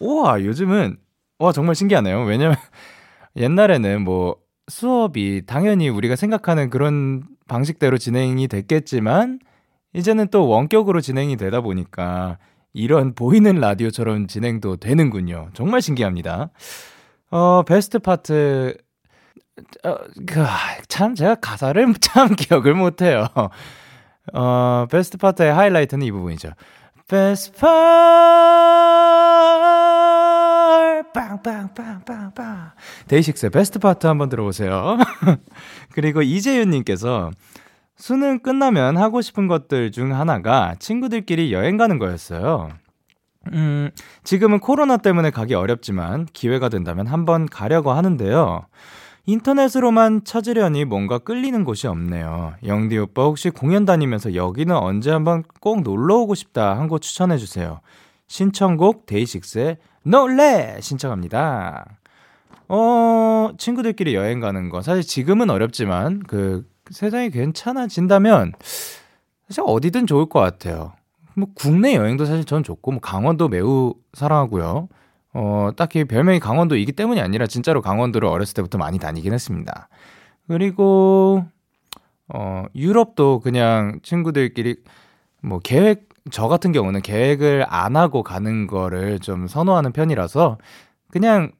우와 0.00 0.42
요즘은 0.42 0.96
와 1.42 1.52
정말 1.52 1.74
신기하네요. 1.74 2.22
왜냐면 2.24 2.56
옛날에는 3.36 4.02
뭐 4.02 4.36
수업이 4.68 5.42
당연히 5.46 5.88
우리가 5.88 6.14
생각하는 6.14 6.70
그런 6.70 7.24
방식대로 7.48 7.98
진행이 7.98 8.46
됐겠지만 8.46 9.40
이제는 9.92 10.28
또 10.28 10.46
원격으로 10.48 11.00
진행이 11.00 11.36
되다 11.36 11.60
보니까 11.60 12.38
이런 12.72 13.14
보이는 13.14 13.56
라디오처럼 13.56 14.28
진행도 14.28 14.76
되는군요. 14.76 15.48
정말 15.52 15.82
신기합니다. 15.82 16.50
어 17.30 17.62
Best 17.66 17.98
Part 17.98 18.76
어, 19.84 19.96
그, 20.26 20.44
참 20.88 21.14
제가 21.14 21.36
가사를 21.36 21.94
참 22.00 22.34
기억을 22.34 22.74
못해요. 22.74 23.28
어 24.32 24.86
Best 24.90 25.18
Part의 25.18 25.52
하이라이트는 25.52 26.06
이 26.06 26.12
부분이죠. 26.12 26.50
Best 27.08 27.58
Part 27.60 27.72
빵빵빵빵빵 31.12 32.72
데이식스의 33.08 33.50
Best 33.50 33.78
Part 33.78 34.06
한번 34.06 34.28
들어보세요. 34.28 34.96
그리고 35.92 36.22
이재윤님께서 36.22 37.30
수능 37.96 38.38
끝나면 38.38 38.96
하고 38.96 39.20
싶은 39.20 39.46
것들 39.48 39.92
중 39.92 40.14
하나가 40.14 40.74
친구들끼리 40.78 41.52
여행 41.52 41.76
가는 41.76 41.98
거였어요. 41.98 42.70
음, 43.52 43.90
지금은 44.24 44.60
코로나 44.60 44.96
때문에 44.96 45.30
가기 45.30 45.54
어렵지만 45.54 46.26
기회가 46.32 46.68
된다면 46.68 47.06
한번 47.06 47.46
가려고 47.46 47.92
하는데요. 47.92 48.66
인터넷으로만 49.26 50.24
찾으려니 50.24 50.84
뭔가 50.84 51.18
끌리는 51.18 51.64
곳이 51.64 51.86
없네요. 51.86 52.54
영디 52.66 52.98
오빠 52.98 53.22
혹시 53.24 53.50
공연 53.50 53.84
다니면서 53.84 54.34
여기는 54.34 54.74
언제 54.76 55.10
한번 55.12 55.44
꼭 55.60 55.82
놀러 55.82 56.16
오고 56.18 56.34
싶다 56.34 56.76
한 56.78 56.88
곳 56.88 57.02
추천해 57.02 57.38
주세요. 57.38 57.80
신청곡 58.26 59.06
데이식스의 59.06 59.76
놀래 60.04 60.78
신청합니다. 60.80 61.84
어, 62.68 63.50
친구들끼리 63.58 64.14
여행 64.14 64.40
가는 64.40 64.68
거 64.68 64.82
사실 64.82 65.02
지금은 65.02 65.50
어렵지만 65.50 66.20
그 66.26 66.66
세상이 66.90 67.30
괜찮아진다면 67.30 68.52
사실 69.48 69.62
어디든 69.64 70.06
좋을 70.06 70.26
것 70.26 70.40
같아요. 70.40 70.94
뭐 71.34 71.48
국내 71.54 71.94
여행도 71.94 72.24
사실 72.24 72.44
전 72.44 72.62
좋고 72.64 72.90
뭐 72.90 73.00
강원도 73.00 73.48
매우 73.48 73.94
사랑하고요. 74.14 74.88
어, 75.34 75.70
딱히 75.76 76.04
별명이 76.04 76.40
강원도이기 76.40 76.92
때문이 76.92 77.20
아니라 77.20 77.46
진짜로 77.46 77.80
강원도를 77.80 78.28
어렸을 78.28 78.54
때부터 78.54 78.78
많이 78.78 78.98
다니긴 78.98 79.32
했습니다. 79.32 79.88
그리고 80.48 81.44
어, 82.28 82.64
유럽도 82.74 83.40
그냥 83.40 84.00
친구들끼리 84.02 84.76
뭐 85.42 85.58
계획 85.58 86.08
저 86.30 86.48
같은 86.48 86.70
경우는 86.72 87.02
계획을 87.02 87.66
안 87.68 87.96
하고 87.96 88.22
가는 88.22 88.66
거를 88.66 89.18
좀 89.18 89.48
선호하는 89.48 89.92
편이라서 89.92 90.58
그냥 91.10 91.50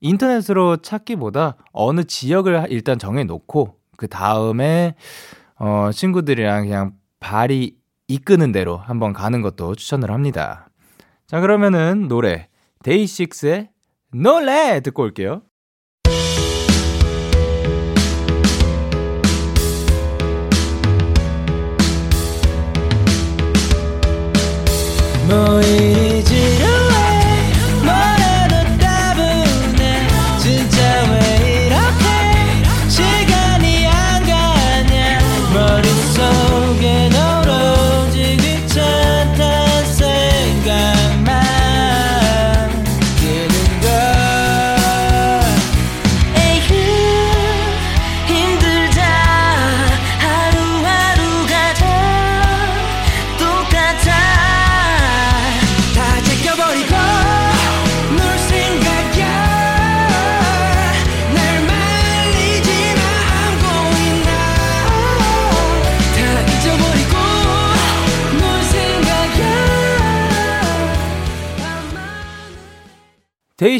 인터넷으로 0.00 0.78
찾기보다 0.78 1.56
어느 1.72 2.04
지역을 2.04 2.66
일단 2.70 2.98
정해 2.98 3.24
놓고 3.24 3.76
그 3.96 4.08
다음에 4.08 4.94
어, 5.58 5.90
친구들이랑 5.92 6.64
그냥 6.64 6.92
발이 7.18 7.76
이끄는 8.08 8.50
대로 8.52 8.76
한번 8.76 9.12
가는 9.12 9.40
것도 9.40 9.74
추천을 9.74 10.10
합니다. 10.10 10.68
자, 11.26 11.40
그러면은 11.40 12.08
노래 12.08 12.48
데이식스의 12.84 13.68
놀래 14.12 14.80
듣고 14.80 15.02
올게요. 15.02 15.42
뭐이 25.28 26.09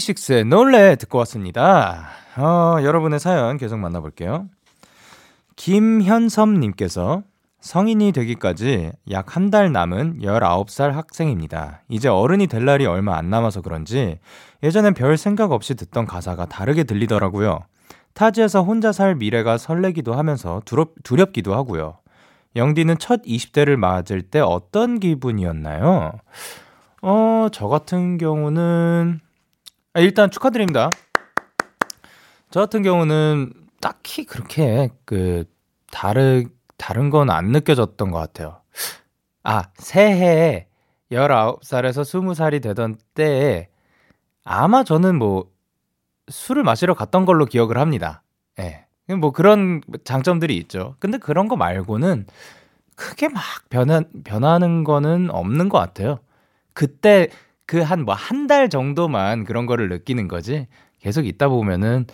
데이식스의 0.01 0.45
놀래 0.45 0.97
듣고 0.97 1.19
왔습니다. 1.19 2.09
어, 2.37 2.77
여러분의 2.83 3.21
사연 3.21 3.57
계속 3.59 3.79
만나볼게요. 3.79 4.47
김현섭님께서 5.57 7.23
성인이 7.61 8.13
되기까지 8.13 8.93
약 9.11 9.37
한 9.37 9.51
달 9.51 9.73
남은 9.73 10.21
19살 10.23 10.93
학생입니다. 10.93 11.83
이제 11.89 12.09
어른이 12.09 12.47
될 12.47 12.65
날이 12.65 12.87
얼마 12.87 13.17
안 13.17 13.29
남아서 13.31 13.61
그런지 13.61 14.19
예전엔 14.63 14.95
별 14.95 15.17
생각 15.19 15.53
없이 15.53 15.75
듣던 15.75 16.07
가사가 16.07 16.47
다르게 16.47 16.85
들리더라고요. 16.85 17.61
타지에서 18.15 18.63
혼자 18.63 18.93
살 18.93 19.15
미래가 19.15 19.59
설레기도 19.59 20.15
하면서 20.15 20.63
두렵, 20.65 20.95
두렵기도 21.05 21.55
하고요. 21.55 21.99
영디는 22.57 22.99
첫 22.99 23.23
20대를 23.23 23.77
맞을 23.77 24.23
때 24.23 24.41
어떤 24.41 24.99
기분이었나요? 24.99 26.13
어, 27.03 27.47
저 27.53 27.69
같은 27.69 28.19
경우는 28.19 29.21
아, 29.23 29.30
일단 29.97 30.30
축하드립니다. 30.30 30.91
저 32.51 32.61
같은 32.61 32.82
경우는 32.82 33.53
딱히 33.80 34.24
그렇게 34.24 34.91
그 35.05 35.45
다르, 35.91 36.45
다른 36.76 37.11
건 37.11 37.30
안 37.30 37.47
느껴졌던 37.47 38.11
것 38.11 38.18
같아요. 38.18 38.61
아, 39.43 39.64
새해에 39.76 40.66
19살에서 41.11 42.03
20살이 42.03 42.62
되던 42.62 42.97
때에 43.14 43.68
아마 44.45 44.84
저는 44.84 45.16
뭐 45.18 45.51
술을 46.28 46.62
마시러 46.62 46.95
갔던 46.95 47.24
걸로 47.24 47.45
기억을 47.47 47.78
합니다. 47.78 48.22
예. 48.61 48.86
뭐 49.14 49.32
그런 49.32 49.80
장점들이 50.05 50.57
있죠. 50.59 50.95
근데 51.01 51.18
그런 51.18 51.49
거 51.49 51.57
말고는 51.57 52.26
크게 52.95 53.28
막 53.28 53.43
변하, 53.70 54.03
변하는 54.24 54.84
거는 54.84 55.30
없는 55.30 55.68
것 55.68 55.78
같아요. 55.78 56.20
그때 56.74 57.28
그 57.71 57.83
한 57.85 58.01
뭐 58.05 58.14
한 58.16 58.49
달 58.49 58.68
정도만 58.68 59.45
그런 59.45 59.66
거를 59.66 59.89
느끼는 59.89 60.27
거지. 60.27 60.66
계속 61.01 61.25
있다 61.27 61.49
보면은 61.49 62.07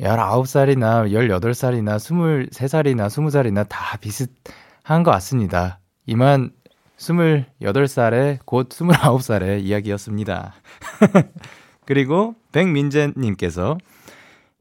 19살이나 0.00 1.10
18살이나 1.12 1.96
23살이나 1.96 3.06
20살이나 3.06 3.68
다 3.68 3.96
비슷한 4.00 5.02
것 5.04 5.10
같습니다. 5.12 5.78
이만 6.06 6.50
28살에 6.98 8.38
곧 8.44 8.68
29살의 8.68 9.62
이야기였습니다. 9.62 10.54
그리고 11.86 12.34
백민재님께서 12.52 13.78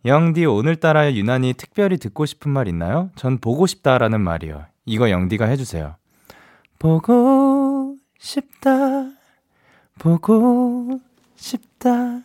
영디 0.06 0.46
오늘따라 0.46 1.12
유난히 1.14 1.54
특별히 1.54 1.98
듣고 1.98 2.26
싶은 2.26 2.52
말 2.52 2.68
있나요? 2.68 3.10
전 3.16 3.40
보고 3.40 3.66
싶다라는 3.68 4.22
말이요. 4.22 4.66
이거 4.86 5.10
영디가 5.10 5.46
해주세요. 5.46 5.96
보고 6.78 7.96
싶다, 8.20 8.70
보고 10.00 11.00
싶다. 11.36 12.22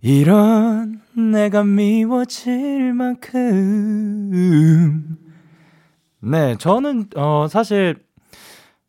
이런 0.00 1.00
내가 1.14 1.62
미워질 1.62 2.92
만큼. 2.94 4.32
네, 6.20 6.56
저는, 6.56 7.10
어, 7.14 7.46
사실, 7.48 8.04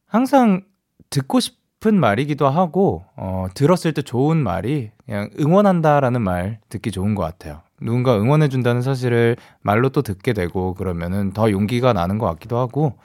항상 0.07 0.63
듣고 1.09 1.39
싶은 1.39 1.99
말이기도 1.99 2.49
하고, 2.49 3.05
어, 3.15 3.47
들었을 3.53 3.93
때 3.93 4.01
좋은 4.01 4.37
말이 4.37 4.89
그냥 5.05 5.29
응원한다라는 5.39 6.21
말 6.21 6.59
듣기 6.69 6.91
좋은 6.91 7.13
것 7.13 7.21
같아요. 7.23 7.61
누군가 7.79 8.17
응원해준다는 8.17 8.81
사실을 8.81 9.35
말로 9.61 9.89
또 9.89 10.01
듣게 10.01 10.33
되고, 10.33 10.73
그러면은 10.73 11.31
더 11.33 11.51
용기가 11.51 11.93
나는 11.93 12.17
것 12.17 12.25
같기도 12.27 12.57
하고, 12.57 12.97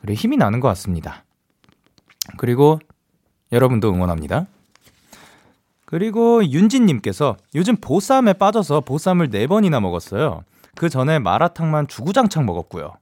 그리고 0.00 0.14
힘이 0.14 0.36
나는 0.36 0.60
것 0.60 0.68
같습니다. 0.68 1.24
그리고 2.36 2.78
여러분도 3.54 3.92
응원합니다. 3.94 4.46
그리고 5.86 6.44
윤진님께서 6.44 7.36
요즘 7.54 7.76
보쌈에 7.76 8.32
빠져서 8.34 8.80
보쌈을 8.80 9.28
4번이나 9.30 9.80
먹었어요. 9.80 10.42
그 10.74 10.88
전에 10.88 11.20
마라탕만 11.20 11.86
주구장창 11.86 12.44
먹었고요. 12.46 12.94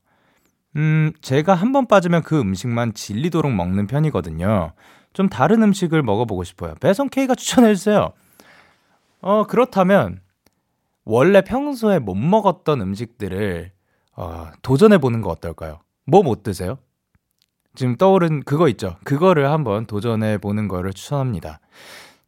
음, 0.76 1.12
제가 1.22 1.54
한 1.54 1.72
번 1.72 1.86
빠지면 1.86 2.22
그 2.22 2.38
음식만 2.38 2.92
질리도록 2.94 3.52
먹는 3.52 3.86
편이거든요. 3.86 4.72
좀 5.14 5.28
다른 5.28 5.62
음식을 5.62 6.02
먹어보고 6.02 6.44
싶어요. 6.44 6.74
배송 6.80 7.08
K가 7.08 7.34
추천해주세요. 7.34 8.12
어, 9.22 9.44
그렇다면, 9.46 10.20
원래 11.04 11.42
평소에 11.42 11.98
못 11.98 12.14
먹었던 12.14 12.80
음식들을, 12.80 13.70
어, 14.16 14.50
도전해보는 14.62 15.20
거 15.22 15.30
어떨까요? 15.30 15.80
뭐 16.06 16.22
못 16.22 16.42
드세요? 16.42 16.78
지금 17.74 17.96
떠오른 17.96 18.42
그거 18.42 18.68
있죠? 18.68 18.96
그거를 19.04 19.50
한번 19.50 19.86
도전해 19.86 20.38
보는 20.38 20.68
거를 20.68 20.92
추천합니다. 20.92 21.60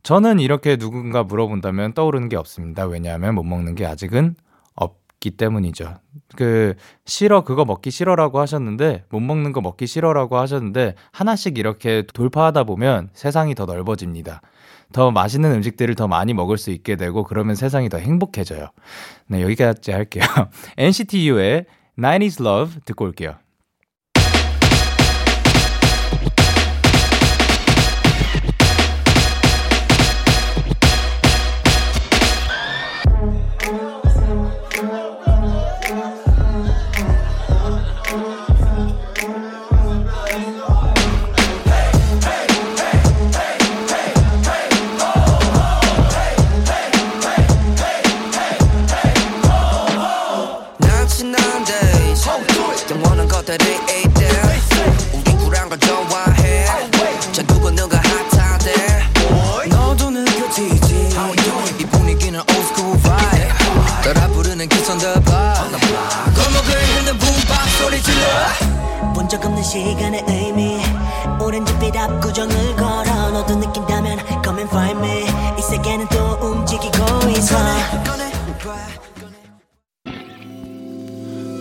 저는 0.03 0.39
이렇게 0.39 0.77
누군가 0.77 1.23
물어본다면 1.23 1.95
떠오르는 1.95 2.29
게 2.29 2.37
없습니다. 2.37 2.85
왜냐하면 2.87 3.35
못 3.35 3.43
먹는 3.43 3.75
게 3.75 3.87
아직은 3.87 4.37
없기 4.75 5.33
때문이죠. 5.33 5.95
그, 6.37 6.75
싫어, 7.07 7.43
그거 7.43 7.65
먹기 7.65 7.91
싫어라고 7.91 8.39
하셨는데, 8.39 9.05
못 9.09 9.21
먹는 9.21 9.53
거 9.53 9.63
먹기 9.63 9.87
싫어라고 9.87 10.37
하셨는데, 10.37 10.95
하나씩 11.11 11.57
이렇게 11.57 12.03
돌파하다 12.13 12.65
보면 12.65 13.09
세상이 13.15 13.55
더 13.55 13.65
넓어집니다. 13.65 14.43
더 14.93 15.11
맛있는 15.11 15.53
음식들을 15.53 15.95
더 15.95 16.07
많이 16.07 16.35
먹을 16.35 16.59
수 16.59 16.71
있게 16.71 16.97
되고, 16.97 17.25
그러면 17.25 17.55
세상이 17.55 17.89
더 17.89 17.97
행복해져요. 17.97 18.69
네, 19.29 19.43
여기까지 19.43 19.93
할게요. 19.93 20.25
NCT 20.77 21.31
U의 21.31 21.65
90s 21.99 22.45
Love 22.45 22.81
듣고 22.85 23.07
올게요. 23.07 23.37
시간의 69.75 70.25
의미. 70.29 70.81
오렌지빛 71.41 71.97
앞 71.97 72.21
구정을 72.21 72.77
걸어 72.77 73.31
너도 73.33 73.57
느낀다면 73.57 74.19
come 74.45 74.61
and 74.61 74.71
find 74.71 75.05
me. 75.05 75.27
이 75.59 75.63
세계는 75.63 76.07
또 76.11 76.47
움직이고 76.47 77.05
있어. 77.31 77.59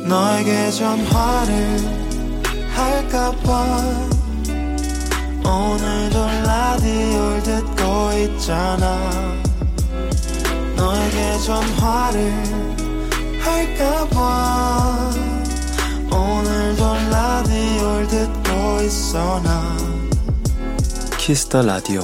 너에게 0.07 0.69
전화를 0.69 1.79
할까봐 2.75 3.81
오늘도 5.43 6.27
라디오를 6.45 7.41
듣고 7.41 8.11
있잖아. 8.19 8.99
너에게 10.75 11.39
전화를 11.39 12.31
할까봐 13.41 15.32
Kiss 21.17 21.42
the 21.42 21.61
Radio 21.61 22.01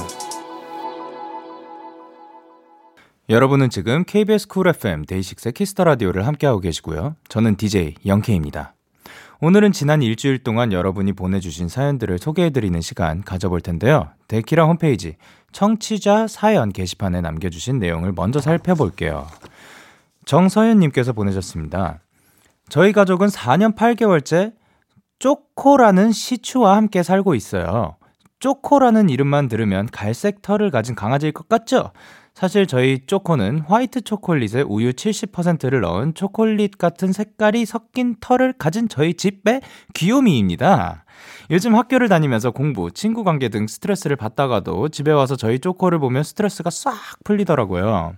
여러분은 3.28 3.70
지금 3.70 4.04
KBS 4.04 4.48
Cool 4.48 4.68
FM 4.68 5.04
데이식스의 5.04 5.52
Kiss 5.52 5.70
the 5.70 5.84
Radio를 5.84 6.26
함께하고 6.26 6.58
계시고요. 6.60 7.16
저는 7.28 7.56
DJ 7.56 7.94
영케입니다. 8.06 8.74
오늘은 9.40 9.72
지난 9.72 10.02
일주일 10.02 10.42
동안 10.42 10.72
여러분이 10.72 11.12
보내주신 11.12 11.68
사연들을 11.68 12.18
소개해드리는 12.18 12.80
시간 12.80 13.22
가져볼 13.22 13.60
텐데요. 13.60 14.08
데키라 14.28 14.64
홈페이지 14.64 15.16
청취자 15.52 16.26
사연 16.26 16.72
게시판에 16.72 17.20
남겨주신 17.20 17.78
내용을 17.78 18.12
먼저 18.12 18.40
살펴볼게요. 18.40 19.26
정서연님께서 20.24 21.12
보내셨습니다. 21.12 22.00
저희 22.68 22.92
가족은 22.92 23.28
4년 23.28 23.76
8개월째 23.76 24.52
쪼코라는 25.20 26.12
시추와 26.12 26.76
함께 26.76 27.02
살고 27.02 27.34
있어요. 27.34 27.96
쪼코라는 28.40 29.10
이름만 29.10 29.48
들으면 29.48 29.86
갈색 29.92 30.40
털을 30.40 30.70
가진 30.70 30.94
강아지일 30.94 31.32
것 31.32 31.46
같죠? 31.46 31.92
사실 32.32 32.66
저희 32.66 33.04
쪼코는 33.06 33.60
화이트 33.60 34.00
초콜릿에 34.00 34.62
우유 34.62 34.92
70%를 34.92 35.82
넣은 35.82 36.14
초콜릿 36.14 36.78
같은 36.78 37.12
색깔이 37.12 37.66
섞인 37.66 38.16
털을 38.18 38.54
가진 38.54 38.88
저희 38.88 39.12
집의 39.12 39.60
귀요미입니다. 39.92 41.04
요즘 41.50 41.74
학교를 41.74 42.08
다니면서 42.08 42.50
공부, 42.52 42.90
친구 42.90 43.22
관계 43.22 43.50
등 43.50 43.66
스트레스를 43.66 44.16
받다가도 44.16 44.88
집에 44.88 45.12
와서 45.12 45.36
저희 45.36 45.58
쪼코를 45.58 45.98
보면 45.98 46.22
스트레스가 46.22 46.70
싹 46.70 46.94
풀리더라고요. 47.24 48.14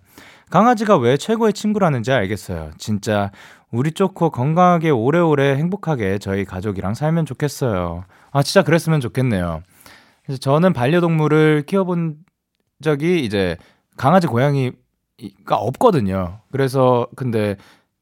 강아지가 0.50 0.98
왜 0.98 1.16
최고의 1.16 1.54
친구라는지 1.54 2.12
알겠어요. 2.12 2.72
진짜 2.76 3.32
우리 3.72 3.92
쪼코 3.92 4.30
건강하게 4.30 4.90
오래오래 4.90 5.56
행복하게 5.56 6.18
저희 6.18 6.44
가족이랑 6.44 6.92
살면 6.92 7.24
좋겠어요. 7.24 8.04
아, 8.30 8.42
진짜 8.42 8.62
그랬으면 8.62 9.00
좋겠네요. 9.00 9.62
그래서 10.24 10.38
저는 10.38 10.74
반려동물을 10.74 11.64
키워본 11.66 12.18
적이 12.82 13.24
이제 13.24 13.56
강아지 13.96 14.26
고양이가 14.26 15.56
없거든요. 15.56 16.40
그래서 16.52 17.06
근데 17.16 17.56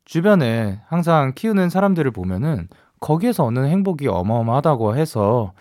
주변에 0.05 0.81
항상 0.89 1.33
키우는 1.37 1.71
사람들을 1.71 2.11
보면은 2.11 2.69
거기에서 2.99 3.45
얻는 3.45 3.67
행복이 3.67 4.09
어마어마하다고 4.09 4.97
해서 4.97 5.53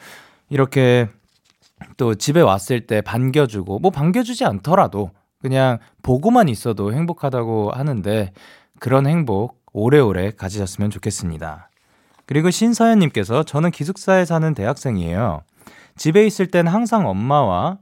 이렇게 0.50 1.08
또 1.98 2.16
집에 2.16 2.42
왔을 2.42 2.88
때 2.88 3.02
반겨주고 3.02 3.80
뭐 3.80 3.92
반겨주지 3.92 4.44
않더라도 4.44 5.12
그냥 5.40 5.78
보고만 6.02 6.50
있어도 6.50 6.94
행복하다고 6.94 7.72
하는데 7.72 8.32
그런 8.80 9.08
행복 9.08 9.59
오래오래 9.74 10.32
가지셨으면 10.32 10.90
좋겠습니다. 10.90 11.70
그리고 12.26 12.52
신서연님께서 12.52 13.44
저는 13.44 13.72
기숙사에 13.72 14.26
사는 14.26 14.54
대학생이에요. 14.54 15.42
집에 15.96 16.26
있을 16.26 16.48
땐 16.48 16.68
항상 16.68 17.08
엄마와 17.08 17.80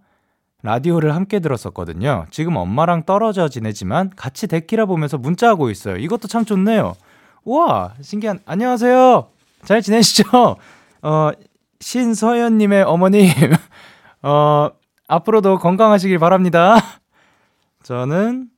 라디오를 0.63 1.15
함께 1.15 1.39
들었었거든요. 1.39 2.25
지금 2.31 2.55
엄마랑 2.55 3.03
떨어져 3.03 3.47
지내지만 3.47 4.11
같이 4.15 4.47
데키라 4.47 4.85
보면서 4.85 5.17
문자하고 5.17 5.69
있어요. 5.69 5.97
이것도 5.97 6.27
참 6.27 6.45
좋네요. 6.45 6.95
우와, 7.43 7.93
신기한, 8.01 8.39
안녕하세요. 8.45 9.29
잘 9.63 9.81
지내시죠? 9.81 10.57
어, 11.01 11.31
신서연님의 11.79 12.83
어머님, 12.83 13.29
어, 14.23 14.69
앞으로도 15.07 15.59
건강하시길 15.59 16.19
바랍니다. 16.19 16.75
저는 17.83 18.49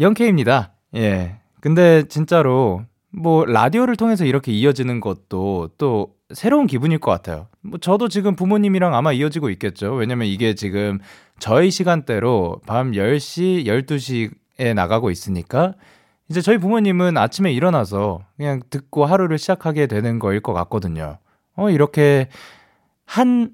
영케입니다. 0.00 0.72
예. 0.96 1.40
근데 1.64 2.02
진짜로 2.08 2.82
뭐 3.10 3.46
라디오를 3.46 3.96
통해서 3.96 4.26
이렇게 4.26 4.52
이어지는 4.52 5.00
것도 5.00 5.70
또 5.78 6.14
새로운 6.34 6.66
기분일 6.66 6.98
것 6.98 7.10
같아요. 7.10 7.46
뭐 7.62 7.78
저도 7.78 8.10
지금 8.10 8.36
부모님이랑 8.36 8.94
아마 8.94 9.14
이어지고 9.14 9.48
있겠죠. 9.48 9.94
왜냐면 9.94 10.26
이게 10.26 10.54
지금 10.54 10.98
저희 11.38 11.70
시간대로 11.70 12.60
밤 12.66 12.92
10시, 12.92 13.64
12시에 13.64 14.74
나가고 14.74 15.10
있으니까 15.10 15.72
이제 16.28 16.42
저희 16.42 16.58
부모님은 16.58 17.16
아침에 17.16 17.50
일어나서 17.50 18.20
그냥 18.36 18.60
듣고 18.68 19.06
하루를 19.06 19.38
시작하게 19.38 19.86
되는 19.86 20.18
거일 20.18 20.40
것 20.40 20.52
같거든요. 20.52 21.16
어, 21.56 21.70
이렇게 21.70 22.28
한, 23.06 23.52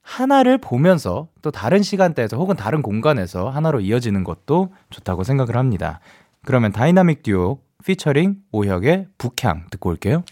하나를 0.00 0.58
보면서 0.58 1.26
또 1.42 1.50
다른 1.50 1.82
시간대에서 1.82 2.36
혹은 2.36 2.54
다른 2.54 2.82
공간에서 2.82 3.50
하나로 3.50 3.80
이어지는 3.80 4.22
것도 4.22 4.72
좋다고 4.90 5.24
생각을 5.24 5.56
합니다. 5.56 5.98
그러면 6.44 6.72
다이나믹 6.72 7.22
듀오 7.22 7.60
피처링 7.84 8.36
오혁의 8.52 9.08
북향 9.18 9.66
듣고 9.70 9.90
올게요. 9.90 10.24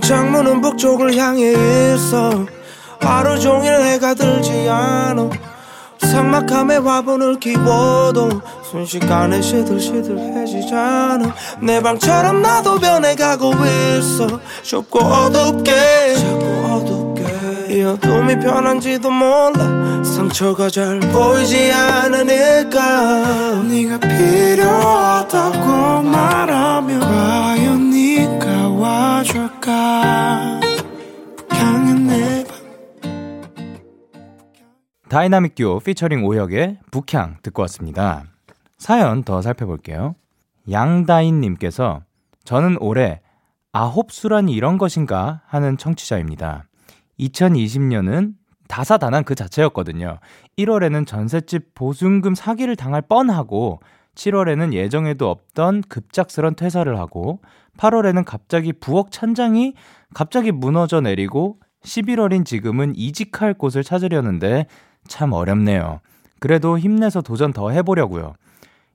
방 0.00 0.08
창문은 0.08 0.62
북쪽을 0.62 1.14
향해 1.16 1.52
있어. 1.52 2.46
하루 3.00 3.38
종일 3.38 3.80
해가 3.80 4.14
들지 4.14 4.68
않아. 4.68 5.30
삭막함에 5.98 6.78
화분을 6.78 7.38
키워도 7.38 8.40
순식간에 8.70 9.42
시들시들해지잖아. 9.42 11.34
내 11.60 11.80
방처럼 11.82 12.40
나도 12.42 12.78
변해가고 12.78 13.52
있어. 13.98 14.26
좁고 14.62 14.98
어둡게. 14.98 16.14
자꾸 16.14 16.46
어둡게. 16.72 17.20
이 17.74 17.82
어둠이 17.82 18.40
편한지도 18.40 19.10
몰라. 19.10 20.02
상처가 20.02 20.70
잘 20.70 20.98
보이지 20.98 21.70
않으니까. 21.72 23.62
네가 23.68 23.98
필요하다고 24.00 25.66
말하 26.02 26.59
다이나믹 35.10 35.56
듀오 35.56 35.80
피처링 35.80 36.24
오혁의 36.24 36.78
북향 36.92 37.38
듣고 37.42 37.62
왔습니다. 37.62 38.26
사연 38.78 39.24
더 39.24 39.42
살펴볼게요. 39.42 40.14
양다인님께서 40.70 42.02
저는 42.44 42.76
올해 42.78 43.20
아홉 43.72 44.12
수란이 44.12 44.52
이런 44.52 44.78
것인가 44.78 45.42
하는 45.46 45.76
청취자입니다. 45.76 46.68
2020년은 47.18 48.34
다사다난 48.68 49.24
그 49.24 49.34
자체였거든요. 49.34 50.20
1월에는 50.56 51.04
전셋집 51.08 51.74
보증금 51.74 52.36
사기를 52.36 52.76
당할 52.76 53.02
뻔하고 53.02 53.80
7월에는 54.14 54.74
예정에도 54.74 55.28
없던 55.28 55.82
급작스런 55.88 56.54
퇴사를 56.54 56.96
하고 56.96 57.40
8월에는 57.78 58.24
갑자기 58.24 58.72
부엌 58.72 59.10
찬장이 59.10 59.74
갑자기 60.14 60.52
무너져 60.52 61.00
내리고 61.00 61.58
11월인 61.82 62.44
지금은 62.44 62.94
이직할 62.94 63.54
곳을 63.54 63.82
찾으려는데 63.82 64.66
참 65.10 65.32
어렵네요. 65.32 66.00
그래도 66.38 66.78
힘내서 66.78 67.20
도전 67.20 67.52
더 67.52 67.70
해보려고요. 67.70 68.32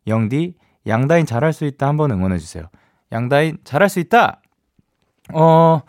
영디, 0.07 0.55
양다인 0.88 1.28
잘할 1.28 1.53
수 1.53 1.66
있다 1.66 1.88
한번 1.88 2.09
응원해주세요. 2.11 2.63
양다인 3.11 3.59
잘할 3.63 3.89
수 3.89 3.99
있다! 3.99 4.41
어, 5.34 5.82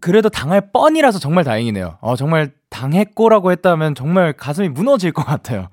그래도 0.00 0.28
당할 0.28 0.70
뻔이라서 0.72 1.18
정말 1.18 1.42
다행이네요. 1.44 1.98
어, 2.00 2.16
정말 2.16 2.52
당했고라고 2.68 3.50
했다면 3.50 3.94
정말 3.94 4.32
가슴이 4.32 4.68
무너질 4.68 5.12
것 5.12 5.24
같아요. 5.24 5.68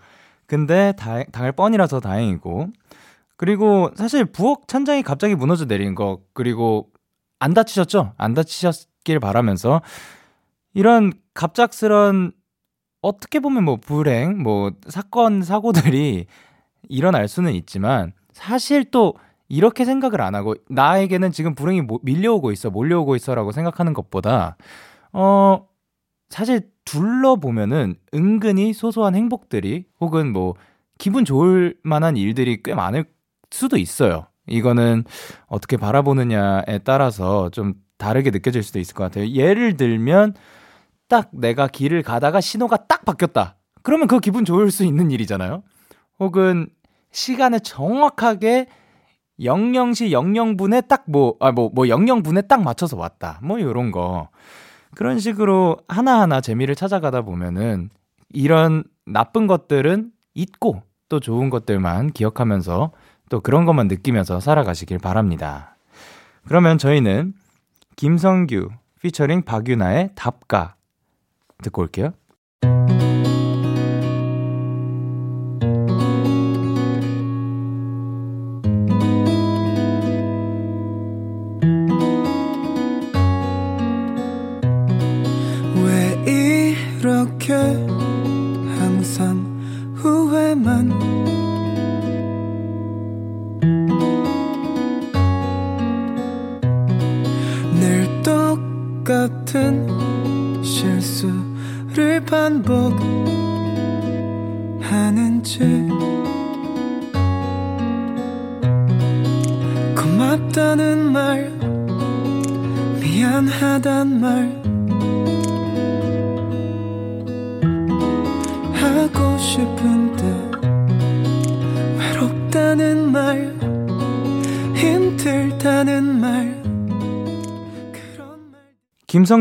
근데 0.47 0.93
다, 0.97 1.23
당할 1.31 1.51
뻔이라서 1.51 1.99
다행이고. 1.99 2.69
그리고 3.35 3.91
사실 3.95 4.25
부엌 4.25 4.67
찬장이 4.67 5.03
갑자기 5.03 5.35
무너져 5.35 5.65
내린 5.65 5.93
거, 5.93 6.19
그리고 6.33 6.89
안 7.39 7.53
다치셨죠? 7.53 8.13
안 8.17 8.33
다치셨길 8.33 9.19
바라면서 9.19 9.81
이런 10.73 11.13
갑작스런 11.33 12.31
어떻게 13.01 13.39
보면 13.39 13.63
뭐 13.63 13.77
불행, 13.77 14.41
뭐 14.41 14.71
사건, 14.87 15.41
사고들이 15.41 16.25
일어날 16.89 17.27
수는 17.27 17.53
있지만 17.53 18.13
사실 18.31 18.85
또 18.91 19.15
이렇게 19.49 19.85
생각을 19.85 20.21
안 20.21 20.35
하고 20.35 20.55
나에게는 20.69 21.31
지금 21.31 21.55
불행이 21.55 21.83
밀려오고 22.01 22.51
있어, 22.51 22.69
몰려오고 22.69 23.15
있어라고 23.15 23.51
생각하는 23.51 23.93
것보다 23.93 24.57
어 25.13 25.67
사실 26.29 26.69
둘러보면은 26.85 27.95
은근히 28.13 28.73
소소한 28.73 29.15
행복들이 29.15 29.85
혹은 29.99 30.33
뭐 30.33 30.55
기분 30.97 31.25
좋을 31.25 31.75
만한 31.83 32.17
일들이 32.17 32.61
꽤 32.63 32.73
많을 32.73 33.05
수도 33.51 33.77
있어요. 33.77 34.27
이거는 34.47 35.03
어떻게 35.47 35.77
바라보느냐에 35.77 36.79
따라서 36.83 37.49
좀 37.49 37.75
다르게 37.97 38.31
느껴질 38.31 38.63
수도 38.63 38.79
있을 38.79 38.95
것 38.95 39.03
같아요. 39.03 39.27
예를 39.29 39.77
들면 39.77 40.33
딱 41.07 41.29
내가 41.31 41.67
길을 41.67 42.03
가다가 42.03 42.41
신호가 42.41 42.87
딱 42.87 43.05
바뀌었다. 43.05 43.55
그러면 43.83 44.07
그 44.07 44.19
기분 44.19 44.45
좋을 44.45 44.71
수 44.71 44.83
있는 44.83 45.11
일이잖아요. 45.11 45.63
혹은 46.19 46.67
시간을 47.11 47.61
정확하게 47.61 48.67
00시 49.39 50.11
00분에 50.11 50.87
딱 50.87 51.03
뭐, 51.07 51.35
아, 51.39 51.51
뭐, 51.51 51.69
뭐 51.73 51.85
00분에 51.85 52.47
딱 52.47 52.63
맞춰서 52.63 52.97
왔다. 52.97 53.39
뭐 53.43 53.61
요런 53.61 53.91
거. 53.91 54.29
그런 54.95 55.19
식으로 55.19 55.77
하나하나 55.87 56.41
재미를 56.41 56.75
찾아가다 56.75 57.21
보면은 57.21 57.89
이런 58.29 58.83
나쁜 59.05 59.47
것들은 59.47 60.11
잊고 60.33 60.81
또 61.07 61.19
좋은 61.19 61.49
것들만 61.49 62.11
기억하면서 62.11 62.91
또 63.29 63.39
그런 63.41 63.65
것만 63.65 63.87
느끼면서 63.87 64.39
살아가시길 64.39 64.99
바랍니다. 64.99 65.77
그러면 66.47 66.77
저희는 66.77 67.33
김성규 67.95 68.69
피처링 69.01 69.43
박유나의 69.43 70.11
답가 70.15 70.76
듣고 71.63 71.81
올게요. 71.81 72.13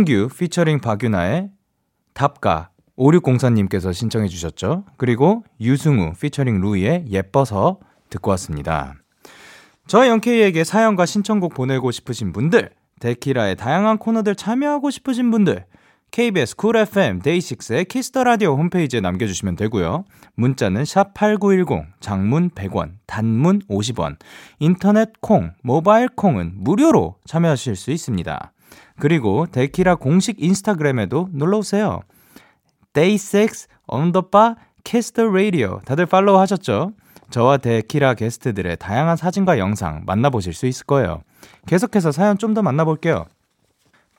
김성규 0.07 0.29
피처링 0.37 0.81
박유나의 0.81 1.51
답가 2.15 2.71
5604님께서 2.97 3.93
신청해 3.93 4.29
주셨죠. 4.29 4.85
그리고 4.97 5.45
유승우 5.61 6.13
피처링 6.19 6.61
루이의 6.61 7.07
예뻐서 7.11 7.79
듣고 8.09 8.31
왔습니다. 8.31 8.95
저 9.87 10.07
영케이에게 10.07 10.65
사연과 10.65 11.05
신청곡 11.07 11.55
보내고 11.55 11.91
싶으신 11.91 12.33
분들, 12.33 12.71
데키라의 13.01 13.57
다양한 13.57 13.99
코너들 13.99 14.35
참여하고 14.35 14.91
싶으신 14.91 15.31
분들, 15.31 15.67
KBS 16.13 16.57
Cool 16.57 16.77
FM 16.77 17.21
데이식스의 17.21 17.85
Kiss 17.87 18.09
the 18.09 18.25
Radio 18.25 18.55
홈페이지에 18.55 19.01
남겨주시면 19.01 19.57
되고요. 19.57 20.05
문자는 20.37 20.85
샵 20.85 21.15
#8910, 21.15 21.85
장문 22.01 22.51
100원, 22.51 22.93
단문 23.07 23.61
50원, 23.69 24.17
인터넷 24.61 25.11
콩, 25.21 25.53
모바일 25.63 26.09
콩은 26.09 26.53
무료로 26.57 27.17
참여하실 27.27 27.77
수 27.77 27.91
있습니다. 27.91 28.53
그리고 28.99 29.47
데키라 29.51 29.97
공식 29.97 30.43
인스타그램에도 30.43 31.29
놀러 31.33 31.59
오세요. 31.59 32.01
데이식스 32.93 33.69
언더바 33.87 34.57
키스 34.85 35.11
더 35.11 35.27
라디오 35.27 35.81
다들 35.85 36.07
팔로우 36.07 36.39
하셨죠? 36.39 36.93
저와 37.31 37.57
데키라 37.59 38.15
게스트들의 38.15 38.77
다양한 38.79 39.17
사진과 39.17 39.59
영상 39.59 40.03
만나보실 40.07 40.53
수 40.55 40.67
있을 40.67 40.87
거예요. 40.87 41.23
계속해서 41.67 42.13
사연 42.13 42.39
좀 42.39 42.55
더 42.55 42.63
만나볼게요. 42.63 43.27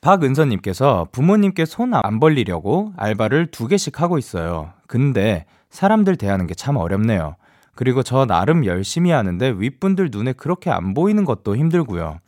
박은서님께서 0.00 1.08
부모님께 1.10 1.64
손 1.64 1.92
안 1.94 2.20
벌리려고 2.20 2.92
알바를 2.96 3.46
두 3.46 3.66
개씩 3.66 4.00
하고 4.00 4.18
있어요. 4.18 4.72
근데 4.86 5.44
사람들 5.70 6.16
대하는 6.16 6.46
게 6.46 6.54
참 6.54 6.76
어렵네요. 6.76 7.36
그리고 7.74 8.02
저 8.02 8.24
나름 8.26 8.64
열심히 8.64 9.10
하는데 9.10 9.54
윗분들 9.56 10.08
눈에 10.12 10.32
그렇게 10.34 10.70
안 10.70 10.94
보이는 10.94 11.24
것도 11.24 11.56
힘들고요. 11.56 12.18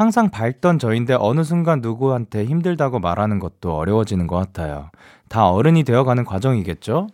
항상 0.00 0.30
밝던 0.30 0.78
저인데 0.78 1.14
어느 1.20 1.44
순간 1.44 1.82
누구한테 1.82 2.46
힘들다고 2.46 3.00
말하는 3.00 3.38
것도 3.38 3.76
어려워지는 3.76 4.26
것 4.28 4.34
같아요. 4.36 4.88
다 5.28 5.50
어른이 5.50 5.84
되어가는 5.84 6.24
과정이겠죠? 6.24 7.06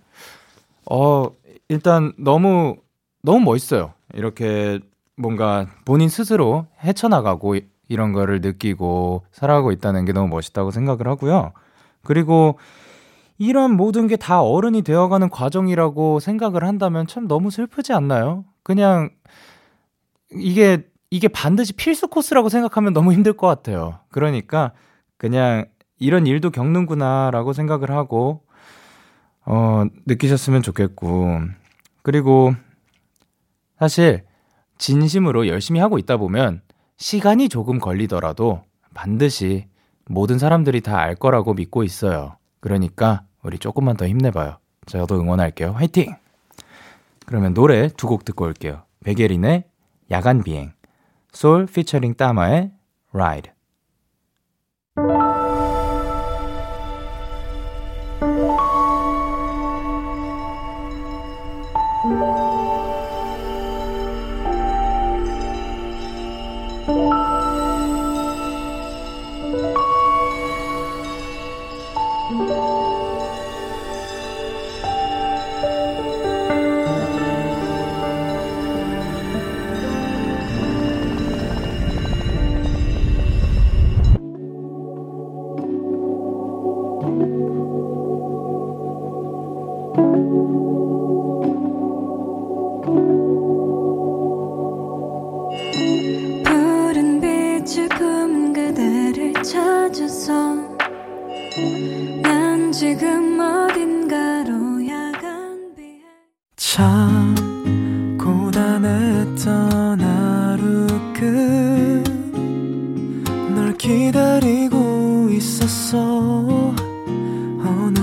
어, 0.88 1.26
일단 1.68 2.12
너무, 2.16 2.76
너무 3.22 3.40
멋있어요. 3.40 3.92
이렇게 4.14 4.78
뭔가 5.16 5.66
본인 5.84 6.08
스스로 6.08 6.66
헤쳐나가고 6.84 7.56
이런 7.88 8.12
거를 8.12 8.40
느끼고 8.40 9.24
살아가고 9.32 9.72
있다는 9.72 10.04
게 10.04 10.12
너무 10.12 10.28
멋있다고 10.28 10.70
생각을 10.70 11.08
하고요. 11.08 11.54
그리고 12.04 12.56
이런 13.36 13.72
모든 13.76 14.06
게 14.06 14.14
다 14.14 14.42
어른이 14.42 14.82
되어가는 14.82 15.28
과정이라고 15.30 16.20
생각을 16.20 16.62
한다면 16.62 17.08
참 17.08 17.26
너무 17.26 17.50
슬프지 17.50 17.92
않나요? 17.92 18.44
그냥 18.62 19.10
이게 20.30 20.84
이게 21.10 21.28
반드시 21.28 21.72
필수 21.72 22.08
코스라고 22.08 22.48
생각하면 22.48 22.92
너무 22.92 23.12
힘들 23.12 23.32
것 23.34 23.46
같아요. 23.46 24.00
그러니까 24.10 24.72
그냥 25.16 25.66
이런 25.98 26.26
일도 26.26 26.50
겪는구나라고 26.50 27.52
생각을 27.52 27.90
하고 27.90 28.42
어 29.44 29.84
느끼셨으면 30.06 30.62
좋겠고 30.62 31.40
그리고 32.02 32.54
사실 33.78 34.24
진심으로 34.78 35.48
열심히 35.48 35.80
하고 35.80 35.98
있다 35.98 36.16
보면 36.16 36.62
시간이 36.96 37.48
조금 37.48 37.78
걸리더라도 37.78 38.62
반드시 38.94 39.66
모든 40.08 40.38
사람들이 40.38 40.80
다 40.80 40.96
알 40.98 41.14
거라고 41.14 41.54
믿고 41.54 41.84
있어요. 41.84 42.36
그러니까 42.60 43.22
우리 43.42 43.58
조금만 43.58 43.96
더 43.96 44.06
힘내봐요. 44.08 44.58
저도 44.86 45.16
응원할게요. 45.20 45.72
화이팅! 45.72 46.14
그러면 47.26 47.54
노래 47.54 47.88
두 47.88 48.06
곡 48.08 48.24
듣고 48.24 48.44
올게요. 48.44 48.82
베게린의 49.04 49.64
야간 50.10 50.42
비행, 50.42 50.72
솔 51.36 51.66
피처링 51.66 52.14
따마의 52.14 52.72
Ride. 53.12 53.55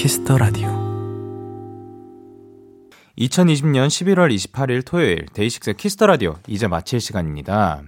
키스 0.00 0.24
더 0.24 0.38
라디오 0.38 0.66
2020년 3.18 3.88
11월 3.88 4.34
28일 4.34 4.82
토요일 4.82 5.26
데이식스 5.34 5.74
키스 5.74 5.94
더 5.94 6.06
라디오 6.06 6.36
이제 6.46 6.66
마칠 6.66 7.02
시간입니다. 7.02 7.82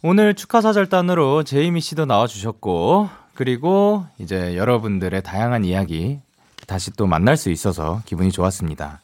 오늘 0.00 0.34
축하 0.34 0.60
사절단으로 0.60 1.42
제이미 1.42 1.80
씨도 1.80 2.06
나와 2.06 2.28
주셨고 2.28 3.08
그리고 3.34 4.06
이제 4.18 4.56
여러분들의 4.56 5.24
다양한 5.24 5.64
이야기 5.64 6.20
다시 6.68 6.92
또 6.92 7.08
만날 7.08 7.36
수 7.36 7.50
있어서 7.50 8.00
기분이 8.04 8.30
좋았습니다. 8.30 9.00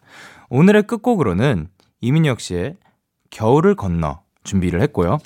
오늘의 0.49 0.84
끝곡으로는 0.84 1.66
이민혁 2.01 2.38
씨의 2.38 2.76
겨울을 3.30 3.74
건너 3.74 4.20
준비를 4.44 4.82
했고요. 4.82 5.18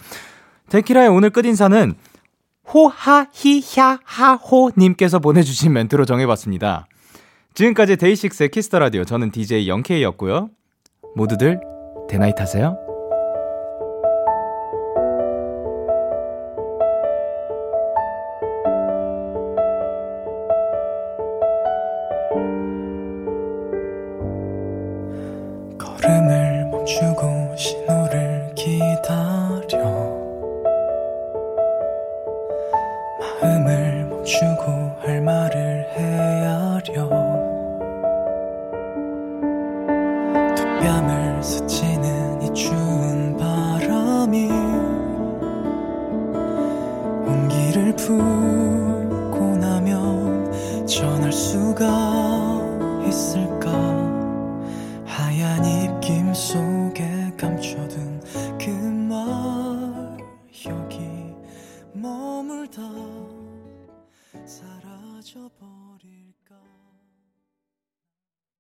데키라의 0.71 1.11
오늘 1.11 1.29
끝인사는 1.29 1.93
호하히야하호 2.73 4.71
님께서 4.79 5.19
보내주신 5.19 5.75
멘트로 5.75 6.07
정해봤습니다. 6.07 6.87
지금까지 7.55 7.97
데이식스의 7.97 8.51
키스 8.51 8.68
더 8.68 8.79
라디오 8.79 9.05
저는 9.05 9.31
DJ 9.31 9.69
영케이였고요. 9.69 10.51
모두들 11.17 11.61
데나잇 12.09 12.41
하세요. 12.41 12.77
걸음을 25.79 26.69
멈추고 26.71 27.40